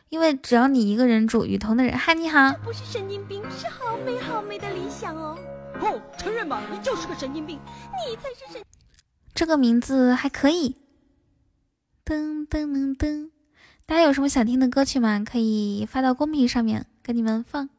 [0.09, 2.53] 因为只要你一个人住，雨桐的人，嗨，你好。
[2.65, 5.39] 不是神经病，是好美好美的理想哦。
[5.81, 8.63] 哦承认吧，你就是个神经病，你才是神。
[9.33, 10.77] 这个名字还可以。
[12.05, 13.31] 噔噔噔噔，
[13.87, 15.23] 大家有什么想听的歌曲吗？
[15.25, 17.71] 可以发到公屏上面，给你们放，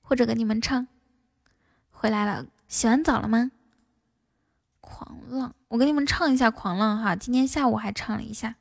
[0.00, 0.88] 或者给你们唱。
[1.90, 3.50] 回来了，洗完澡了吗？
[4.80, 7.14] 狂浪，我给你们唱一下《狂浪》哈。
[7.14, 8.56] 今天下午还唱了一下。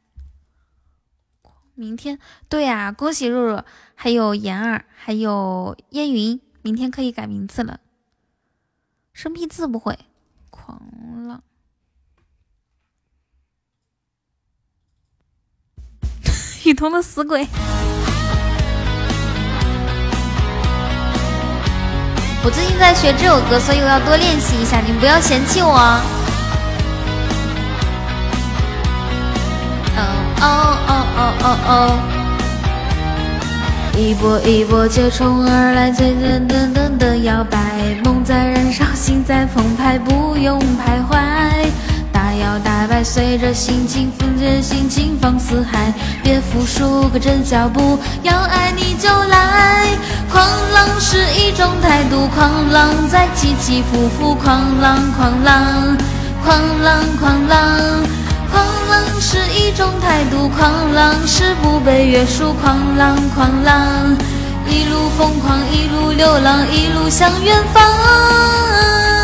[1.73, 2.19] 明天，
[2.49, 3.64] 对呀，恭喜若若，
[3.95, 7.80] 还有妍儿，还有烟云，明天可以改名字了。
[9.14, 9.97] 生僻字不会，
[10.49, 10.81] 狂
[11.30, 11.41] 浪。
[16.65, 17.47] 雨桐的死鬼。
[22.43, 25.73] 我最近在学这首歌，所以我要多练习一下，你们不要嫌弃我。
[29.97, 30.01] 哦
[30.39, 30.45] 哦
[30.88, 31.99] 哦哦哦哦！
[33.97, 37.57] 一波一波接踵而来，简简单单的摇摆，
[38.05, 41.18] 梦在燃烧，心在澎湃，不用徘徊。
[42.28, 49.88] 大摇大摆，随着心情，风着心情放四海，别服输，跟着脚步，要爱你就来。
[50.30, 55.98] 狂浪是一种态度，狂浪在起起伏伏，狂浪狂浪，
[56.44, 57.58] 狂浪狂浪，
[58.52, 64.18] 狂浪是一种态度，狂浪是不被约束，狂浪狂浪，
[64.68, 69.16] 一路疯狂，一路流浪，一路向远方。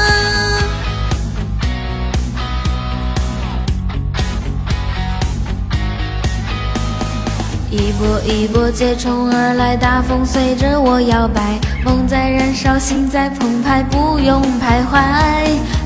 [7.74, 15.02] 一波一波接踵而来，大风随着我摇摆，梦在燃烧，心在澎湃，不用徘徊。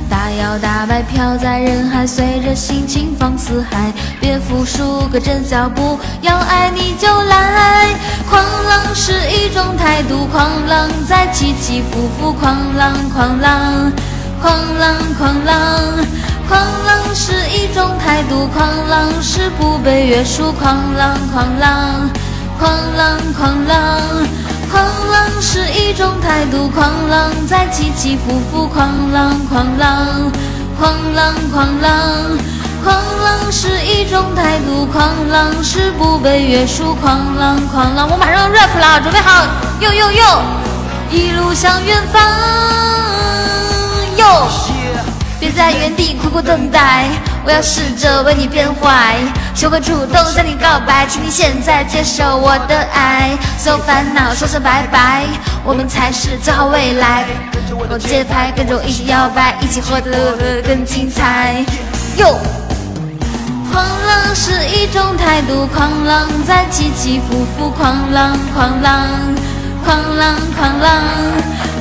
[0.10, 7.96] 大摇大摆飘在人海，随着心情放四海，别服输，跟着脚步，要爱你就来。
[8.30, 13.90] 狂浪是一种态度，狂浪在起起伏伏，狂浪狂浪，
[14.42, 15.56] 狂浪狂浪。
[16.48, 22.10] 狂浪是一种态度，狂浪是不被约束，狂浪狂浪，
[22.58, 24.02] 狂浪狂浪，
[24.72, 30.32] 狂浪是一种态度，狂浪在起起伏伏，狂浪狂浪，
[30.80, 31.92] 狂浪狂浪，
[32.82, 38.08] 狂浪是一种态度，狂浪是不被约束，狂浪狂浪。
[38.10, 39.46] 我马上要 rap 了，准备好，
[39.82, 40.42] 哟哟哟，
[41.12, 42.22] 一路向远方，
[45.40, 47.06] 别在原地苦苦等待，
[47.46, 49.16] 我要试着为你变坏，
[49.54, 55.26] 学会主动向你告白，请你现在接受我的爱，所有烦恼说声拜拜，
[55.64, 57.26] 我们才是最好未来。
[57.52, 61.64] 跟着我节拍，跟着我一起摇摆，一起活得更精彩。
[62.18, 62.40] 哟，
[63.72, 69.06] 狂浪是一种态度，狂浪在起起伏伏，狂浪狂浪，
[69.88, 71.02] 狂浪狂浪。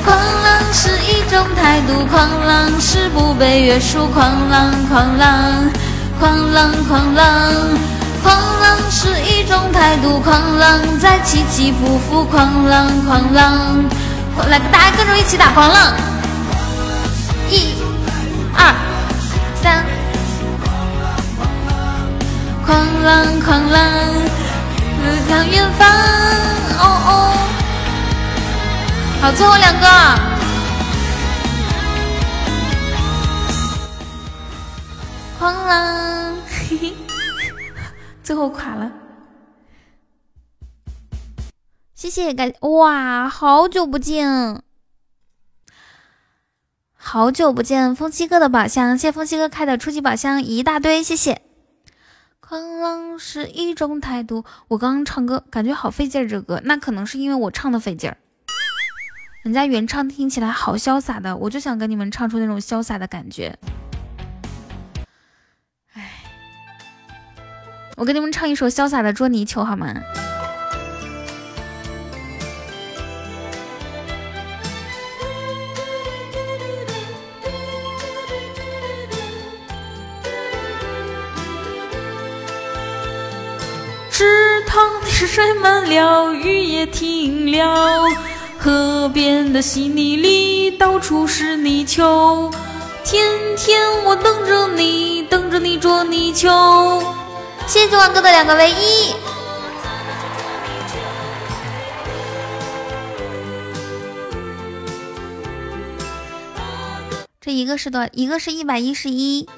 [0.04, 5.68] 狂浪是一种态度，狂浪是不被约束，狂浪狂浪，
[6.20, 7.26] 狂浪狂浪，
[8.22, 13.84] 狂浪是一种态度，狂浪在起起伏伏，狂浪狂浪。
[14.48, 15.92] 来，大家跟着一起打狂浪，
[17.50, 17.74] 一、
[18.54, 18.72] 二、
[19.60, 19.84] 三，
[22.64, 23.82] 狂浪狂浪，
[25.02, 25.88] 奔向远方，
[26.78, 27.55] 哦哦。
[29.26, 29.86] 好，最后两个，
[35.40, 36.94] 哐啷，嘿嘿，
[38.22, 38.92] 最后垮了，
[41.96, 44.62] 谢谢感哇，好久不见，
[46.94, 51.42] 好久不见，风七哥的宝箱，谢谢风七哥开的初级宝箱一大堆，谢谢。
[52.40, 58.18] 哐啷是一种态度，我刚刚唱歌感觉好费劲儿，这歌那可能是因为我唱的费劲儿。
[59.46, 63.56] 人家原唱听起来好潇洒的，我就想跟你们唱出那种潇洒的感觉。
[65.94, 66.02] 哎，
[67.96, 69.94] 我给你们唱一首潇洒的捉泥鳅好吗？
[84.10, 84.24] 池
[84.66, 88.35] 塘的水满了，雨也停了。
[88.66, 92.50] 河边的稀泥里，到处是泥鳅。
[93.04, 93.24] 天
[93.56, 97.00] 天我等着你，等着你捉泥鳅。
[97.68, 99.14] 谢谢九万哥的两个唯一。
[107.40, 108.08] 这一个是多？
[108.12, 109.48] 一个是一百一十一。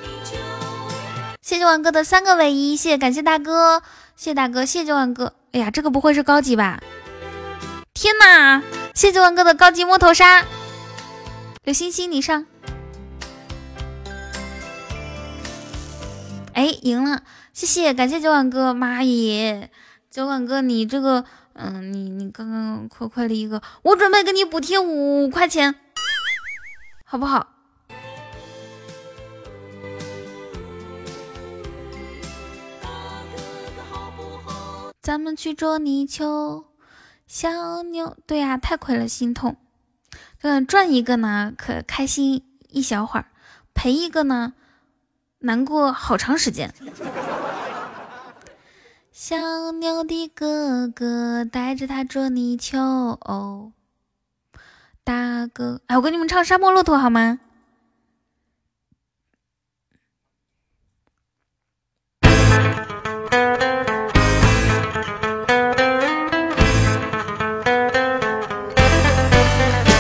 [1.40, 3.80] 谢谢九万哥的三个唯一，谢谢感谢大哥，
[4.16, 5.32] 谢谢大哥，谢谢九万哥。
[5.52, 6.78] 哎呀，这个不会是高级吧？
[7.94, 8.62] 天哪！
[8.99, 10.45] 谢谢万哥的高级摸头杀，
[11.62, 12.45] 刘星星你上。
[16.53, 17.23] 哎，赢了，
[17.53, 19.70] 谢谢，感谢酒馆哥，妈耶，
[20.11, 25.77] 酒馆哥，你这个，嗯，你你刚刚亏亏了一个，我准备给你补贴五块钱，
[27.05, 27.47] 好不好？
[35.01, 36.65] 咱们去捉泥鳅，
[37.29, 39.57] 小妞，对呀，太亏了，心痛。
[40.41, 43.27] 嗯，赚一个呢，可开心一小会儿；
[43.75, 44.55] 赔一个呢，
[45.41, 46.73] 难过好长时间。
[49.13, 53.73] 小妞的哥哥带着他捉泥鳅，哦
[55.05, 57.41] 大哥，哎，我给你们唱《沙漠骆驼》好吗？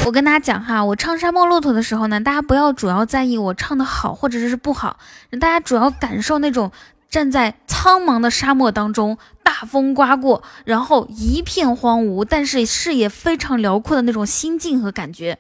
[0.08, 4.98] 我跟大家讲哈，我唱《沙漠骆驼》的时候呢，大家不要主要在意我唱的好或者是不好，
[5.38, 6.72] 大家主要感受那种
[7.10, 15.38] 站在苍茫的沙漠当中，大风刮过，然后一片荒芜，但是视野非常辽阔的那种心境和感觉，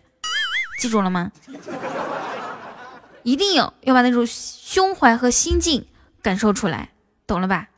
[0.78, 1.32] 记住了吗？
[3.22, 5.86] 一定要要把那种胸怀和心境
[6.20, 6.90] 感受出来，
[7.26, 7.68] 懂了吧？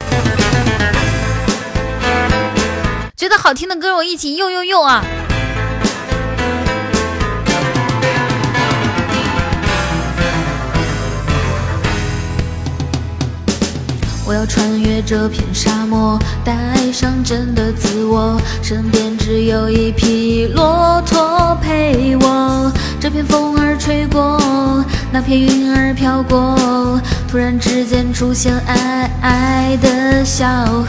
[3.16, 5.04] 觉得好听的跟我一起用用用啊！
[14.30, 16.54] 我要穿越这片沙漠，带
[16.92, 22.72] 上真的自我，身边只有一匹骆驼陪我。
[23.00, 24.40] 这片风儿吹过，
[25.10, 26.56] 那片云儿飘过，
[27.28, 30.86] 突然之间出现爱爱的小河。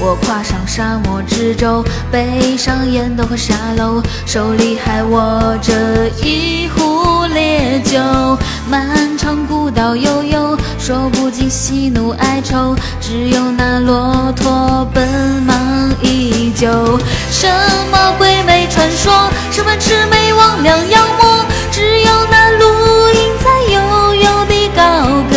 [0.00, 6.99] 我跨上沙漠之舟，背上烟斗和沙漏，手里还握着一壶
[7.40, 7.98] 烈酒。
[8.68, 8.86] 漫
[9.16, 12.40] 长古道悠悠，说不尽喜怒哀。
[12.42, 15.06] 愁，只有那骆驼奔
[15.46, 15.56] 忙
[16.02, 16.68] 依旧。
[17.30, 17.48] 什
[17.90, 22.64] 么鬼魅传说，什么魑魅魍魉妖魔，只有那绿
[23.18, 24.82] 荫在悠悠地高
[25.32, 25.36] 歌。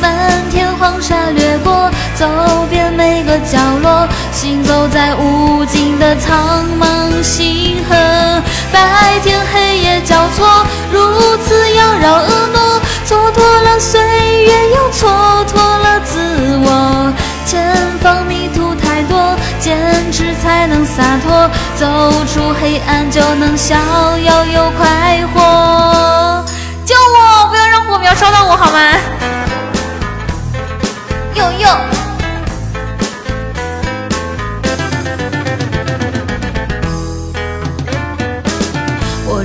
[0.00, 2.26] 漫天黄沙掠过，走
[2.70, 7.96] 遍每个角落，行走在无尽的苍茫星河。
[8.72, 14.00] 白天黑夜交错，如此妖娆婀娜，蹉跎了岁
[14.44, 15.06] 月，又蹉
[15.46, 17.12] 跎了自我。
[17.46, 23.74] 前方迷途太多，坚持才能洒脱，走出黑暗就能逍
[24.18, 26.44] 遥又快活。
[26.84, 27.48] 救我！
[27.48, 28.78] 不要让火苗烧到我好吗？
[31.34, 31.97] 呦呦。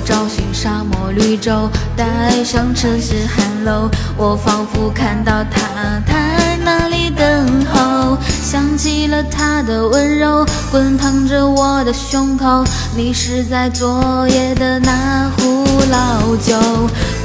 [0.05, 12.63] 找寻沙漠绿洲，带上城市寒楼，我仿佛看到他，在那里等候，想起了他的温柔，滚烫着我的胸口。
[12.95, 16.55] 迷失在昨夜的那壶老酒，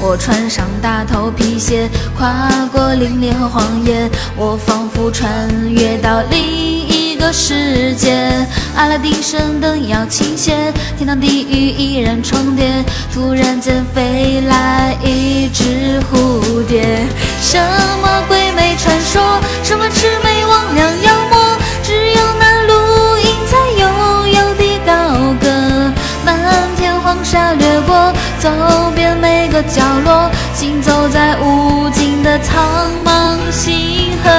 [0.00, 6.77] 我穿上大头皮鞋，跨过凛冽和荒野，我仿佛穿越到另。
[7.18, 8.14] 个世界，
[8.76, 12.84] 阿拉丁神灯要倾斜，天堂地狱依然重叠。
[13.12, 16.86] 突然间飞来一只蝴蝶，
[17.42, 17.58] 什
[18.00, 22.72] 么鬼魅传说，什么魑魅魍魉妖魔，只有那绿
[23.22, 25.92] 荫在悠悠地高歌。
[26.24, 26.38] 漫
[26.76, 28.48] 天黄沙掠过，走
[28.94, 34.30] 遍每个角落，行走在无尽的苍茫星河。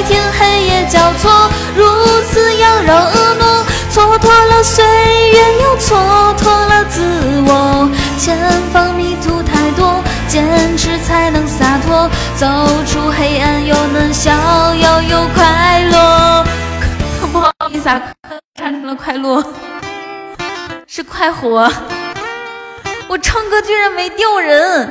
[0.00, 1.30] 白天黑夜交错，
[1.76, 1.84] 如
[2.22, 4.82] 此妖娆婀娜，蹉跎了岁
[5.30, 7.02] 月，又蹉跎了自
[7.46, 7.86] 我。
[8.18, 8.34] 前
[8.72, 12.46] 方迷途太多，坚持才能洒脱，走
[12.86, 14.32] 出黑暗又能逍
[14.76, 16.46] 遥又快乐。
[17.30, 18.00] 不好意思啊，
[18.58, 19.44] 唱成了快乐，
[20.86, 21.70] 是快活。
[23.06, 24.90] 我唱歌居然没丢人。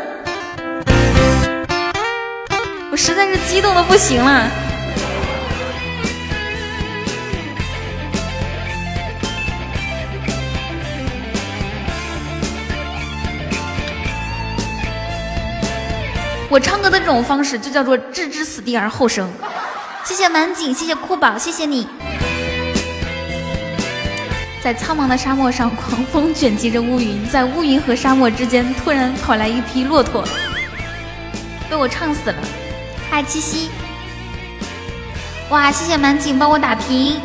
[2.92, 4.48] 我实在是激动的不行了。
[16.50, 19.32] 我唱歌的这种方式就叫做置之死地而后生。
[20.04, 21.88] 谢谢满景，谢谢酷宝，谢谢你。
[24.64, 30.24] 在苍茫的沙漠上，狂风卷积着乌云，在乌云和沙漠之间，突然跑来一匹骆驼，
[31.70, 32.36] 被我唱死了。
[33.12, 33.70] 嗨，七夕！
[35.50, 37.22] 哇，谢谢满景帮我打平。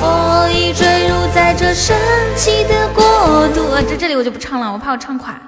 [0.00, 1.96] 我已坠入在这神
[2.36, 5.40] 奇的国度，这这里我就不唱了，我怕我唱垮。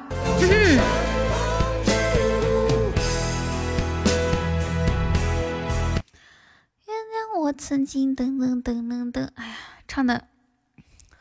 [6.86, 9.56] 原谅我曾经等等等等等，哎呀，
[9.86, 10.28] 唱的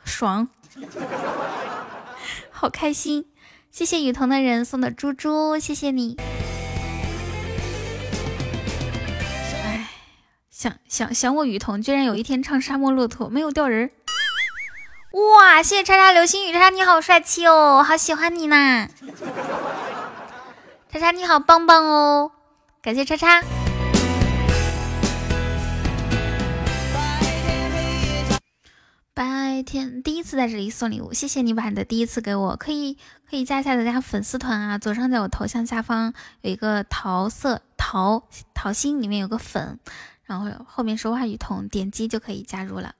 [0.04, 0.50] 爽，
[2.52, 3.26] 好开心！
[3.72, 6.18] 谢谢雨桐的人送的猪猪，谢谢你。
[9.64, 9.90] 哎，
[10.50, 13.92] 想想想我雨桐，居然有一天唱沙漠骆驼，没有掉人。
[15.12, 18.88] 哇，谢谢叉叉流星雨，叉叉你好帅气哦，好喜欢你呐！
[20.92, 22.32] 叉叉你好棒棒哦，
[22.82, 23.42] 感谢叉叉。
[29.14, 32.98] 白天第一次在这里送礼物，谢谢你把你的第一次给我，可以
[33.30, 38.24] 可以加一下咱家粉丝团啊，左上角我头像下方有一个桃色桃
[38.54, 39.80] 桃心，里面有个粉，
[40.26, 42.94] 然后后面是话语筒，点击就可以加入了。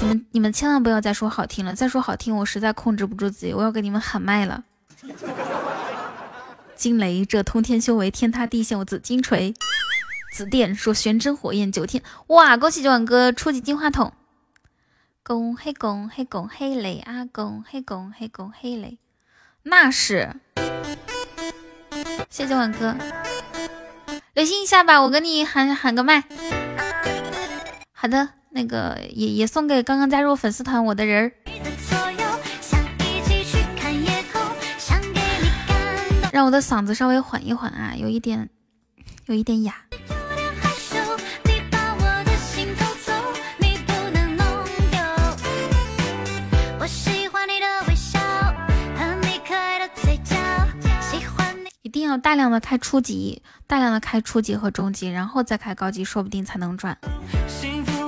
[0.00, 4.64] 你们你们千万不要再说好听了，再说好听我实在控制不住自己，我要给你们喊麦了。
[6.76, 9.54] 惊雷，这通天修为，天塌地陷，我紫金锤。
[10.32, 12.58] 紫电说玄真火焰九天，哇！
[12.58, 14.12] 恭喜九万哥初级金话筒，
[15.22, 17.24] 恭喜恭喜恭喜雷啊！
[17.32, 18.98] 恭喜恭喜恭喜雷，
[19.62, 20.36] 那是。
[22.28, 22.94] 谢谢九万哥，
[24.34, 26.24] 留心一下吧，我跟你喊喊个麦。
[27.92, 31.32] 好的，那个也也送给刚刚加入粉丝团我的人儿。
[36.32, 38.48] 让我的嗓子稍微缓一缓啊，有一点，
[39.26, 39.74] 有一点哑。
[51.82, 56.98] 一定要大量的开初级，大量的开初级和中级，然后再开高级，说不定才能赚。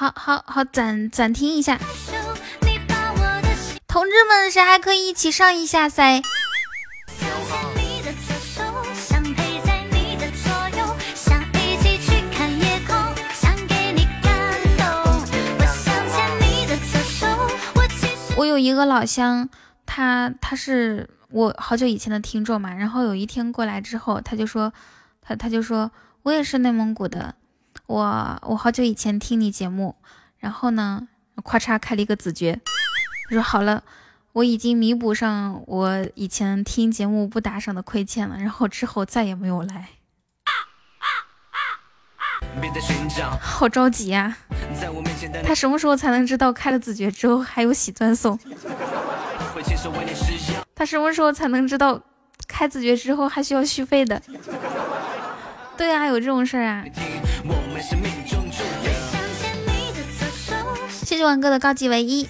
[0.00, 1.78] 好好好暂暂停一下，
[3.86, 6.22] 同志们，谁还可以一起上一下噻？
[18.36, 19.50] 我有一个老乡。
[19.84, 24.72] 他他是我好久以前的听众嘛，然后有一天过来之后，他就说，
[25.20, 25.90] 他他就说
[26.22, 27.34] 我也是内蒙古的，
[27.90, 29.96] 我我好久以前听你节目，
[30.38, 31.08] 然后呢，
[31.44, 32.60] 咔嚓开了一个子爵，
[33.28, 33.82] 他说好了，
[34.34, 39.88] 我已经弥补上我以前听节目不打赏的亏欠了，然后之后再也没有来，
[43.40, 44.36] 好着急呀，
[45.44, 48.38] 他什么时候才能知道开了子爵之后还有喜钻送？
[50.76, 52.00] 他什么时候才能知道
[52.46, 54.22] 开子爵之后还需要续费的？
[55.76, 56.84] 对啊，有这种事儿啊！
[61.02, 62.28] 谢谢王哥的高级唯一。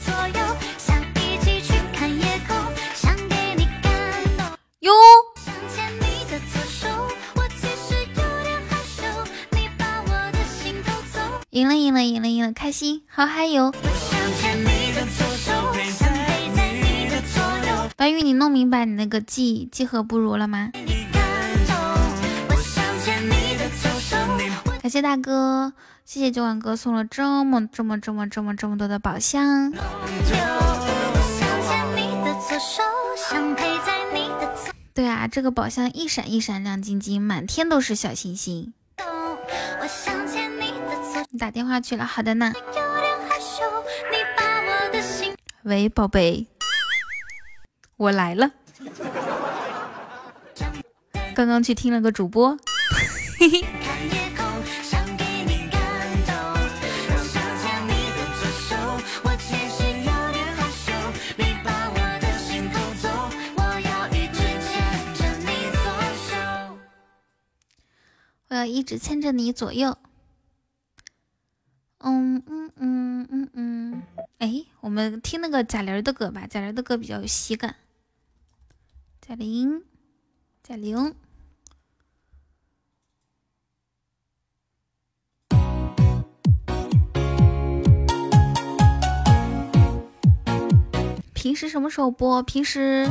[4.81, 4.93] 哟！
[11.51, 13.73] 赢了，赢了，赢了，赢了，开心，好嗨哟！
[17.97, 20.71] 白玉，你弄明白你那个记记合不如了吗？
[24.91, 25.73] 感谢大哥，
[26.05, 29.73] 谢谢九万哥送了这么这么这么这么这么多的宝箱。
[34.93, 38.75] 对啊，这个宝箱一闪一闪亮晶晶，满天都是小星星。
[41.31, 42.53] 你打电话去了，好的呢。
[45.63, 46.49] 喂，宝贝。
[47.97, 48.51] 我来了，
[51.33, 52.59] 刚刚去听了个主播，
[53.39, 53.65] 嘿嘿。
[68.51, 69.97] 我要一直牵着你左右。
[71.99, 74.03] 嗯嗯嗯嗯嗯，
[74.39, 77.77] 哎，我们听那个贾玲的歌吧，贾玲的歌比较有喜感。
[79.21, 79.85] 贾玲，
[80.65, 81.15] 贾玲，
[91.33, 92.43] 平时什么时候播？
[92.43, 93.09] 平时，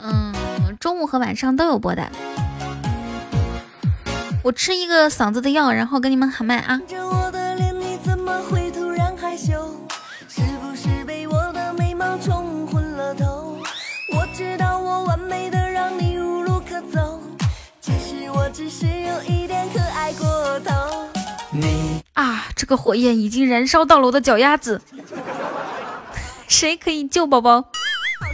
[0.00, 2.12] 嗯，中午和晚上都有播的。
[4.42, 6.80] 我吃一个嗓子的药，然后跟你们喊麦啊。
[22.14, 24.82] 啊，这个火焰已经燃烧到了我的脚丫子，
[26.48, 27.60] 谁可以救宝宝？
[27.60, 27.68] 讨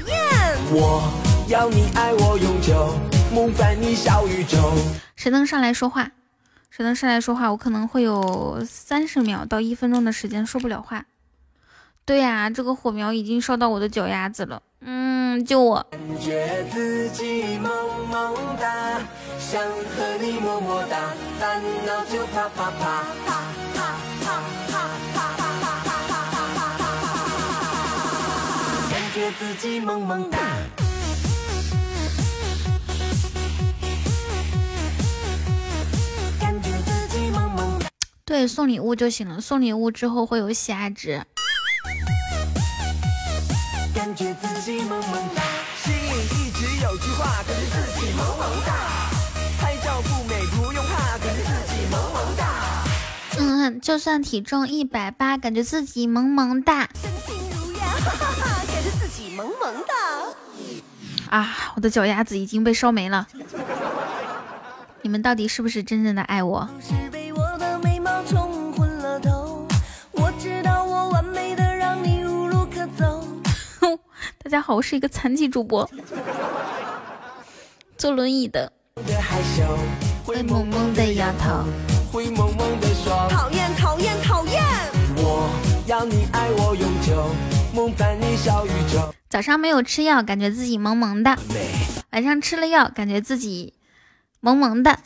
[0.07, 0.17] 厌！
[0.71, 1.03] 我
[1.49, 2.95] 要你爱我永久，
[3.33, 4.73] 梦伴你小宇宙。
[5.19, 6.13] 谁能上来说话？
[6.71, 7.51] 谁能上来说话？
[7.51, 11.07] 我可能会有三十秒到一分钟的时间说不了话。
[12.05, 14.63] 对呀，这个火苗已经烧到我的脚丫子了。
[14.81, 15.85] 嗯，救我！
[15.91, 17.59] 感觉自己
[29.81, 30.39] 萌萌哒，
[38.29, 41.25] 对，送礼物就行了，送礼物之后会有喜爱值。
[43.95, 45.43] 感觉自己萌萌哒，
[45.83, 49.09] 心里一直有句话，感觉自己萌萌哒。
[49.59, 52.85] 拍照不美不用怕，感觉自己萌萌哒。
[53.39, 56.87] 嗯，就算体重一百八，感觉自己萌萌哒。
[57.01, 61.35] 身轻如燕，哈哈哈，感觉自己萌萌哒。
[61.39, 63.27] 啊，我的脚丫子已经被烧没了。
[65.01, 66.69] 你们到底是不是真正的爱我？
[74.49, 75.87] 大家好，我是一个残疾主播，
[77.99, 78.73] 坐轮椅的。
[80.25, 81.67] 灰蒙蒙的丫头，
[82.11, 84.65] 灰蒙蒙的说讨厌讨厌讨厌。
[85.17, 85.51] 我
[85.87, 87.27] 要你爱我永久，
[87.75, 89.15] 梦伴你小宇宙。
[89.29, 91.37] 早上没有吃药，感觉自己萌萌的；
[92.13, 93.75] 晚上吃了药，感觉自己
[94.41, 94.99] 萌萌的。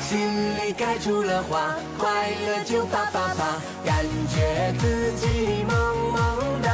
[0.00, 0.18] 心
[0.56, 6.68] 里开出了花，快乐就啪啪啪，感觉自己萌萌哒。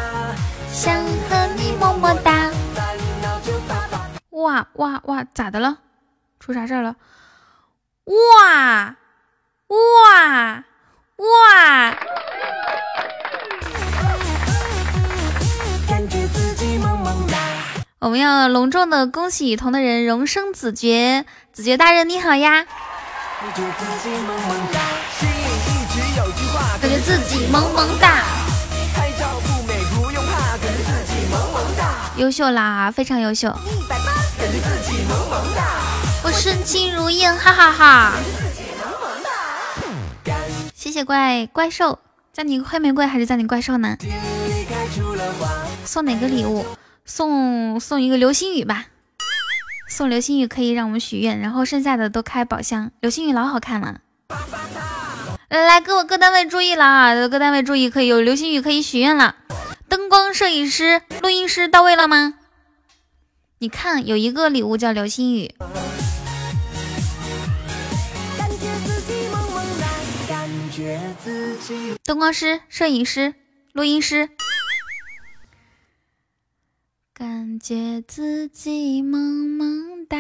[0.73, 1.14] 想和
[1.65, 2.51] 你么么哒！
[4.31, 5.25] 哇哇哇！
[5.33, 5.79] 咋的了？
[6.39, 6.97] 出啥事儿了？
[8.05, 8.97] 哇
[9.69, 10.65] 哇
[11.17, 11.97] 哇！
[15.89, 17.39] 感觉自己萌萌哒！
[18.01, 22.67] 我们要隆重的恭喜雨桐的人荣升子爵，子爵大人你好呀！
[23.41, 24.81] 感觉自己萌萌哒，
[25.19, 25.33] 心里
[25.71, 28.23] 一直有句话，感觉自己萌萌哒。
[32.17, 33.53] 优秀啦，非常优秀。
[36.23, 38.13] 我身轻如燕，哈哈哈。
[40.75, 41.99] 谢谢怪怪兽，
[42.33, 43.97] 叫你黑玫瑰还是叫你怪兽呢？
[45.85, 46.65] 送哪个礼物？
[47.05, 48.87] 送送一个流星雨吧。
[49.89, 52.91] 送流星雨可以让我们许愿，然后剩下的都开宝箱。
[53.01, 54.01] 流星雨老好看了。
[55.49, 57.29] 来来，各各单位注意了啊！
[57.29, 59.35] 各单位注意，可以有流星雨可以许愿了。
[59.89, 62.35] 灯光摄影师、录音师到位了吗？
[63.59, 65.55] 你看，有一个礼物叫流星雨。
[72.05, 73.35] 灯光师、摄影师、
[73.73, 74.29] 录音师，
[77.15, 80.19] 感觉自己萌萌哒。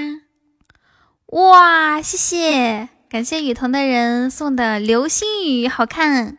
[1.26, 6.38] 哇，谢谢，感谢雨桐的人送的流星雨，好看。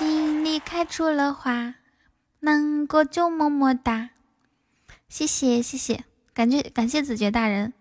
[0.00, 1.74] 心里开出了花，
[2.38, 4.08] 难过就么么哒。
[5.10, 7.74] 谢谢谢谢，感谢感谢子爵大人。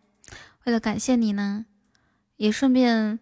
[0.66, 1.66] 为了感谢你呢，
[2.36, 3.20] 也顺便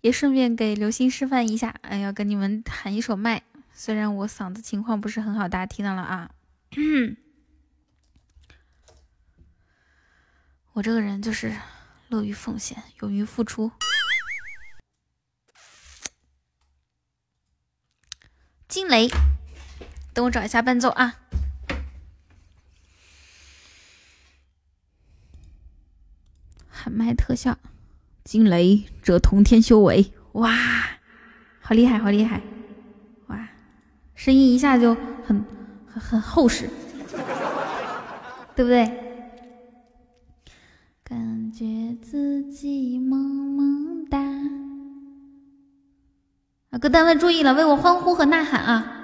[0.00, 1.68] 也顺便给流星示范一下。
[1.82, 3.42] 哎呀，跟你们喊一首麦，
[3.74, 6.30] 虽然我嗓子情况不是很好，大家听到了啊。
[10.72, 11.54] 我这个人就是
[12.08, 13.70] 乐于奉献，勇于付出。
[18.72, 19.06] 惊雷，
[20.14, 21.16] 等我找一下伴奏啊！
[26.70, 27.58] 喊麦特效，
[28.24, 30.50] 惊雷这通天修为，哇，
[31.60, 32.40] 好厉害，好厉害，
[33.26, 33.46] 哇，
[34.14, 34.94] 声音一下就
[35.26, 35.44] 很
[35.86, 36.70] 很很厚实，
[38.56, 38.86] 对不对？
[41.04, 43.91] 感觉自己萌萌。
[46.72, 48.98] 啊，各单位注意了，为我欢呼和呐喊啊！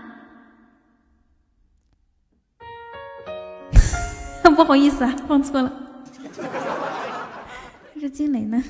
[4.57, 5.71] 不好意思啊，放错了，
[7.95, 8.65] 这是惊雷呢！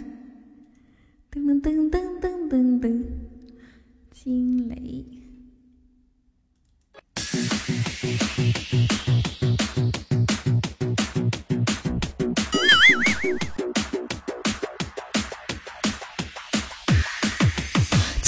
[1.31, 3.05] 噔噔噔噔噔噔噔，
[4.12, 5.07] 惊雷。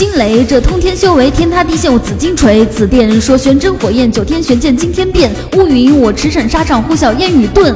[0.01, 5.31] 惊雷，这通天修为，天塌地陷，我紫金锤；紫电说玄真火焰，九天玄剑惊天变。
[5.59, 7.75] 乌云，我驰骋沙场，呼啸烟雨遁。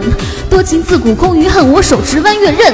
[0.48, 2.72] 多情自古空余恨，我手持弯月刃。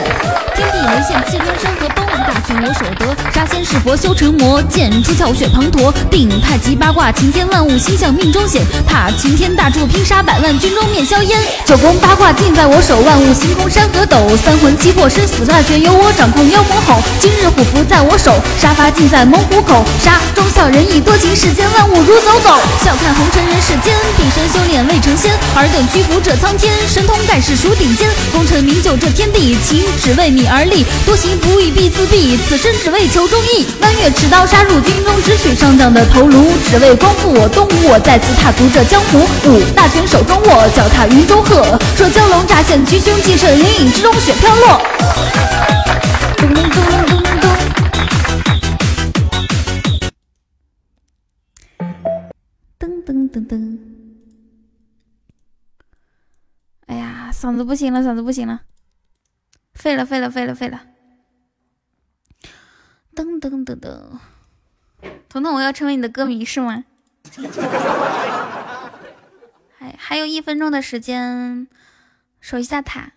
[0.54, 2.06] 天地雷线，气吞山河崩。
[2.20, 5.92] 大权我手得，杀仙弑佛修成魔，剑出鞘血滂沱。
[6.10, 8.62] 定太极八卦，擎天万物，心向命中显。
[8.86, 11.40] 踏擎天大柱，拼杀百万军中灭硝烟。
[11.64, 14.36] 九宫八卦尽在我手，万物星空山河斗。
[14.36, 17.02] 三魂七魄生死大权由我掌控，妖魔吼。
[17.18, 19.84] 今日虎符在我手，杀伐尽在猛虎口。
[20.02, 22.50] 杀忠孝仁义，多情世间万物如走狗。
[22.84, 25.32] 笑看红尘人世间，毕生修炼未成仙。
[25.54, 28.08] 尔等屈服这苍天，神通盖世数顶尖。
[28.32, 30.84] 功成名就这天地，情只为你而立。
[31.06, 32.38] 多行不义必自毙。
[32.48, 37.88] 此生只为求忠义，弯月持刀杀入军中，直取上将的头颅，只为光复我东吴。
[37.90, 41.78] 我再次踏足这江湖，五大权手中握，脚踏云中鹤。
[41.96, 44.80] 说蛟龙乍现，橘凶既甚，灵影之中雪飘落。
[46.36, 47.09] 咚咚咚咚。
[53.50, 53.78] 噔。
[56.86, 58.62] 哎呀，嗓子不行了，嗓子不行了，
[59.74, 60.86] 废了，废了，废了，废了。
[63.12, 64.20] 噔噔噔噔，
[65.28, 66.84] 彤彤，我要成为你的歌迷是吗？
[69.76, 71.66] 还 还有一分钟的时间，
[72.40, 73.14] 守一下塔，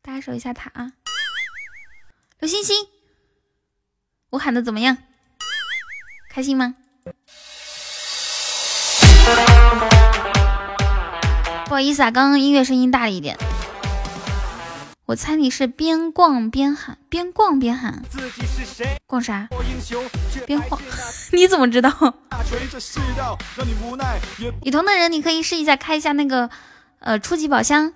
[0.00, 0.94] 大家守一下塔啊！
[2.38, 2.88] 刘星星，
[4.30, 4.96] 我喊的怎么样？
[6.30, 6.76] 开心吗？
[11.74, 13.36] 不好意思啊，刚刚音乐声音大了一点。
[15.06, 18.00] 我猜你是边逛边喊，边逛边喊。
[19.08, 19.48] 逛啥？
[20.46, 20.80] 边晃。
[21.34, 21.90] 你怎么知道？
[24.62, 26.48] 雨桐的人，你可以试一下开一下那个
[27.00, 27.92] 呃初级宝箱。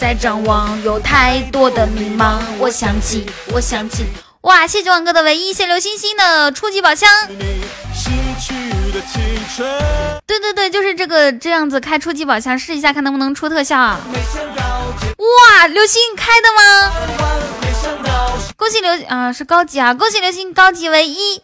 [0.00, 2.40] 在张望，有太多的迷茫。
[2.58, 4.06] 我想起，我想起。
[4.42, 4.66] 哇！
[4.66, 7.08] 谢谢王哥的唯一，谢流星星的初级宝箱。
[10.26, 14.00] 对对对，就是这个这样子开初级宝箱，试一下看能不能出特效啊。
[15.18, 15.66] 哇！
[15.66, 16.92] 流星开的吗？
[18.56, 19.92] 恭喜刘啊，是高级啊！
[19.92, 21.42] 恭喜流星高级唯一。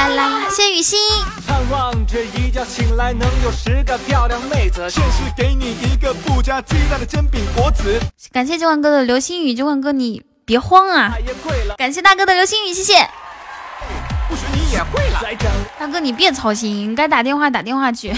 [0.00, 0.48] 啦啦啦！
[0.48, 0.98] 谢雨欣。
[1.46, 8.00] 盼望着一觉醒来能有十个漂亮妹子，现实给你一个不加鸡蛋的煎饼果子。
[8.32, 11.12] 感谢九万哥的流星雨，九万哥你别慌啊！
[11.76, 12.94] 感谢大哥的流星雨，谢谢。
[14.26, 15.20] 不许你也会了，
[15.78, 18.14] 大哥你别操心，该打电话打电话去。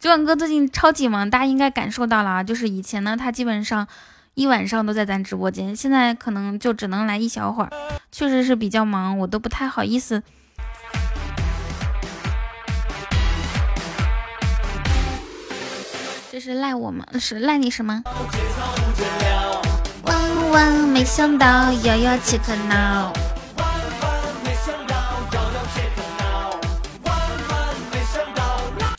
[0.00, 3.86] 九 万哥最近超级忙，大家应该感受到了啊，就是以前呢他基本上
[4.34, 7.70] 一晚上都在咱直播间，现在可能就只能来一小会儿，
[8.10, 10.22] 确实是比较忙，我都不太好意思。
[16.30, 17.06] 这是赖我吗？
[17.20, 18.02] 是赖你什么？
[20.02, 23.12] 万万没想到，摇摇切克闹。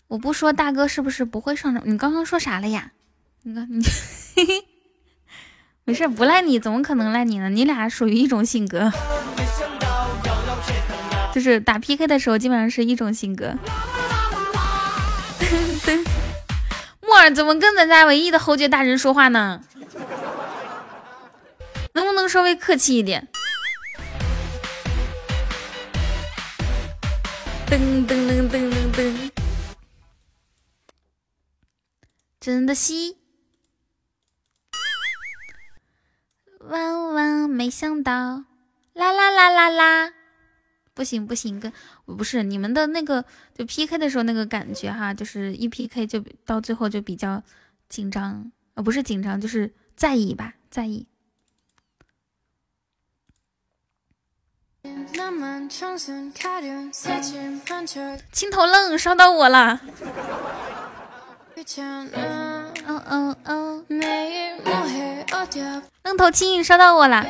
[0.08, 1.82] 我不说大哥是不是不会上场？
[1.88, 2.92] 你刚刚说啥了呀？
[3.42, 3.84] 你看你，
[5.86, 7.50] 没事，不赖你，怎么可能赖你呢？
[7.50, 8.90] 你俩属于一种性格，
[11.34, 13.54] 就是打 PK 的时候基本上是一种性格。
[17.02, 19.62] 木耳怎么跟咱家唯一的侯爵大人说话呢？
[21.94, 23.28] 能不能稍微客气一点？
[27.68, 27.78] 噔
[28.08, 29.32] 噔噔噔噔噔，
[32.40, 33.18] 真的西，
[36.74, 38.46] 万万没想到，
[38.94, 40.12] 啦啦啦啦啦。
[40.96, 41.72] 不行不行，跟
[42.06, 43.24] 不是你们的那个
[43.56, 47.44] 就 P K 的时候那个感觉哈，就是一 P K 就到最后就比较
[47.90, 51.06] 紧张，呃不是紧张就是在意吧，在意。
[58.32, 59.80] 青头愣烧到我了。
[61.78, 63.86] 嗯嗯嗯。
[66.04, 67.26] 愣头青刷到我了。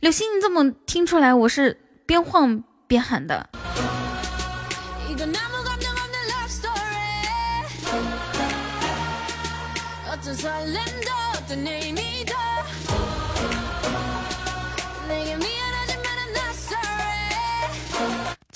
[0.00, 3.48] 刘星，你怎么听出来我是边晃边喊的？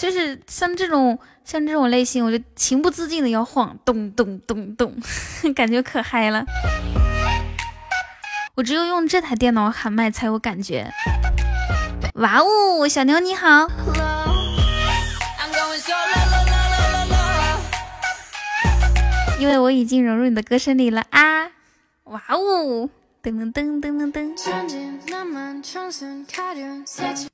[0.02, 4.92] 就是像这种像这种类型，我就情不自禁的要晃，咚咚咚咚，
[5.54, 6.44] 感觉可嗨了。
[8.56, 10.90] 我只有用这台电脑喊麦才有感觉。
[12.14, 13.68] 哇哦，小牛你好！
[19.38, 21.46] 因为我已经融入你的歌声里了啊！
[22.06, 22.90] 哇哦，
[23.22, 24.36] 噔噔噔噔噔噔。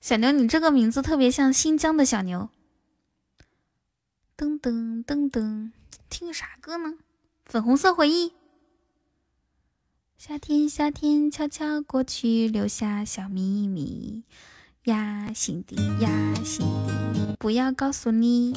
[0.03, 2.51] 小牛，你这个名字特别像新疆的小牛。
[4.39, 5.73] 噔噔噔噔，
[6.09, 6.95] 听个啥歌呢？
[7.45, 8.35] 粉红色回忆。
[10.17, 14.23] 夏天，夏天悄悄过去，留下小秘密
[14.85, 18.55] 呀，心底呀，心底，不要告诉你。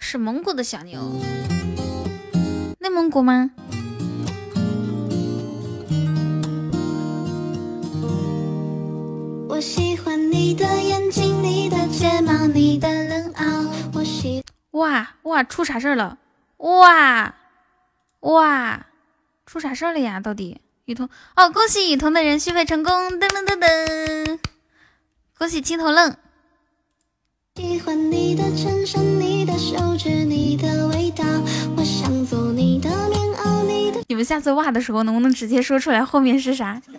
[0.00, 1.20] 是蒙古的小牛，
[2.80, 3.52] 内蒙古吗？
[9.62, 13.44] 喜欢你的眼睛，你的睫毛，你的冷傲。
[13.94, 16.18] 我喜哇哇，出啥事儿了？
[16.56, 17.32] 哇
[18.20, 18.86] 哇，
[19.46, 20.18] 出啥事儿了呀？
[20.18, 22.92] 到底雨桐哦，恭喜雨桐的人续费成功！
[23.12, 24.38] 噔噔噔噔，
[25.38, 26.16] 恭喜青头愣。
[27.54, 31.22] 喜欢你的衬衫，你的手指，你的味道，
[31.76, 34.02] 我想做你的棉袄，你的。
[34.08, 36.82] 你们下次哇的时候能不能直接说出来后面是啥？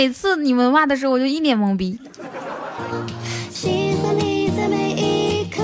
[0.00, 2.00] 每次你们骂的时候我就一脸懵逼。
[3.50, 5.62] 喜欢你在每一刻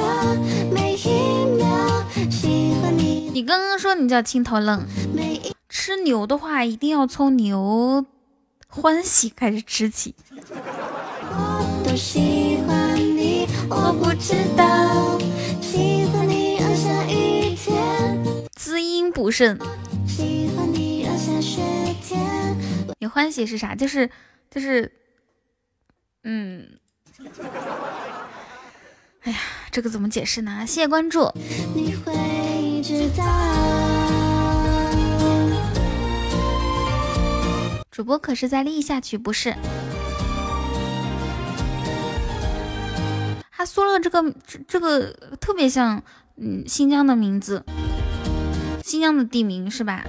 [0.70, 3.30] 每一秒，喜欢你。
[3.32, 4.84] 你刚刚说你叫青头愣，
[5.70, 8.04] 吃牛的话一定要从牛。
[8.68, 10.14] 欢喜开始吃起。
[18.54, 19.58] 滋阴补肾。
[23.30, 23.74] 喜是啥？
[23.74, 24.10] 就是
[24.50, 24.90] 就是，
[26.24, 26.78] 嗯，
[29.22, 29.38] 哎呀，
[29.70, 30.64] 这个怎么解释呢？
[30.66, 31.32] 谢谢关注。
[37.90, 39.54] 主播可是在立下去，不是？
[43.50, 45.10] 他说了这个这这个
[45.40, 46.02] 特别像
[46.36, 47.64] 嗯新疆的名字，
[48.86, 50.04] 新疆的地名是吧？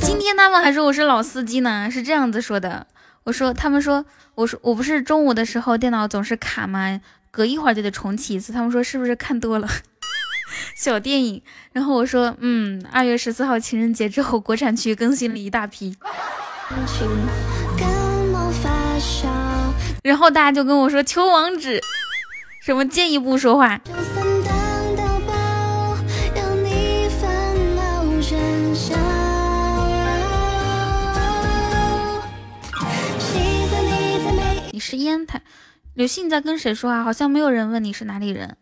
[0.00, 2.86] 今天他们还说我是老司机呢，是这样子说的。
[3.24, 6.98] 我说他们说我说我不是中午的时候电脑总是卡吗？
[7.30, 8.50] 隔一会儿就得重启一次。
[8.50, 9.68] 他们说是不是看多了？
[10.74, 11.42] 小电影，
[11.72, 15.94] 然后我说，嗯，二月十四号情人节之后，国产剧更新了一大批，
[20.02, 21.78] 然后大家就跟我说求网址，
[22.64, 23.78] 什么进一步说话。
[34.76, 35.40] 你是烟台，
[35.94, 37.02] 刘信在跟谁说话？
[37.02, 38.54] 好像没有人问你是哪里人。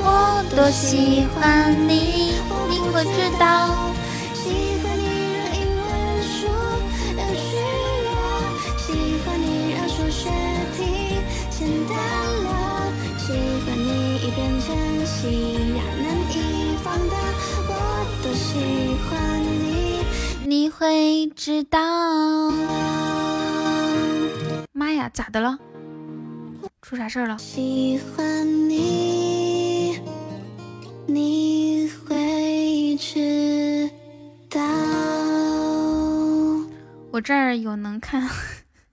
[0.00, 2.32] 我多喜欢你，
[2.68, 3.89] 你会知道。
[20.70, 21.78] 会知道。
[24.72, 25.58] 妈呀，咋的了？
[26.80, 27.36] 出啥事儿了？
[27.38, 30.00] 喜欢你，
[31.06, 33.90] 你会知
[34.48, 34.60] 道。
[37.12, 38.28] 我这儿有能看。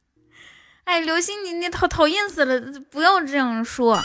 [0.86, 2.60] 哎，刘星，你你讨讨厌死了！
[2.90, 4.02] 不要这样说。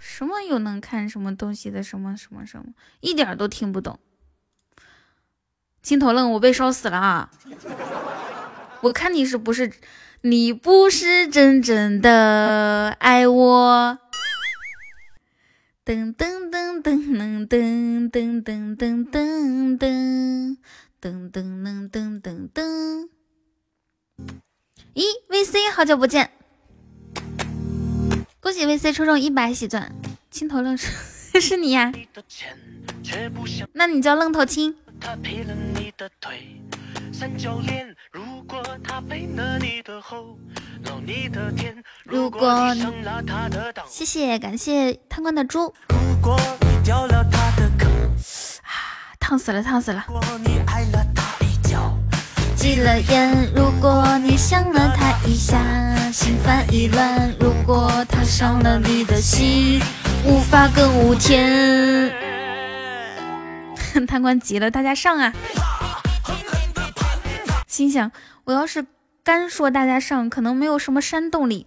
[0.00, 2.66] 什么有能看什么东西的什么什么什么，
[3.00, 3.98] 一点都听不懂。
[5.82, 7.30] 青头愣，我被烧死了啊！
[8.82, 9.72] 我看你是不是？
[10.24, 13.98] 你不是真正的爱我。
[15.84, 20.56] 噔噔噔噔噔噔噔噔噔噔噔
[21.00, 23.08] 噔噔噔噔噔。
[24.94, 26.30] 咦，VC，好久不见！
[28.38, 29.92] 恭喜 VC 抽中一百喜钻，
[30.30, 31.92] 青头愣是是你呀？
[33.72, 34.76] 那你叫愣头青。
[37.12, 40.36] 三角恋，如果他背了你的后，
[40.84, 41.76] 闹你的天。
[42.04, 45.72] 如果你了他的当，谢谢感谢贪官的猪。
[45.88, 47.88] 如果你掉了他的坑，
[48.62, 50.04] 啊，烫死了烫死了。
[50.08, 51.96] 如果你挨了他一脚，
[52.56, 53.52] 急了眼。
[53.54, 55.58] 如果你想了他一下，
[56.12, 57.32] 心烦意乱。
[57.38, 59.80] 如果他伤了你的心，
[60.24, 62.31] 无法更无天。
[64.06, 65.32] 贪官急了，大家上啊！
[67.66, 68.10] 心想，
[68.44, 68.86] 我要是
[69.22, 71.66] 干说大家上，可能没有什么煽动力。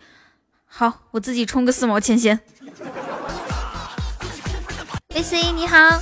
[0.66, 2.40] 好，我自己充个四毛钱先。
[5.16, 6.02] V C 你好，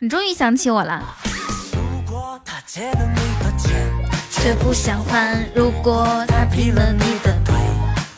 [0.00, 1.16] 你终于想起我了。
[4.30, 5.46] 却不想还。
[5.54, 7.54] 如果他劈了你的腿，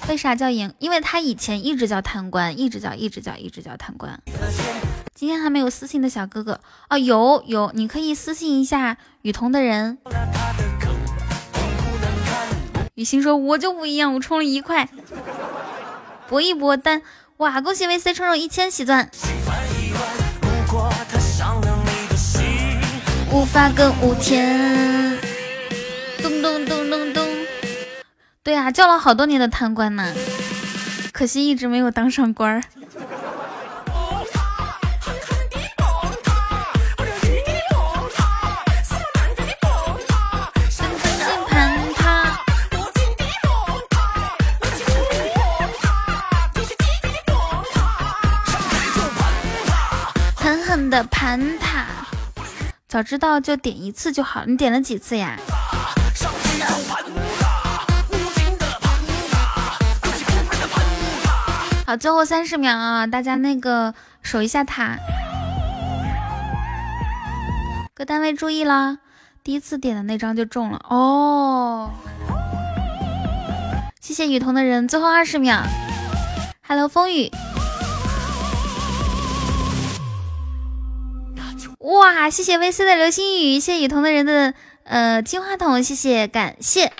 [0.08, 0.72] 为啥叫赢？
[0.78, 4.18] 因为他以前一直叫贪官，一直叫，一直叫，一直叫贪官。
[5.14, 6.58] 今天还没有私信的小哥哥
[6.88, 9.98] 哦，有有，你可以私信一下雨桐的人。
[12.94, 14.88] 雨欣说：“我就不一样，我充了一块，
[16.28, 17.02] 搏一搏单。
[17.36, 19.10] 哇，恭喜 VC 充入一千喜钻。
[23.30, 25.18] 无法跟五天。
[26.22, 27.28] 咚咚咚咚咚。
[28.42, 30.14] 对呀，叫了好多年的贪官呢，
[31.12, 32.62] 可惜一直没有当上官儿。”
[50.42, 51.86] 狠狠的盘塔，
[52.88, 54.44] 早知道就点一次就好。
[54.44, 55.38] 你点了几次呀？
[61.86, 64.96] 好，最后三十秒啊，大家那个守一下塔。
[67.94, 68.98] 各单位注意啦，
[69.44, 71.92] 第一次点的那张就中了哦。
[74.00, 75.62] 谢谢雨桐的人，最后二十秒。
[76.66, 77.30] Hello，风雨。
[81.82, 84.54] 哇，谢谢 VC 的流星雨，谢谢雨桐的人的
[84.84, 86.92] 呃金话筒，谢谢感谢，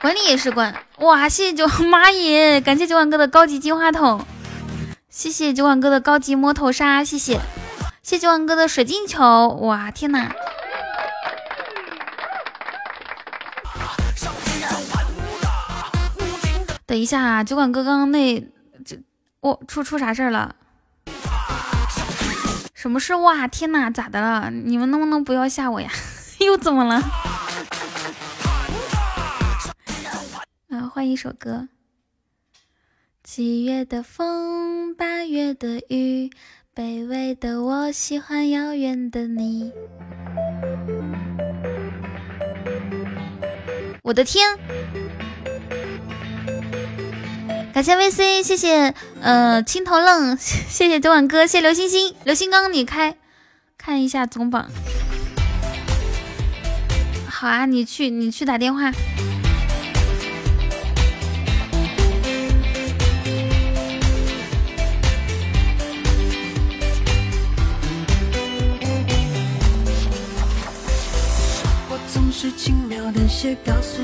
[0.00, 4.24] 管理也是管，哇，谢谢九妈耶，感谢九万哥的高级金话筒，
[5.08, 7.40] 谢谢九万哥的高级摸头杀，谢谢，
[8.04, 10.32] 谢谢九万哥的水晶球，哇，天哪！
[16.86, 18.40] 等一下啊，酒馆哥刚刚那
[18.84, 18.96] 这
[19.40, 20.54] 我出出啥事儿了？
[22.80, 23.46] 什么事哇？
[23.46, 24.50] 天哪，咋的了？
[24.50, 25.90] 你们能不能不要吓我呀？
[26.40, 26.94] 又怎么了？
[30.70, 31.68] 啊，换一首歌。
[33.22, 36.30] 七月的风，八月的雨，
[36.74, 39.70] 卑微的我喜欢遥远的你。
[44.02, 44.56] 我的天！
[47.72, 53.16] 感谢 VC，谢谢，呃，青头愣，谢谢九晚哥，谢谢刘星星，刘星刚你开
[53.78, 54.68] 看一下总榜，
[57.28, 58.90] 好啊，你去你去打电话。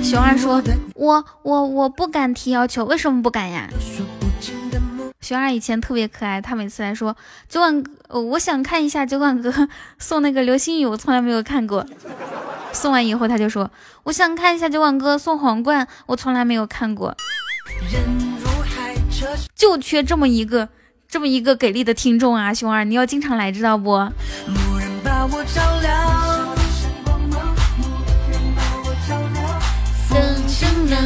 [0.02, 0.62] 熊二说
[0.94, 3.68] ：“我我我不敢提要求，为什么不敢呀？”
[5.20, 7.16] 熊二以前特别可爱，他每次来说
[7.48, 9.68] ：“九管哥，我想看一下九管哥
[9.98, 11.84] 送那个流星雨，我从来没有看过。”
[12.72, 13.70] 送完以后他就说
[14.04, 17.16] ：“我想看一下九管哥送皇冠，我从来没有看过。”
[19.54, 20.68] 就缺这么一个
[21.08, 22.52] 这么一个给力的听众啊！
[22.52, 23.92] 熊二，你要经常来，知道不？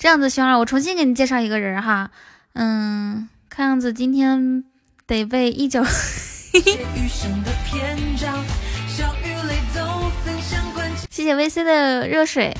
[0.00, 2.10] 这样子，熊二，我重新给你介绍一个人哈，
[2.54, 4.64] 嗯，看样子今天
[5.06, 5.84] 得被一脚。
[11.10, 12.56] 谢谢 VC 的热水。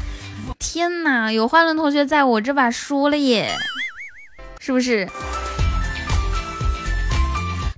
[0.58, 3.56] 天哪，有花轮同学在我这把输了耶，
[4.58, 5.08] 是不是？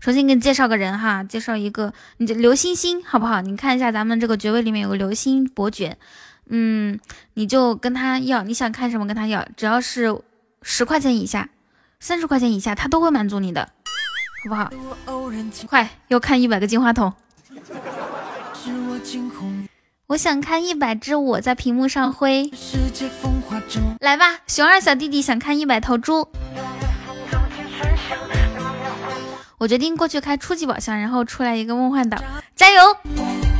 [0.01, 3.41] 重新给你介绍个人哈，介绍一个，你就刘星星好不好？
[3.41, 5.97] 你看一下咱们这个爵位里面有个刘星伯爵。
[6.55, 7.01] 嗯，
[7.33, 10.15] 你就跟他要，你想看什么跟他要，只要是
[10.61, 11.49] 十块钱以下，
[11.99, 13.67] 三十块钱以下，他都会满足你的，
[14.45, 14.71] 好不好？
[15.67, 17.11] 快，又看一百个金话筒。
[20.09, 22.51] 我想看一百只我在屏幕上挥。
[24.01, 26.29] 来吧，熊二小弟弟想看一百头猪。
[29.57, 32.23] 我决定过去开初级宝箱，然后出来一个梦幻岛，
[32.55, 33.52] 加油！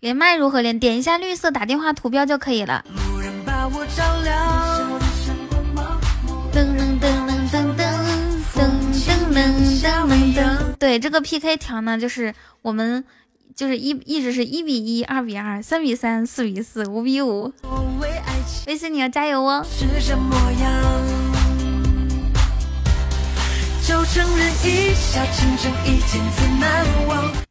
[0.00, 0.78] 连麦如何连？
[0.78, 2.84] 点一下绿色打电话图标就可以了。
[6.52, 7.82] 噔噔噔噔噔噔
[8.54, 8.62] 噔
[9.32, 9.42] 噔
[9.74, 10.74] 噔噔噔。
[10.78, 13.04] 对，这个 PK 条呢，就是我们
[13.54, 17.52] 就是一一直是一比一，二比二，三比三，四比四，五比五。
[18.66, 19.64] 威斯，你要加油哦！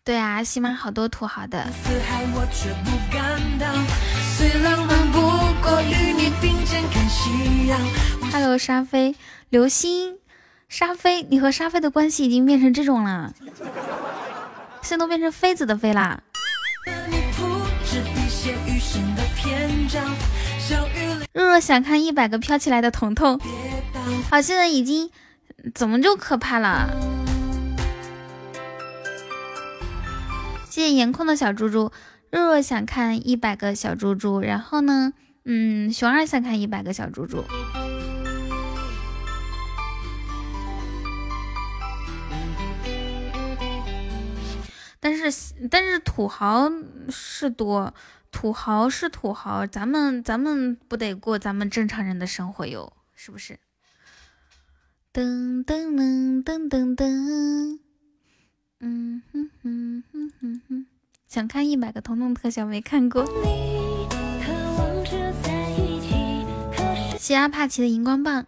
[0.03, 1.63] 对啊，西马好多土豪的。
[8.31, 9.15] Hello，沙飞，
[9.49, 10.17] 流星，
[10.67, 13.31] 沙飞，你和沙飞的关系已经变成这种了，
[14.81, 16.19] 现在都变成妃子的妃啦。
[21.31, 23.39] 若若想看一百个飘起来的彤彤，
[24.31, 25.11] 好，现在已经。
[25.73, 26.89] 怎么就可怕了？
[30.69, 31.91] 谢谢颜控的小猪猪，
[32.31, 35.13] 若若想看一百个小猪猪，然后呢，
[35.45, 37.43] 嗯，熊二想看一百个小猪猪。
[44.99, 46.71] 但是但是土豪
[47.09, 47.93] 是多，
[48.31, 53.59] 土豪是土豪，咱们咱们不得过咱们正常人的生活哟，是不是？
[55.13, 57.77] 噔噔噔噔噔噔，
[58.79, 60.87] 嗯哼哼哼哼哼，
[61.27, 63.23] 想看一百个彤彤特效没看过。
[67.19, 68.43] 谢阿帕奇的荧光棒。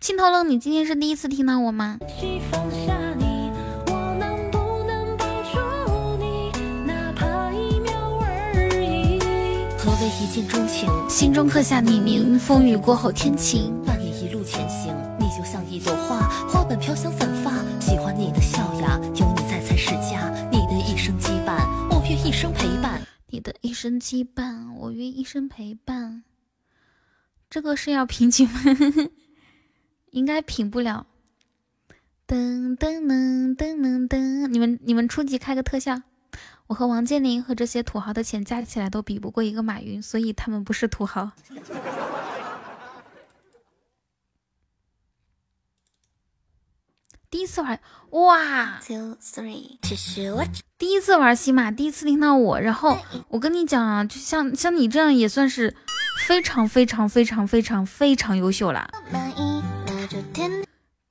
[0.00, 1.96] 青头冷，你今天是第一次听到我吗？
[2.50, 3.31] 放下你
[10.06, 12.38] 一见钟情，心中刻下你名。
[12.38, 14.94] 风雨过后天晴，伴你一路前行。
[15.18, 17.52] 你就像一朵花，花瓣飘香散发。
[17.80, 20.30] 喜欢你的笑呀，有你在才是家。
[20.50, 23.00] 你的一生羁绊，我愿一生陪伴。
[23.28, 26.24] 你的一生羁绊，我愿一生陪伴。
[27.48, 28.52] 这个是要评级吗？
[30.10, 31.06] 应该评不了。
[32.26, 36.02] 噔噔噔噔噔噔，你们你们初级开个特效。
[36.72, 41.30] 我和王健林和这些土豪的钱加起来都比不过一个马云，所以他们不是土豪。
[47.28, 47.78] 第一次玩
[48.12, 48.80] 哇，
[50.78, 52.96] 第一次玩西马，第一次听到我，然后
[53.28, 55.76] 我跟你讲啊，就像像你这样也算是
[56.26, 58.90] 非常非常非常非常非常优秀了。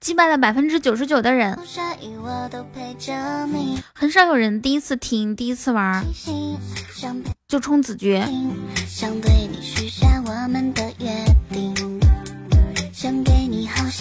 [0.02, 1.56] 击败了百分之九十九的人，
[3.94, 6.04] 很少有人第一次听、第一次玩
[7.48, 8.28] 就冲子爵。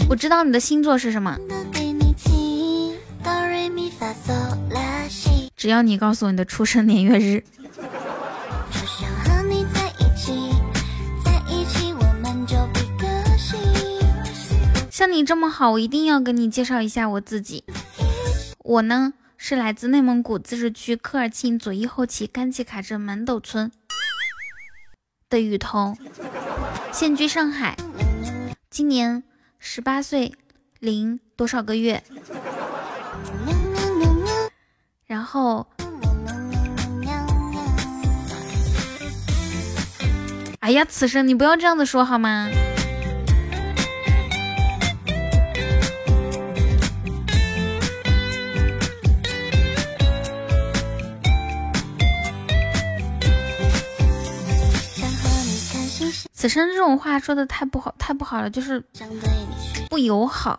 [0.08, 1.36] 我知道你的星座是什么，
[5.54, 7.44] 只要你告诉我你的出生年月日。
[15.00, 17.64] 像你这么好，我一定要跟你介绍一下我自己。
[18.58, 23.72] 我呢是来自内蒙古自治区科尔沁左翼后旗甘旗卡镇满斗村
[25.30, 25.96] 的雨桐，
[26.92, 27.78] 现居上海，
[28.68, 29.22] 今年
[29.58, 30.34] 十八岁
[30.78, 32.02] 零多少个月。
[35.06, 35.66] 然后，
[40.58, 42.50] 哎呀，此生你不要这样子说好吗？
[56.40, 58.82] 此生这种话说的太不好，太不好了，就是
[59.90, 60.58] 不友好。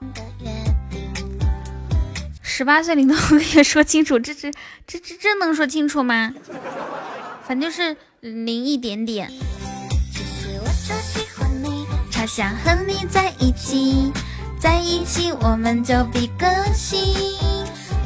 [2.44, 4.52] 十八岁零多个月，说清楚，这这
[4.86, 6.36] 这这这能说清楚吗？
[7.48, 9.32] 反正就是零一点点。
[12.12, 14.14] 超想和你在一起，
[14.60, 16.46] 在一起我们就比个
[16.76, 17.00] 心。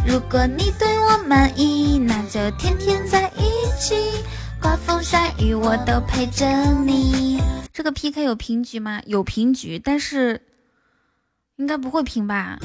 [0.08, 4.24] 如果你对我满意，那就天天在一起。
[4.62, 6.48] 刮风下雨我都陪着
[6.86, 7.42] 你。
[7.76, 9.02] 这个 PK 有平局吗？
[9.06, 10.42] 有平局，但是
[11.58, 12.58] 应该不会平吧？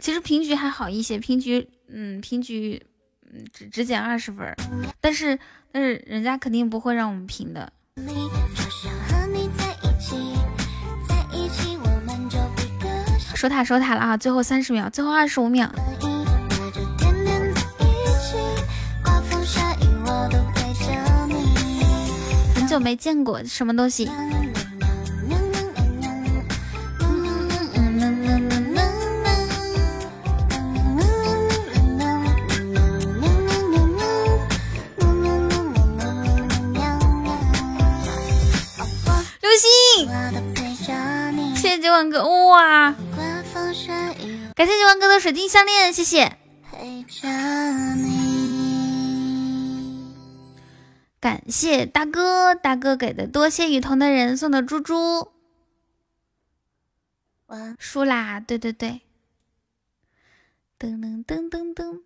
[0.00, 2.80] 其实平局还好一些，平局，嗯，平局，
[3.32, 4.54] 嗯，只只减二十分，
[5.00, 5.36] 但是
[5.72, 7.72] 但是人家肯定不会让我们平的。
[13.34, 14.16] 守塔守塔了啊！
[14.16, 15.68] 最后三十秒，最后二十五秒。
[22.54, 24.10] 很久没见过什么东西。
[39.40, 40.08] 刘星，
[41.54, 42.26] 谢谢九万哥。
[42.48, 42.94] 哇，
[44.54, 46.38] 感谢九万哥的水晶项链，谢谢。
[51.22, 55.30] 感谢大哥，大哥给的多谢雨桐的人送的猪猪。
[57.78, 58.40] 输啦！
[58.40, 59.02] 对对对。
[60.80, 62.00] 噔噔噔噔噔。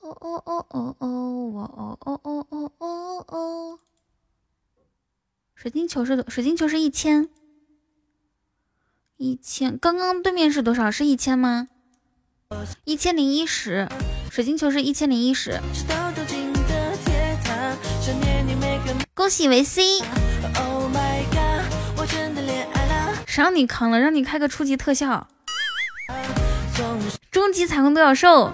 [0.00, 3.78] 哦哦哦哦哦，我哦哦哦哦哦哦。
[5.54, 6.30] 水晶球是多？
[6.30, 7.28] 水晶球是一千。
[9.18, 9.78] 一千。
[9.78, 10.90] 刚刚对面是多少？
[10.90, 11.68] 是一千吗？
[12.84, 13.86] 一千零一十。
[14.30, 15.60] 水晶球是一千零一十。
[19.30, 20.00] 喜维 C。
[23.26, 23.98] 谁让你扛了？
[24.00, 25.28] 让你开个初级特效。
[27.30, 28.52] 终极彩虹独角兽。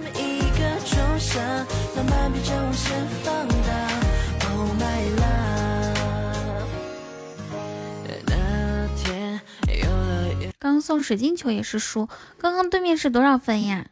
[10.59, 13.87] 刚送水晶球也是输，刚刚对面是多少分呀？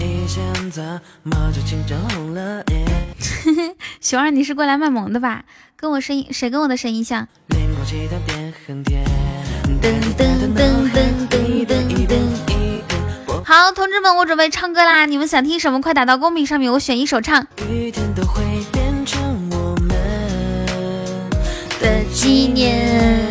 [4.00, 5.44] 熊二，你是过来卖萌的吧？
[5.76, 7.28] 跟我声音，谁跟我的声音像？
[13.44, 15.04] 好，同志们，我准备唱歌啦！
[15.06, 15.80] 你们想听什么？
[15.80, 17.46] 快打到公屏上面，我选一首唱。
[21.80, 23.26] 的纪念。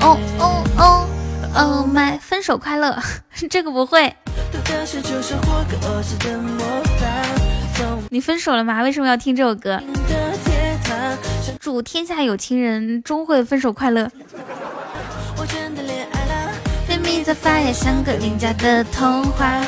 [0.00, 1.03] 哦哦哦
[1.54, 2.98] 哦，my，分手快乐，
[3.48, 4.12] 这个不会。
[8.10, 8.82] 你分手了吗？
[8.82, 9.80] 为什么要听这首歌？
[11.60, 14.10] 祝天下有情人终会分手快乐。
[16.86, 19.64] 甜蜜在发芽，像个邻家的童话。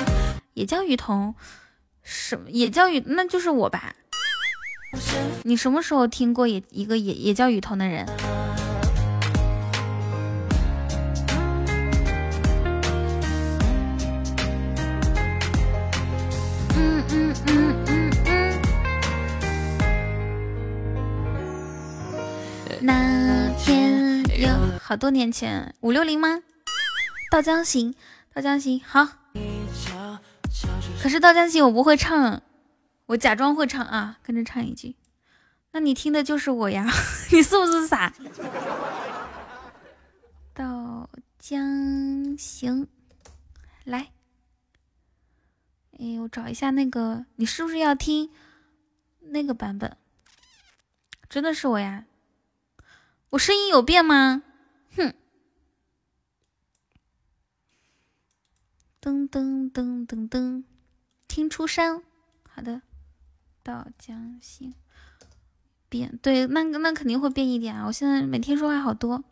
[0.55, 1.35] 也叫雨桐，
[2.03, 3.95] 什么也叫雨，那就是我吧。
[5.45, 8.07] 你什么时候听过也一个也也叫雨桐的人？
[17.47, 18.61] 嗯嗯嗯。
[22.81, 24.49] 那天有
[24.81, 26.43] 好多年前，五六零吗？
[27.31, 27.95] 到江行，
[28.33, 29.07] 到江行，好。
[31.03, 32.43] 可是《到江行》我不会唱，
[33.07, 34.97] 我假装会唱啊，跟着唱一句。
[35.73, 36.87] 那你听的就是我呀，
[37.31, 38.13] 你是不是傻？
[40.55, 41.09] 到
[41.39, 42.89] 江行，
[43.85, 44.09] 来，
[45.99, 48.31] 哎，我找一下那个，你是不是要听
[49.21, 49.97] 那个版本？
[51.29, 52.07] 真的是我呀，
[53.31, 54.43] 我声音有变吗？
[54.97, 55.15] 哼。
[59.01, 60.65] 噔噔噔噔噔，
[61.29, 62.03] 听出山，
[62.49, 62.83] 好的，
[63.63, 64.75] 到江西
[65.89, 67.87] 变，对，那那肯定会变一点啊！
[67.87, 69.23] 我现在每天说话好多，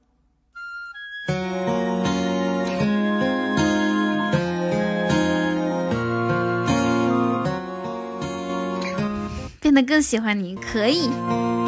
[9.75, 11.67] 那更喜欢你，可以，嗯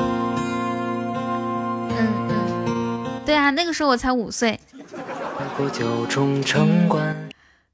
[1.99, 4.61] 嗯，对啊，那个时候我才五岁。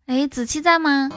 [0.07, 1.11] 哎，子期在吗？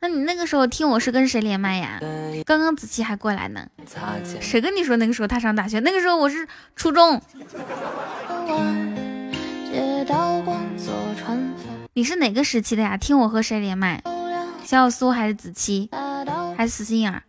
[0.00, 2.00] 那你那个时候听我是跟谁连麦呀？
[2.44, 3.64] 刚刚子期还过来呢。
[4.40, 5.78] 谁跟你说那个时候他上大学？
[5.78, 7.22] 那个时候我是初中。
[11.92, 12.96] 你是哪个时期的呀？
[12.96, 14.02] 听我和谁连麦？
[14.64, 15.88] 小小苏还是子期？
[16.56, 17.22] 还是死心眼儿？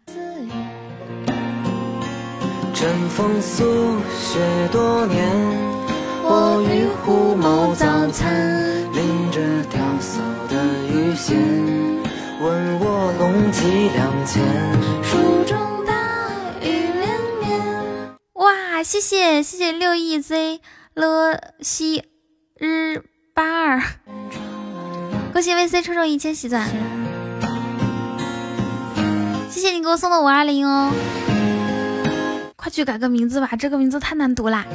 [2.79, 4.39] 春风宿雪
[4.71, 5.19] 多年，
[6.23, 8.33] 我与虎谋早餐，
[8.93, 10.55] 拎着钓叟的
[10.87, 11.37] 鱼线，
[12.39, 14.41] 问我龙几两钱。
[15.03, 15.91] 蜀中大
[16.61, 18.17] 雨连绵。
[18.35, 20.61] 哇，谢谢谢谢六亿 z
[20.93, 22.05] l 西
[22.57, 23.81] 日八二，
[25.33, 26.65] 恭喜 VC 抽中一千喜钻，
[29.49, 30.93] 谢谢你给我送的五二零哦。
[32.61, 34.65] 快去改个名字吧，这个名字太难读啦。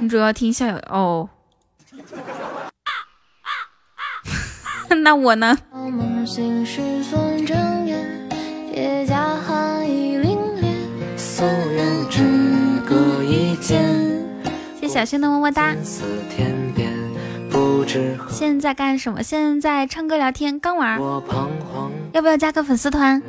[0.00, 1.28] 你主要听校友哦，
[5.02, 5.58] 那我呢？
[14.80, 15.74] 谢小轩的么么哒。
[18.28, 19.22] 现在干什么？
[19.22, 21.00] 现在唱歌聊天，刚玩。
[22.12, 23.22] 要不要加个粉丝团？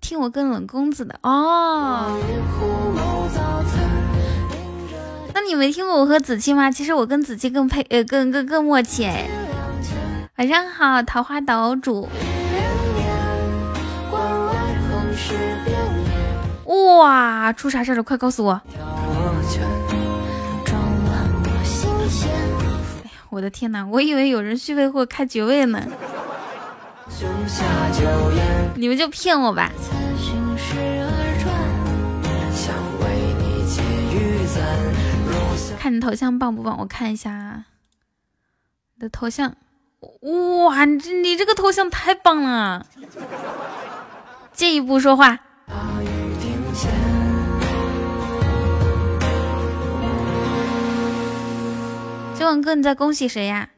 [0.00, 2.18] 听我跟冷公子的哦。
[5.34, 6.70] 那你没听过我和子期吗？
[6.70, 9.28] 其实我跟子期更配，呃，更更更默契哎。
[10.38, 12.08] 晚上好，桃花岛主。
[16.96, 18.02] 哇，出啥事了？
[18.02, 18.60] 快告诉我！
[18.74, 18.80] 哎
[23.04, 23.84] 呀，我的天哪！
[23.86, 25.82] 我以为有人续费或开爵位呢。
[28.74, 29.70] 你们就骗我吧。
[35.78, 36.78] 看你头像棒不棒？
[36.78, 37.64] 我看一下。
[38.94, 39.54] 你的头像，
[40.66, 42.84] 哇，你这你这个头像太棒了。
[44.52, 45.38] 进一步说话。
[52.38, 53.68] 九晚哥，你在恭喜谁呀？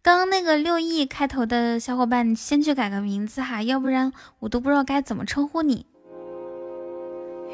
[0.00, 5.84] 刚刚那个六亿开头的小伙伴，你先去改个名字哈，要不然我都不知道该怎么称呼你。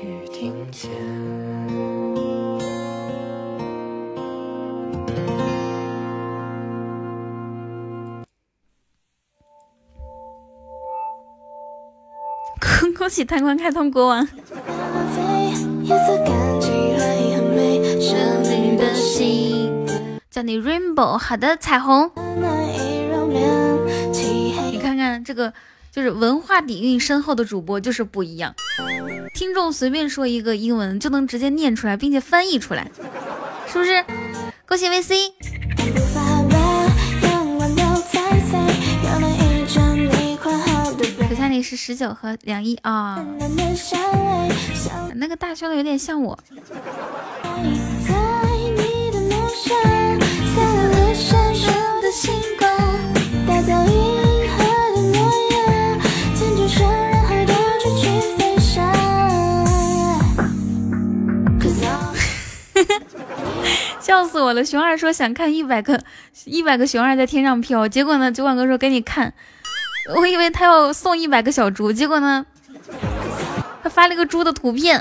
[0.00, 0.54] 雨停
[12.62, 14.28] 恭恭喜贪官开通国王！
[20.30, 22.08] 叫你 Rainbow，好的，彩虹。
[24.70, 25.52] 你看看这个，
[25.90, 28.54] 就是文化底蕴深厚的主播就是不一样。
[29.34, 32.88] 听众随便说一个英文就能直接念出来，并且翻译出来，
[33.66, 34.04] 是不是？
[34.66, 35.32] 恭喜 VC。
[41.52, 43.24] 里是十九和梁一啊，
[45.16, 46.38] 那个大胸的有点像我。
[64.00, 64.64] 笑死我了！
[64.64, 66.02] 熊二说想看一百个
[66.44, 69.34] 一百个熊二在天上飘，结果呢，酒馆哥说给你看。
[70.16, 72.44] 我以为他要送一百个小猪，结果呢，
[73.82, 75.00] 他发了个猪的图片。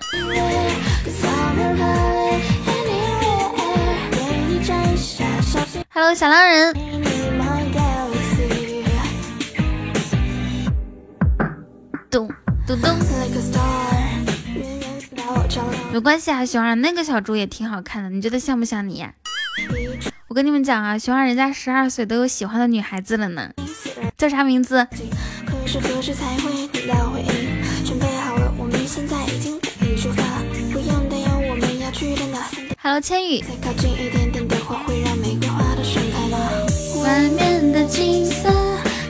[5.89, 6.73] Hello，小狼人。
[12.09, 12.29] 咚
[12.67, 12.97] 咚咚。
[15.91, 19.13] 没关系啊，熊二那个小猪也挺好看的，你觉得像不像你呀？
[20.31, 23.49] 我跟你们讲啊，熊二人家十二岁都有喜欢的女孩子了呢。
[24.17, 24.87] 叫啥名字
[32.81, 33.43] ？Hello，千羽。
[37.03, 38.49] 外面的景色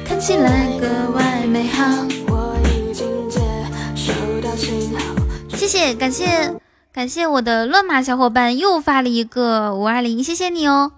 [0.04, 2.08] 看起来格外美好。
[5.56, 6.52] 谢谢，感谢，
[6.92, 10.94] 感谢我的乱码小伙伴又发了一个五二零，谢谢你哦。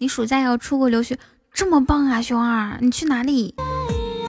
[0.00, 1.18] 你暑假要出国留学，
[1.52, 2.78] 这么棒啊，熊二！
[2.80, 3.56] 你去哪里？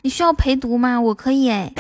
[0.02, 1.00] 你需要陪读吗？
[1.00, 1.72] 我可以哎。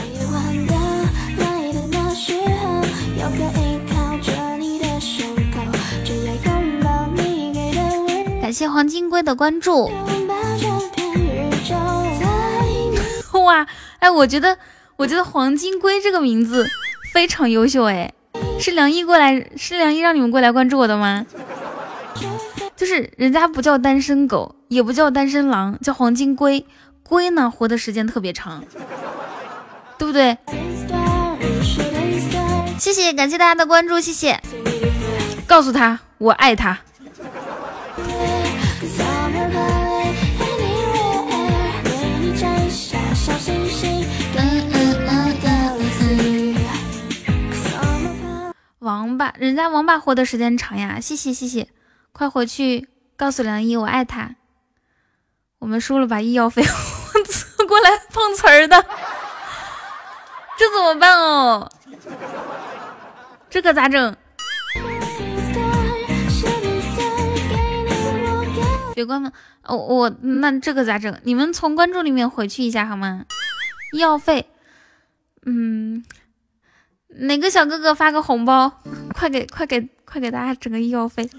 [8.40, 9.92] 感谢黄金龟的关注。
[13.44, 13.66] 哇，
[13.98, 14.56] 哎，我觉得，
[14.98, 16.68] 我觉得黄金龟这个名字
[17.12, 18.14] 非常优秀哎。
[18.60, 21.26] 是梁毅过来，是梁毅让你们过来关注我的吗？
[22.80, 26.66] 就是人家不叫单身狗，也不叫单身狼，叫黄金龟。
[27.04, 28.64] 龟呢，活的时间特别长，
[29.98, 30.38] 对不对？
[32.80, 34.40] 谢谢，感谢大家的关注，谢谢。
[35.46, 36.80] 告诉他我爱他。
[48.80, 51.68] 王八，人家王八活的时间长呀，谢谢谢谢。
[52.20, 54.36] 快回去告诉梁一，我爱他。
[55.60, 58.86] 我们输了，把医药费我过来碰瓷儿的，
[60.58, 61.72] 这怎么办哦？
[63.50, 64.18] 这可咋整？
[68.94, 69.32] 别关门！
[69.64, 71.18] 哦，我那这个咋整？
[71.24, 73.24] 你们从关注里面回去一下好吗？
[73.94, 74.50] 医药费，
[75.46, 76.04] 嗯，
[77.08, 78.82] 哪个小哥哥发个红包？
[79.14, 81.30] 快给快给快给大家整个医药费！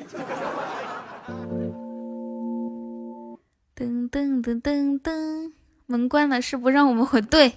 [3.74, 5.50] 噔噔噔噔噔，
[5.86, 7.20] 门关了，是不让我们回。
[7.20, 7.56] 对，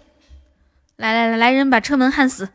[0.95, 2.49] 来来来，来人把车门焊死。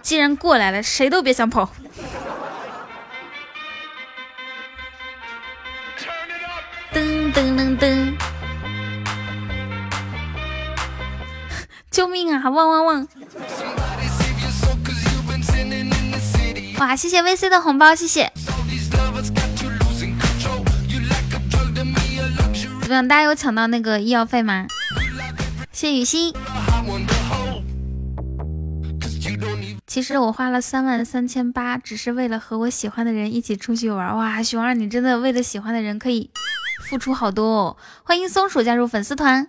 [0.00, 1.68] 既然过来了，谁都别想跑。
[6.94, 8.14] 噔噔噔噔！
[11.90, 12.48] 救命啊！
[12.48, 13.08] 汪汪汪！
[16.78, 18.30] 哇，谢谢 VC 的红包，谢谢。
[22.82, 23.08] 怎么样？
[23.08, 24.66] 大家有抢到那个医药费吗？
[25.72, 26.34] 谢雨欣。
[29.86, 34.14] 其实我花了三万三千八，只是为了和我喜欢的人一起出去玩。
[34.14, 36.30] 哇，熊二，你真的为了喜欢的人可以
[36.88, 37.76] 付出好多哦！
[38.02, 39.48] 欢迎松鼠加入粉丝团。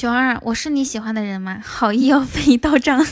[0.00, 1.60] 熊二，我是你喜欢的人吗？
[1.62, 3.04] 好医药费到账。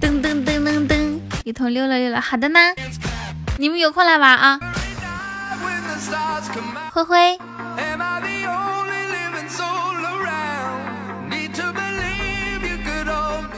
[0.00, 2.20] 噔噔噔噔噔，一同溜了溜了。
[2.20, 2.60] 好的呢，
[3.58, 4.60] 你们有空来玩啊。
[6.92, 7.36] 灰灰。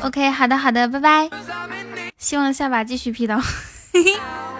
[0.00, 1.28] OK，好的好的，拜拜。
[2.16, 3.38] 希望下把继续劈刀。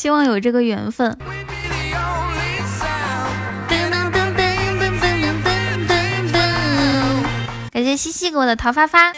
[0.00, 1.14] 希望有这个缘分。
[7.70, 9.12] 感谢西西给我的桃发发。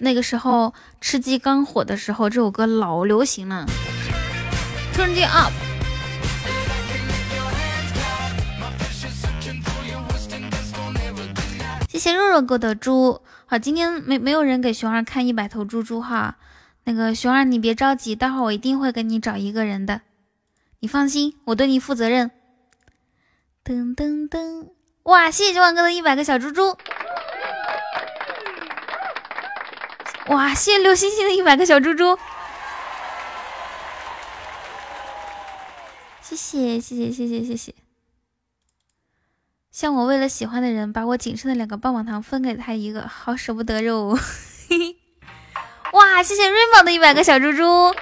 [0.00, 3.64] 那个时候吃鸡刚火的时候，这首歌老流行了。
[4.96, 5.52] Turn it up。
[11.94, 13.22] 谢谢肉肉哥的猪。
[13.46, 16.38] 好，今天没没有人给熊二看一百头猪猪哈。
[16.82, 20.00] 那个熊二你别着急，待会儿我一定会给你找一个人的。
[20.80, 22.32] 你放心，我对你负责任。
[23.64, 24.70] 噔噔噔，
[25.04, 25.30] 哇！
[25.30, 26.76] 谢谢九万哥的一百个小猪猪。
[30.26, 30.52] 哇！
[30.52, 32.18] 谢谢刘星星的一百个小猪猪。
[36.20, 37.83] 谢谢谢谢谢谢谢谢。
[39.74, 44.14] 像我为了喜欢的人，把我仅剩的两个棒棒糖分给他一个，好舍不得哟。
[44.14, 44.96] 嘿嘿。
[45.94, 46.22] 哇！
[46.22, 47.92] 谢谢瑞宝的一百个小猪猪。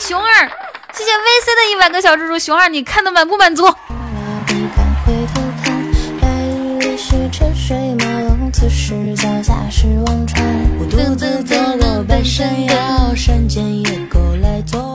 [0.00, 0.50] 熊二。
[0.92, 3.72] 谢谢 VC 的一百个小猪猪，熊二你看的满不满足？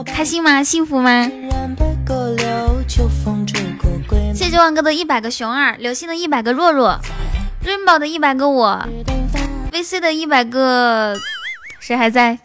[0.04, 0.62] 开心吗？
[0.62, 1.30] 幸福吗？
[4.34, 6.98] 谢谢万哥的一百个熊二，流星的一百个若若
[7.64, 8.86] ，rainbow 的一百个我
[9.70, 11.16] ，VC 的一百个
[11.80, 12.38] 谁还在？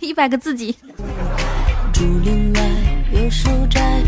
[0.00, 0.76] 一百个自己。
[1.92, 2.60] 竹林外
[3.12, 4.02] 有书斋，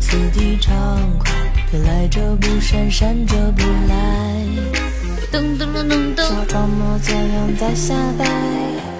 [0.00, 0.74] 此地畅
[1.18, 1.30] 快。
[1.70, 3.94] 偏来者不善，善者不来。
[5.32, 6.22] 噔噔噔噔噔。
[6.22, 8.93] 小装模作样在瞎掰，还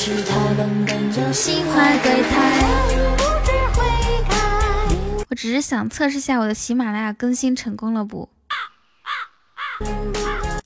[0.00, 2.52] 是他们本就心怀鬼胎。
[5.28, 8.28] 我只是想测试下我的喜马拉雅更新成功了不？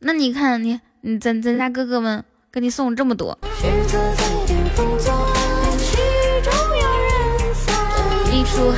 [0.00, 3.38] 那你看你你咱咱家哥哥们给你送了这么多。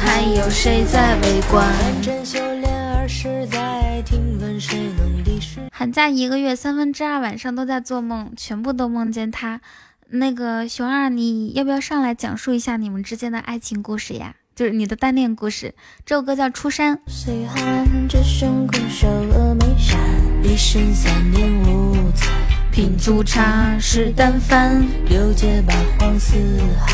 [0.01, 1.67] 还有谁在围观？
[5.73, 9.61] 寒假一个月，三分之二晚上都在做梦，全部都梦见他。
[10.17, 14.37] 那个熊二，你要不要上来讲述一下你们之间的爱情故事呀？
[14.55, 15.75] 就是你的单恋故事。
[16.07, 16.97] 这首歌叫《出山》。
[20.45, 21.51] 一生三年
[22.71, 26.37] 品足茶食淡饭，六界八荒四
[26.79, 26.93] 海。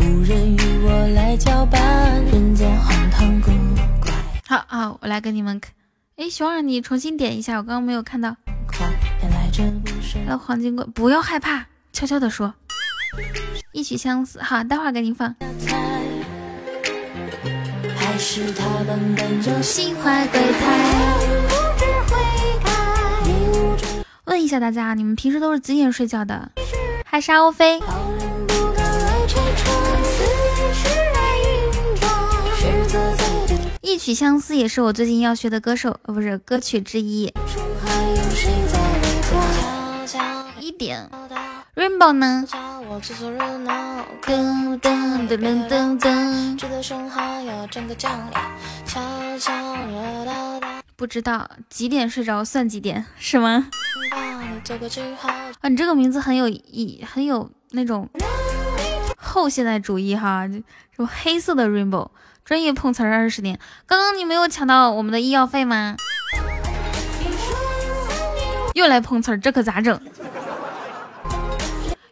[0.00, 3.50] 无人与我来交伴，人间荒唐古
[3.98, 4.12] 怪。
[4.46, 5.72] 好好，我来给你们看。
[6.16, 8.36] 哎，熊二，你重新点一下，我刚刚没有看到。
[8.70, 12.54] 还有黄金龟，不要害怕，悄悄的说。
[13.72, 15.34] 一曲相思，好，待会儿给你放。
[17.96, 21.14] 还是他们本就心怀鬼胎。
[24.24, 26.50] 问一下大家，你们平时都是几点睡觉的？
[27.04, 27.80] 海沙欧飞。
[33.80, 37.32] 一曲相思也是我最近要学的歌手，呃，不是歌曲之一。
[40.60, 41.08] 一点
[41.78, 42.44] ，Rainbow 呢？
[42.50, 42.58] 噔
[44.80, 46.58] 噔噔噔噔噔。
[50.96, 53.68] 不知道几点睡着算几点是吗？
[54.10, 54.42] 啊，
[55.68, 58.08] 你这个名字很有意，很有那种
[59.16, 60.64] 后现代主义哈，就什
[60.96, 62.08] 么黑色的 Rainbow。
[62.44, 65.94] 专业碰瓷儿二十年，刚刚你没有抢到我们的医药费吗？
[68.74, 70.00] 又来碰瓷儿，这可咋整？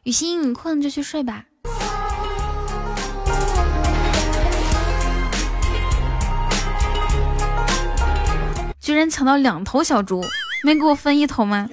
[0.07, 1.47] 雨欣，你困了就去睡吧。
[8.81, 10.25] 居然抢到两头小猪，
[10.63, 11.69] 没给我分一头吗？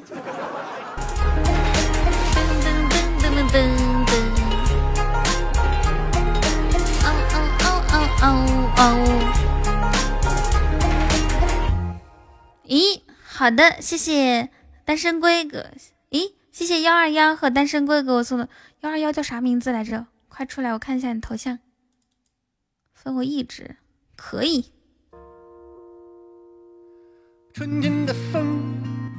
[2.34, 3.56] 噔噔噔噔噔
[4.10, 4.12] 噔，
[7.03, 7.38] 哦哦
[7.94, 8.26] 哦哦
[8.78, 8.82] 哦。
[12.66, 14.50] 咦，好的，谢谢
[14.84, 15.68] 单身龟哥。
[16.10, 18.48] 咦，谢谢幺二幺和单身龟给我送的。
[18.82, 20.06] 幺二幺叫啥名字来着？
[20.30, 21.57] 快出来，我看一下你头像。
[22.93, 23.77] 分我一只，
[24.15, 24.72] 可以。
[27.56, 28.75] 春天的风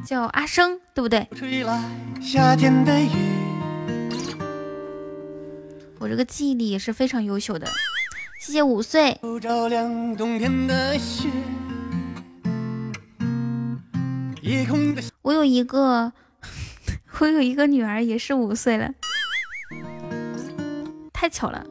[0.06, 1.26] 叫阿生，对不对？
[1.34, 1.82] 吹来
[2.22, 3.08] 夏天的雨。
[5.98, 7.66] 我这个记忆力也是非常优秀的。
[8.38, 9.18] 谢谢五岁。
[9.42, 11.28] 照亮冬天的雪。
[15.22, 16.12] 我有一个，
[17.20, 18.90] 我有一个女儿，也是五岁了，
[21.10, 21.64] 太巧了。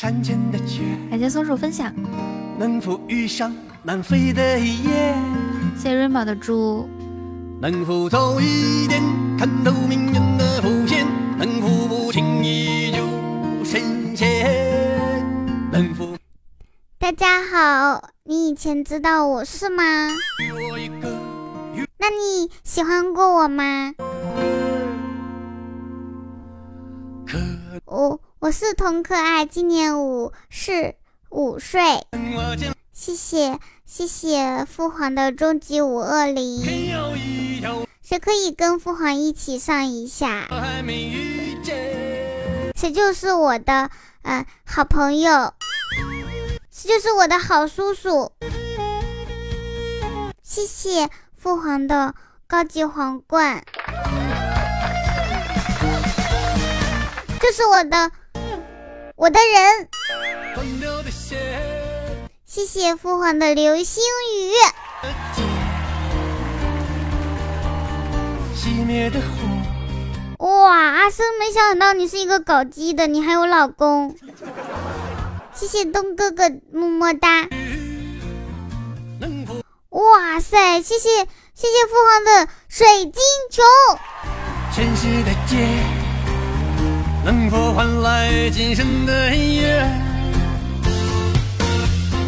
[0.00, 1.94] 感谢松鼠分享。
[2.58, 3.26] 谢
[5.76, 6.88] 谢润宝的猪。
[7.60, 9.00] 能否早一点
[9.38, 11.06] 看透命运的伏线？
[11.38, 13.06] 能否不轻易就
[13.64, 15.24] 深陷？
[15.70, 16.16] 能否？
[16.98, 20.08] 大家好，你以前知道我是吗？
[21.98, 23.94] 那你喜欢过我吗？
[27.86, 30.94] 我我是童可爱，今年五是
[31.30, 31.80] 五岁。
[32.92, 36.62] 谢谢谢谢父皇的终极五二零，
[38.02, 40.48] 谁可以跟父皇一起上一下？
[42.74, 43.90] 谁就是我的
[44.22, 45.52] 嗯好朋友，
[46.70, 48.32] 谁就是我的好叔叔。
[50.42, 51.08] 谢谢。
[51.36, 52.14] 父皇的
[52.46, 53.62] 高级皇冠，
[57.44, 58.10] 这是我的，
[59.16, 59.86] 我的人。
[62.46, 64.50] 谢谢父皇的流星雨。
[70.38, 74.16] 哇，阿生，没想到你是一个搞基的，你还有老公。
[75.52, 77.46] 谢谢东哥哥，么么哒。
[79.90, 80.80] 哇塞！
[80.80, 81.10] 谢谢
[81.54, 83.12] 谢谢父皇的水晶
[83.50, 83.62] 球。
[84.74, 85.58] 城市的街，
[87.24, 89.82] 能否换来今生的约？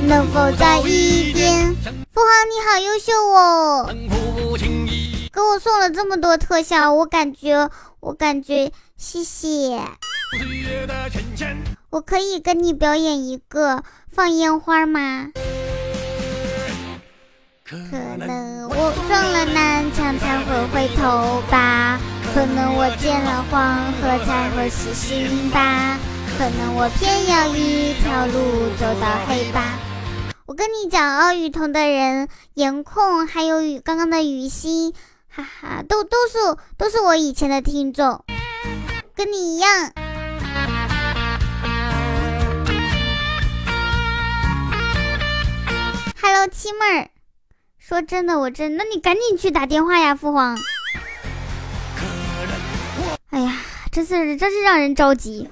[0.06, 1.76] 能否在一边？
[2.14, 3.90] 父皇你好优秀哦！
[5.30, 7.68] 给我送了这么多特效，我感觉
[8.00, 9.78] 我感觉谢谢。
[11.90, 15.26] 我可以跟你表演一个放烟花吗？
[17.68, 17.76] 可
[18.16, 22.00] 能我撞了南墙才会回头吧，
[22.36, 25.96] 可能我见了黄河才会死心吧，
[26.36, 29.78] 可能我偏要一条路走到黑吧。
[30.44, 34.92] 我跟你讲，哦，雨桐的人颜控还有雨刚刚的雨欣，
[35.34, 36.36] 哈哈，都都是
[36.76, 38.22] 都是我以前的听众，
[39.14, 39.92] 跟你一样。
[46.20, 47.08] Hello，七妹儿。
[47.78, 48.76] 说真的，我真……
[48.76, 50.58] 那你赶紧去打电话呀，父皇！
[53.36, 53.52] 哎呀，
[53.92, 55.46] 真是真是让人着急。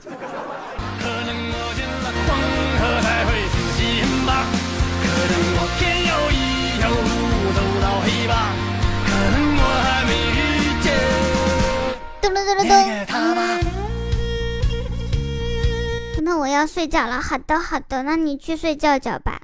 [16.22, 17.20] 那我要睡觉了。
[17.20, 19.42] 好的，好的，那你去睡觉觉吧。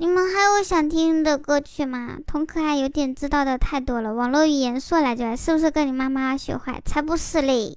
[0.00, 2.18] 你们还有想听的歌曲吗？
[2.24, 6.80] 童可爱有点知道的太多了，网络语言说来就来，是不是跟你妈妈学坏？
[6.84, 7.76] 才不是嘞！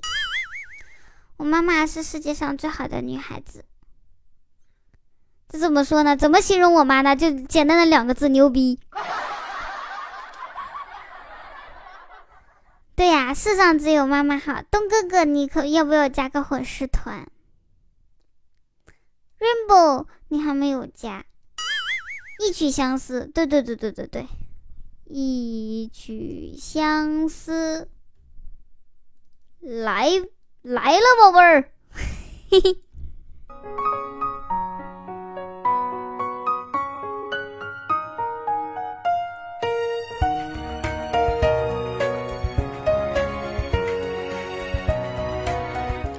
[1.37, 3.65] 我妈妈是世界上最好的女孩子。
[5.49, 6.15] 这怎么说呢？
[6.15, 7.15] 怎么形容我妈呢？
[7.15, 8.79] 就简单的两个字：牛逼。
[12.93, 14.61] 对呀，世上只有妈妈好。
[14.69, 17.25] 东哥哥，你可要不要加个混尸团
[19.39, 21.25] ？Rainbow，你还没有加。
[22.43, 24.25] 一曲相思，对对对对对对，
[25.05, 27.87] 一曲相思，
[29.59, 30.09] 来
[30.63, 31.71] 来了，宝贝儿，
[32.49, 32.77] 嘿嘿。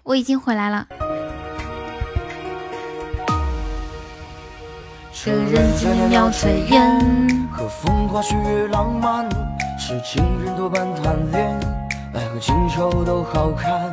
[0.04, 0.86] 我已经回来了。
[5.24, 9.24] 这人间妙炊烟，和风花雪月浪漫，
[9.78, 11.60] 是情人多半贪恋，
[12.12, 13.88] 爱和情仇都好看，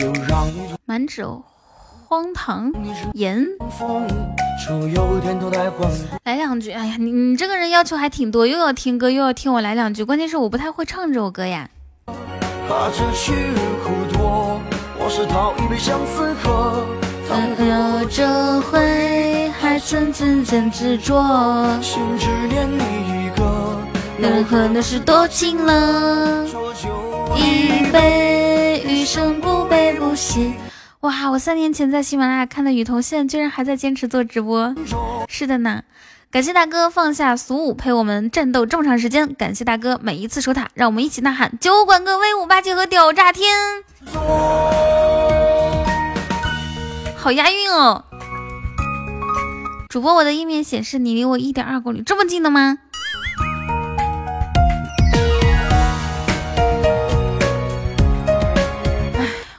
[0.00, 1.26] 又让你满纸
[2.08, 2.72] 荒唐
[3.12, 3.46] 言。
[6.24, 6.70] 来两句。
[6.70, 10.02] 哎呀，你你这个人要求还挺多，又要听歌，又要听我来两句。
[10.02, 11.68] 关键是我不太会唱这首歌呀。
[12.06, 14.58] 怕这去日苦多，
[14.98, 16.86] 我是讨一杯相思喝。
[17.28, 19.11] 倘若这回
[19.72, 21.24] 还曾真正执着，
[21.80, 23.80] 心只念你一个，
[24.18, 26.46] 能和那是多情了。
[27.34, 30.52] 一杯，余生不悲不喜。
[31.00, 31.30] 哇！
[31.30, 34.74] 我三年前在喜马拉雅看的雨桐，现在居然还在坚持做直播。
[35.26, 35.84] 是的呢，
[36.30, 43.56] 感谢大哥放下俗舞陪我们战斗这么长时间，感谢大哥每一次守塔，让我们一起呐喊酒馆哥威武霸气和屌炸天，
[47.16, 48.04] 好押韵哦！
[49.92, 52.78] 主播，我的页面显示你离我一点二公里，这么近的吗？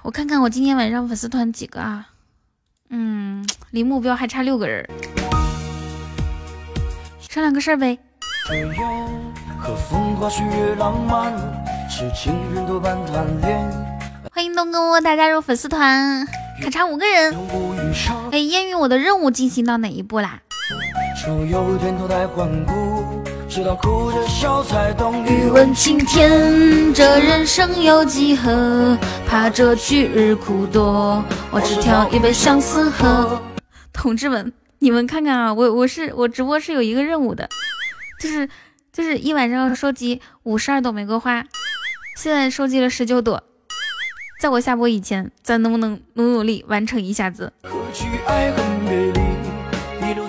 [0.02, 2.08] 我看看我今天晚上粉丝团几个啊？
[2.90, 4.90] 嗯，离目标还差六个人。
[7.20, 8.00] 商量个事儿呗。
[9.60, 11.32] 和风花雪月浪漫，
[11.88, 13.72] 是情人多半贪恋。
[14.32, 16.26] 欢迎东哥窝大加入粉丝团，
[16.64, 17.36] 还差五个人。
[18.32, 20.40] 哎，烟雨，我的任务进行到哪一步啦？
[25.28, 28.98] 欲问青天，这人生有几何？
[29.28, 33.42] 怕这去日苦多，我只挑一杯相思喝。
[33.92, 37.50] 同志们，你们看看啊，我我是我直播是有一个任务的，
[38.22, 38.48] 就是
[38.94, 41.44] 就是一晚上要收集五十二朵玫瑰花，
[42.16, 43.44] 现在收集了十九朵，
[44.44, 47.54] 在我下播以前，咱能不能努努力完成一下子？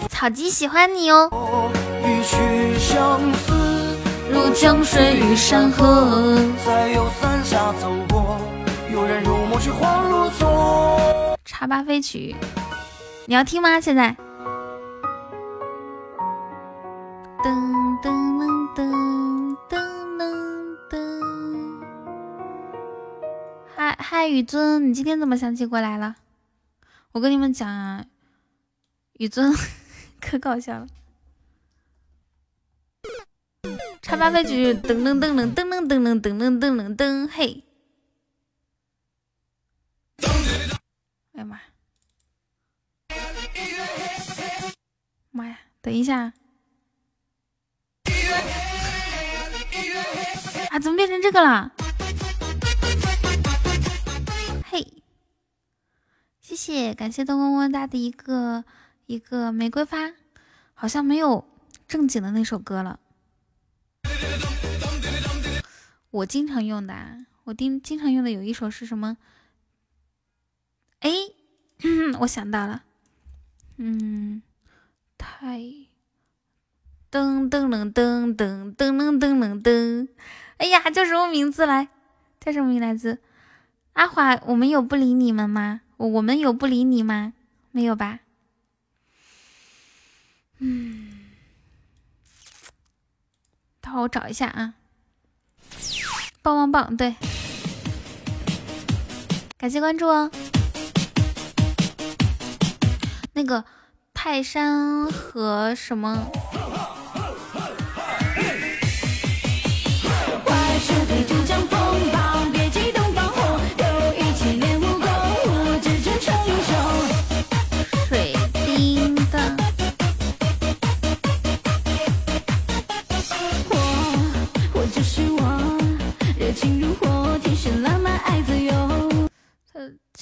[0.08, 1.28] 草鸡喜欢你哦，
[2.00, 3.52] 一曲相思。
[4.30, 6.38] 如江水与山河。
[6.64, 8.38] 再有三峡走过，
[8.92, 9.24] 悠然
[9.60, 11.36] 却恍如昨。
[11.44, 12.36] 茶吧飞曲，
[13.26, 13.80] 你要听吗？
[13.80, 14.14] 现在。
[17.42, 17.50] 噔
[18.00, 18.63] 噔噔噔
[23.96, 26.16] 嗨嗨，雨尊，你今天怎么想起过来了？
[27.12, 28.04] 我跟你们讲啊，
[29.18, 29.54] 雨尊
[30.20, 30.88] 可搞笑了。
[34.02, 37.62] 茶吧飞曲，噔噔噔噔噔噔噔噔噔噔噔噔，嘿。
[41.34, 41.60] 哎呀妈！
[45.30, 45.60] 妈呀！
[45.80, 46.32] 等一下
[50.70, 50.80] 啊！
[50.80, 51.72] 怎么变成这个了？
[56.54, 58.64] 谢谢，感谢东宫温大的一个
[59.06, 60.12] 一个玫瑰花，
[60.72, 61.44] 好像没有
[61.88, 63.00] 正经的那首歌了。
[66.12, 69.16] 我经常用的，啊，我经经常用的有一首是什么？
[71.00, 71.10] 哎，
[72.20, 72.84] 我想到了，
[73.78, 74.40] 嗯，
[75.18, 75.58] 太
[77.10, 80.08] 噔噔噔噔噔噔噔噔噔噔，
[80.58, 81.88] 哎呀，叫什么名字来？
[82.38, 83.18] 叫什么名来着？
[83.94, 85.80] 阿华，我们有不理你们吗？
[85.96, 87.32] 我我们有不理你吗？
[87.70, 88.20] 没有吧？
[90.58, 91.30] 嗯，
[93.80, 94.74] 等会我找一下啊。
[96.42, 97.14] 棒棒棒，对，
[99.56, 100.30] 感谢关注哦。
[103.32, 103.64] 那个
[104.12, 106.30] 泰山和什么？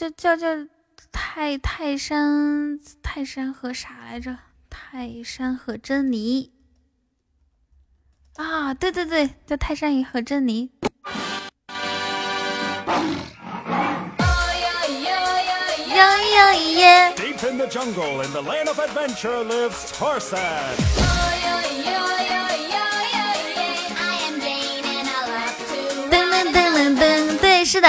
[0.02, 0.48] 叫叫叫
[1.12, 4.36] 泰泰山泰山和啥来着？
[4.68, 6.50] 泰山和珍妮
[8.34, 10.72] 啊，对对对，叫泰山和珍妮。
[17.14, 20.36] ！Deep in the jungle, in the land of adventure, lives Tarzan.
[20.36, 21.38] I
[24.26, 27.88] am Jane and I love to 噔噔噔噔噔，对，是的。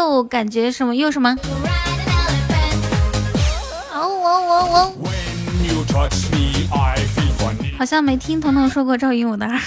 [0.00, 1.36] 又感觉什么又什么？
[3.92, 4.92] 哦哦哦哦，
[7.78, 9.60] 好像没听彤彤说过赵云我的儿。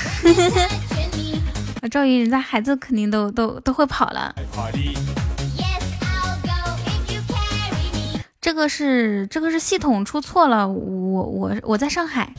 [1.91, 4.33] 赵云人家孩子肯定都都都会跑了。
[8.41, 12.33] 这个是这个是系统出错了，我我我在上海。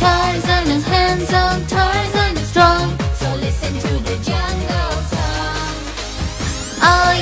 [0.00, 3.03] Tarzan is handsome, Tarzan is strong.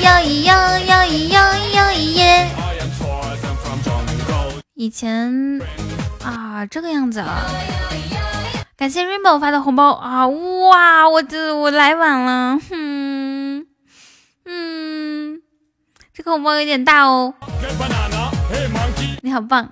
[0.01, 2.25] 摇一摇，摇一摇，摇一摇，
[4.75, 5.61] 以前
[6.25, 7.45] 啊，这个样子啊。
[8.77, 13.67] 感谢 rainbow 发的红包啊，哇，我这我来晚了，哼，
[14.47, 15.41] 嗯，
[16.15, 17.35] 这个红包有点大哦。
[19.21, 19.69] 你好棒！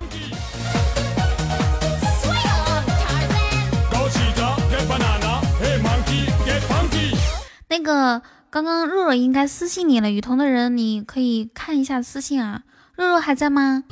[7.67, 8.21] 那个。
[8.51, 12.63] 刚刚若若应该私信你了，雨桐的人你可以看一下私信啊。
[12.95, 13.85] 若若还在吗？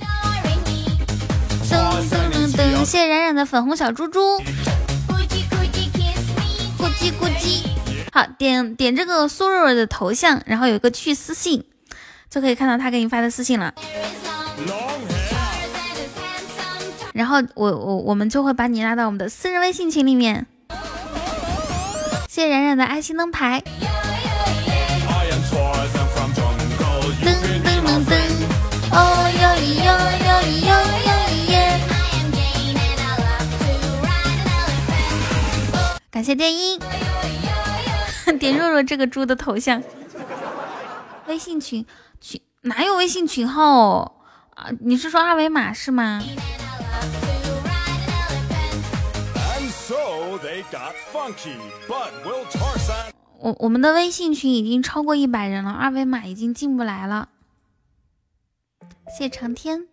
[1.63, 1.77] 噔
[2.09, 4.19] 噔噔噔，谢谢冉冉的粉红小猪猪，
[5.07, 7.63] 咕叽咕叽。
[8.11, 11.63] 好，点点这个苏若若的头像，然后有一个去私信，
[12.29, 13.73] 就可以看到他给你发的私信了。
[17.13, 20.47] 然后我我我们就会把你拉到我们的私人微信群里面。
[22.27, 23.63] 谢谢冉冉的爱心灯牌，
[36.19, 36.77] 感谢电音，
[38.37, 39.81] 点若若这个猪的头像。
[41.27, 41.85] 微信群
[42.19, 44.11] 群哪有微信群号哦
[44.55, 44.67] 啊？
[44.81, 46.21] 你是说二维码是吗
[53.37, 57.29] 我我们的微信群已经超过一百人了，二维码已经进不来了。
[59.17, 59.87] 谢长天。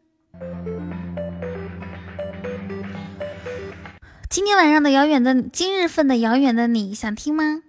[4.37, 7.63] 今天晚上的遥远的今日份的遥远的你想听吗？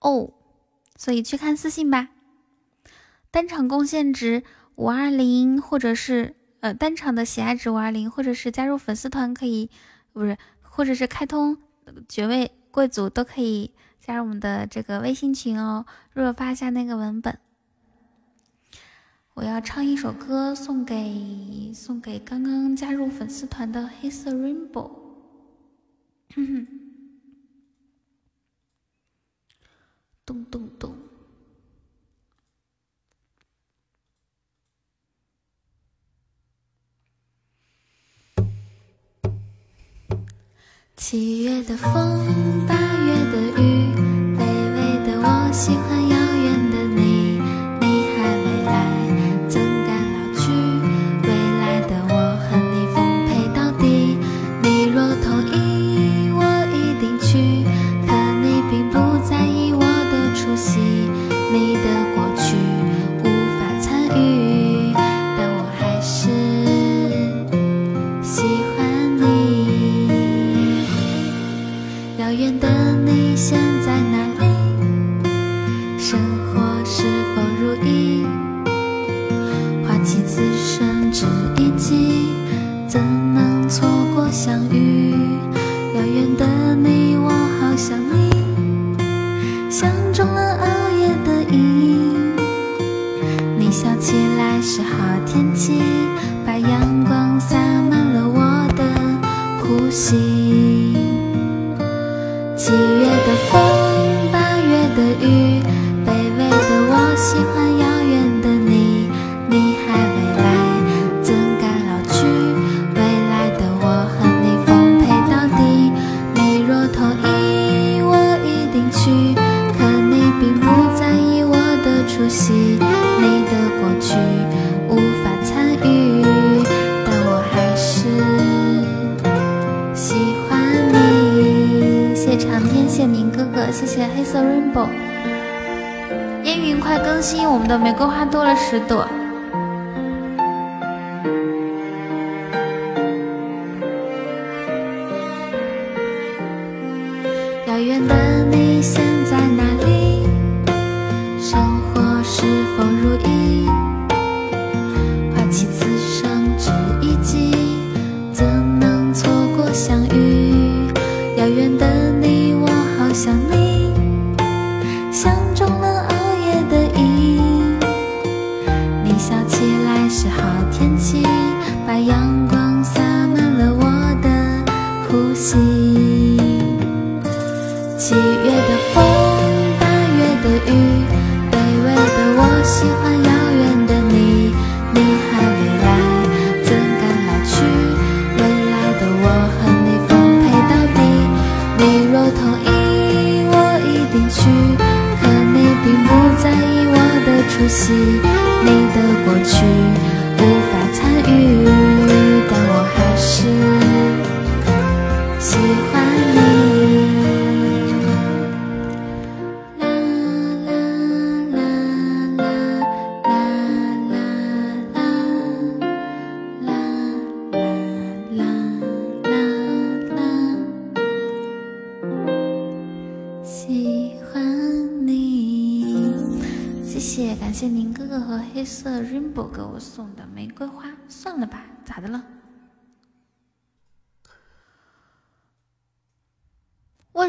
[0.00, 0.32] 哦，
[0.96, 2.08] 所以去看私信吧。
[3.30, 4.42] 单场贡献值
[4.74, 9.70] 五二零，或者是呃单场的喜爱值五二零，或者是加入粉丝团可以，
[10.12, 11.58] 不是，或者是开通
[12.08, 15.86] 爵位贵族都可以加入我们的这个微信群哦。
[16.12, 17.38] 若若发一下那个文本。
[19.34, 24.90] 我要唱一首歌送给送给刚刚加入粉丝团的黑色 Rainbow。
[30.24, 30.94] 咚咚咚。
[40.96, 43.92] 七月的风，八月的雨，
[44.36, 46.01] 卑微的我喜欢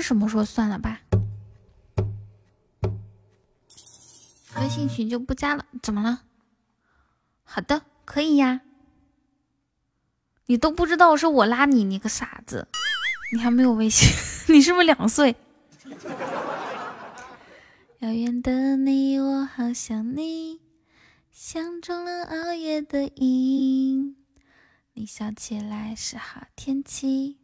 [0.04, 1.00] 什么说算了吧？
[4.58, 6.24] 微信群就不加了，怎么了？
[7.44, 8.62] 好的，可以呀。
[10.46, 12.68] 你都不知道是我拉你，你个傻子！
[13.34, 14.10] 你还没有微信，
[14.54, 15.36] 你是不是两岁？
[18.00, 20.60] 遥远的你，我好想你，
[21.32, 24.18] 像中了熬夜的瘾。
[24.94, 27.40] 你笑起来是好天气。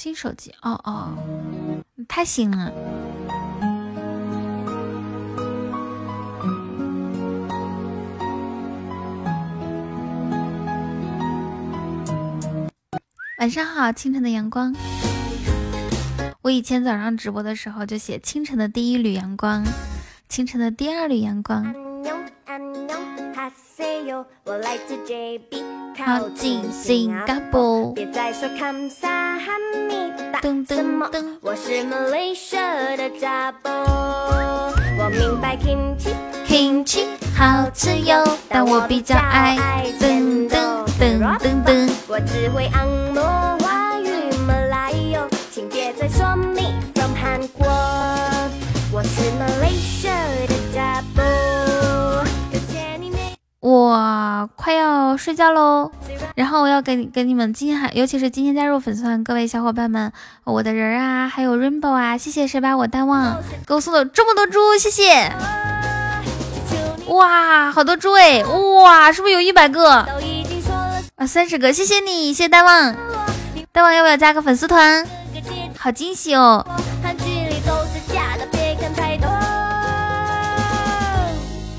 [0.00, 1.18] 新手机，哦哦，
[2.06, 2.72] 太新了。
[13.40, 14.72] 晚上好，清晨的阳光。
[16.42, 19.64] 我以前早上直播的时候就写清晨的第一缕阳光，
[20.28, 21.87] 清晨的第二缕阳光。
[24.06, 25.62] 油我来自 jb
[25.96, 30.12] 靠近新加坡别再说 kamsa honey
[31.40, 36.14] 我是 malaysia 的加波我明白 kimchi
[36.46, 40.38] kimchi 好吃哟但我比较爱爱等
[42.08, 47.66] 我只会 angle 华语马莱哟请别再说 me from 韩国
[48.92, 51.02] 我是 malaysia 的加
[53.60, 55.90] 我快要睡觉喽，
[56.36, 60.12] 然后我要给给你们今天还，尤其是今天加入粉丝团各位小伙伴们，
[60.44, 65.32] 我的人啊，还有 Rainbow 啊，谢谢谁把我淡忘给我送的这么多猪，谢谢！
[67.08, 71.26] 哇，好多猪哎，哇，是不是有一百个啊？
[71.26, 72.94] 三十个，谢谢你，谢谢淡忘，
[73.72, 75.04] 淡忘要不要加个粉丝团？
[75.76, 76.64] 好惊喜哦！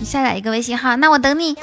[0.10, 1.56] 下载一个微信号，那我等你。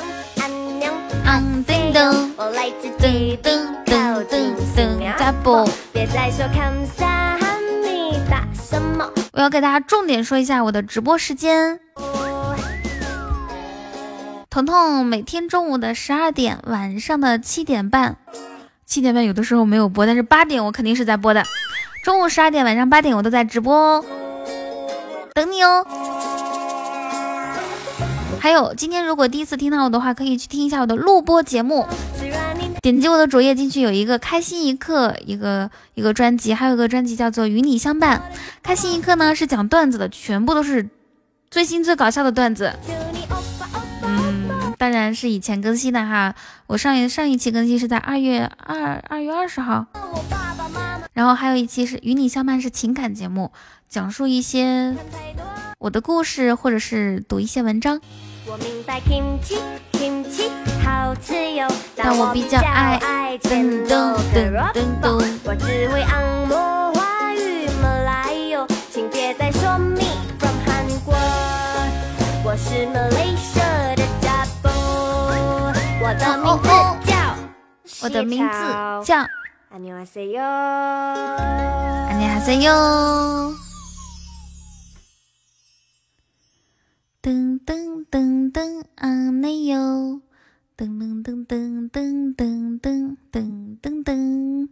[9.33, 11.81] 我要给大家重点说一下我的直播时间。
[14.49, 18.17] 彤彤每天中午的十二点，晚上的七点半。
[18.87, 21.43] 七点半有的时候没有播，但是八点我肯定是在播的。
[22.05, 24.05] 中午十二点，晚上八点我都在直播哦，
[25.35, 25.85] 等你哦。
[28.47, 31.85] 还有，今天如果第一次听到我的话，可以去听一下我的录播节目。
[32.81, 38.23] 点击我的主页进去有一个开心一刻一个一个专辑，还有一个专辑叫做与你相伴。
[38.63, 40.89] 开心一刻呢是讲段子的，全部都是
[41.51, 42.73] 最新最搞笑的段子。
[44.79, 46.33] 当然是以前更新的哈。
[46.69, 49.87] 我上一上一期更新是在二月二二月二十号，
[51.15, 53.51] 然后还有一期是与你相伴是情感节目，
[53.89, 54.95] 讲述一些。
[55.79, 58.01] 我的故事或者是读一些文章。
[58.46, 59.58] 我明白 kimchi
[59.94, 60.50] kimchi
[60.84, 63.96] 好吃哟，但我比较爱爱噔甜噔豆
[64.34, 65.24] 噔的噔噔。
[65.46, 70.04] 我只会按摩华语马来哟，请别再说 me
[70.40, 71.14] from 韩国。
[72.44, 74.72] 我是 Malaysia 的家波，
[76.02, 77.14] 我的名字哦叫
[78.04, 79.16] 我的名字谢乔叫
[79.72, 80.42] 안녕하세요。
[82.10, 83.65] 安妮哈塞哟。
[87.27, 90.21] 噔噔噔噔啊内哟，
[90.77, 94.69] 噔噔噔噔噔噔噔噔噔噔。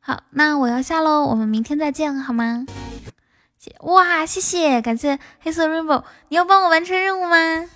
[0.00, 1.62] 好，那我要下喽，我们明。
[1.62, 2.64] 天再见好吗？
[3.58, 7.68] 谢哇，谢谢，感谢黑色 rainbow，你要帮我完成任务吗？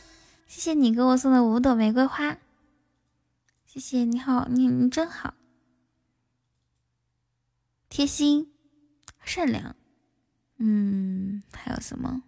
[0.47, 2.39] 谢谢你给我送的五朵玫瑰花，
[3.67, 5.35] 谢谢，你好，你你真好，
[7.91, 8.51] 贴心，
[9.23, 9.77] 善良，
[10.57, 12.23] 嗯，还有什么？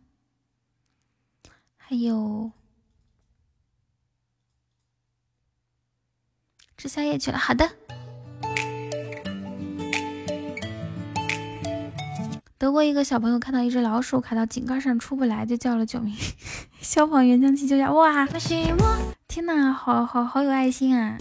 [1.91, 2.53] 还有
[6.77, 7.67] 吃宵夜去了，好的。
[12.59, 16.15] 德国一个小朋友看到一只老鼠卡到井盖上出不来，就叫了救命，
[16.83, 17.91] 消防员将其救下。
[17.91, 18.27] 哇，
[19.27, 21.17] 天哪，好好好有爱心啊！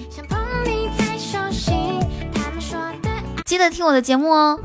[3.46, 4.60] 记得听我的节目哦。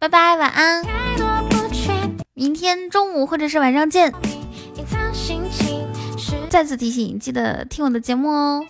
[0.00, 1.92] 拜拜，晚安，太多不确，
[2.32, 4.14] 明天中午或者是晚上见。
[4.76, 5.84] 隐藏心情
[6.16, 8.64] 是再次提醒，记得听我的节目哦。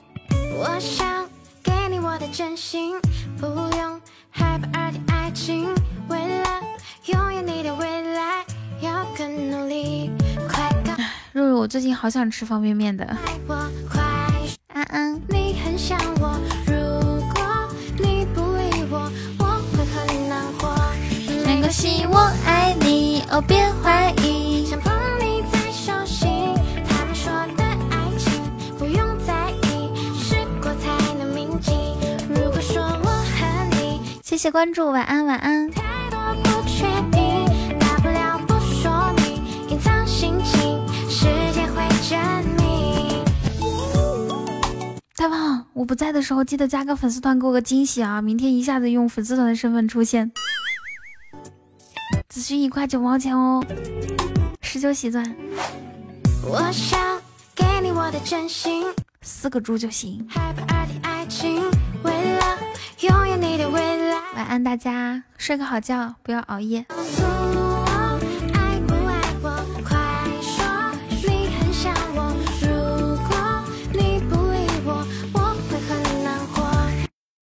[0.57, 1.29] 我想
[1.63, 2.99] 给你我的真心，
[3.39, 4.01] 不用
[4.31, 5.67] 害怕二的爱情。
[6.09, 6.63] 为了
[7.05, 8.43] 拥有你的未来，
[8.81, 10.11] 要更努力。
[10.49, 10.95] 快告
[11.33, 13.07] 肉肉，我最近好想吃方便面的。
[13.07, 14.03] 诉我，快
[14.69, 16.41] 安安，你很想我，
[22.11, 22.17] 我
[22.47, 24.65] 爱你，哦，别怀疑。
[24.65, 24.91] 想捧
[25.21, 26.27] 你在手心，
[26.89, 28.41] 他们说的爱情
[28.79, 31.73] 不用在意，试过才能铭记。
[32.27, 35.71] 如果说我和你谢谢关注，晚安，晚安。
[35.71, 37.45] 太多不确定，
[37.79, 40.81] 大不了不说明，隐藏心情，
[41.11, 42.19] 时间会证
[42.57, 43.23] 明。
[45.17, 48.23] 大胖，我不在的时候记得加个粉丝团，给我个惊喜啊！
[48.23, 50.33] 明天一下子用粉丝团的身份出现，
[52.29, 53.65] 只需一块九毛钱哦，
[54.61, 55.35] 十九喜钻，
[56.45, 57.19] 我想
[57.55, 58.85] 给你我的真心。
[59.23, 60.27] 四个猪就行。
[60.29, 61.63] 害怕二的爱情，
[62.03, 62.59] 为了
[63.01, 66.85] 拥有你的未来，晚安，大家睡个好觉，不要熬夜。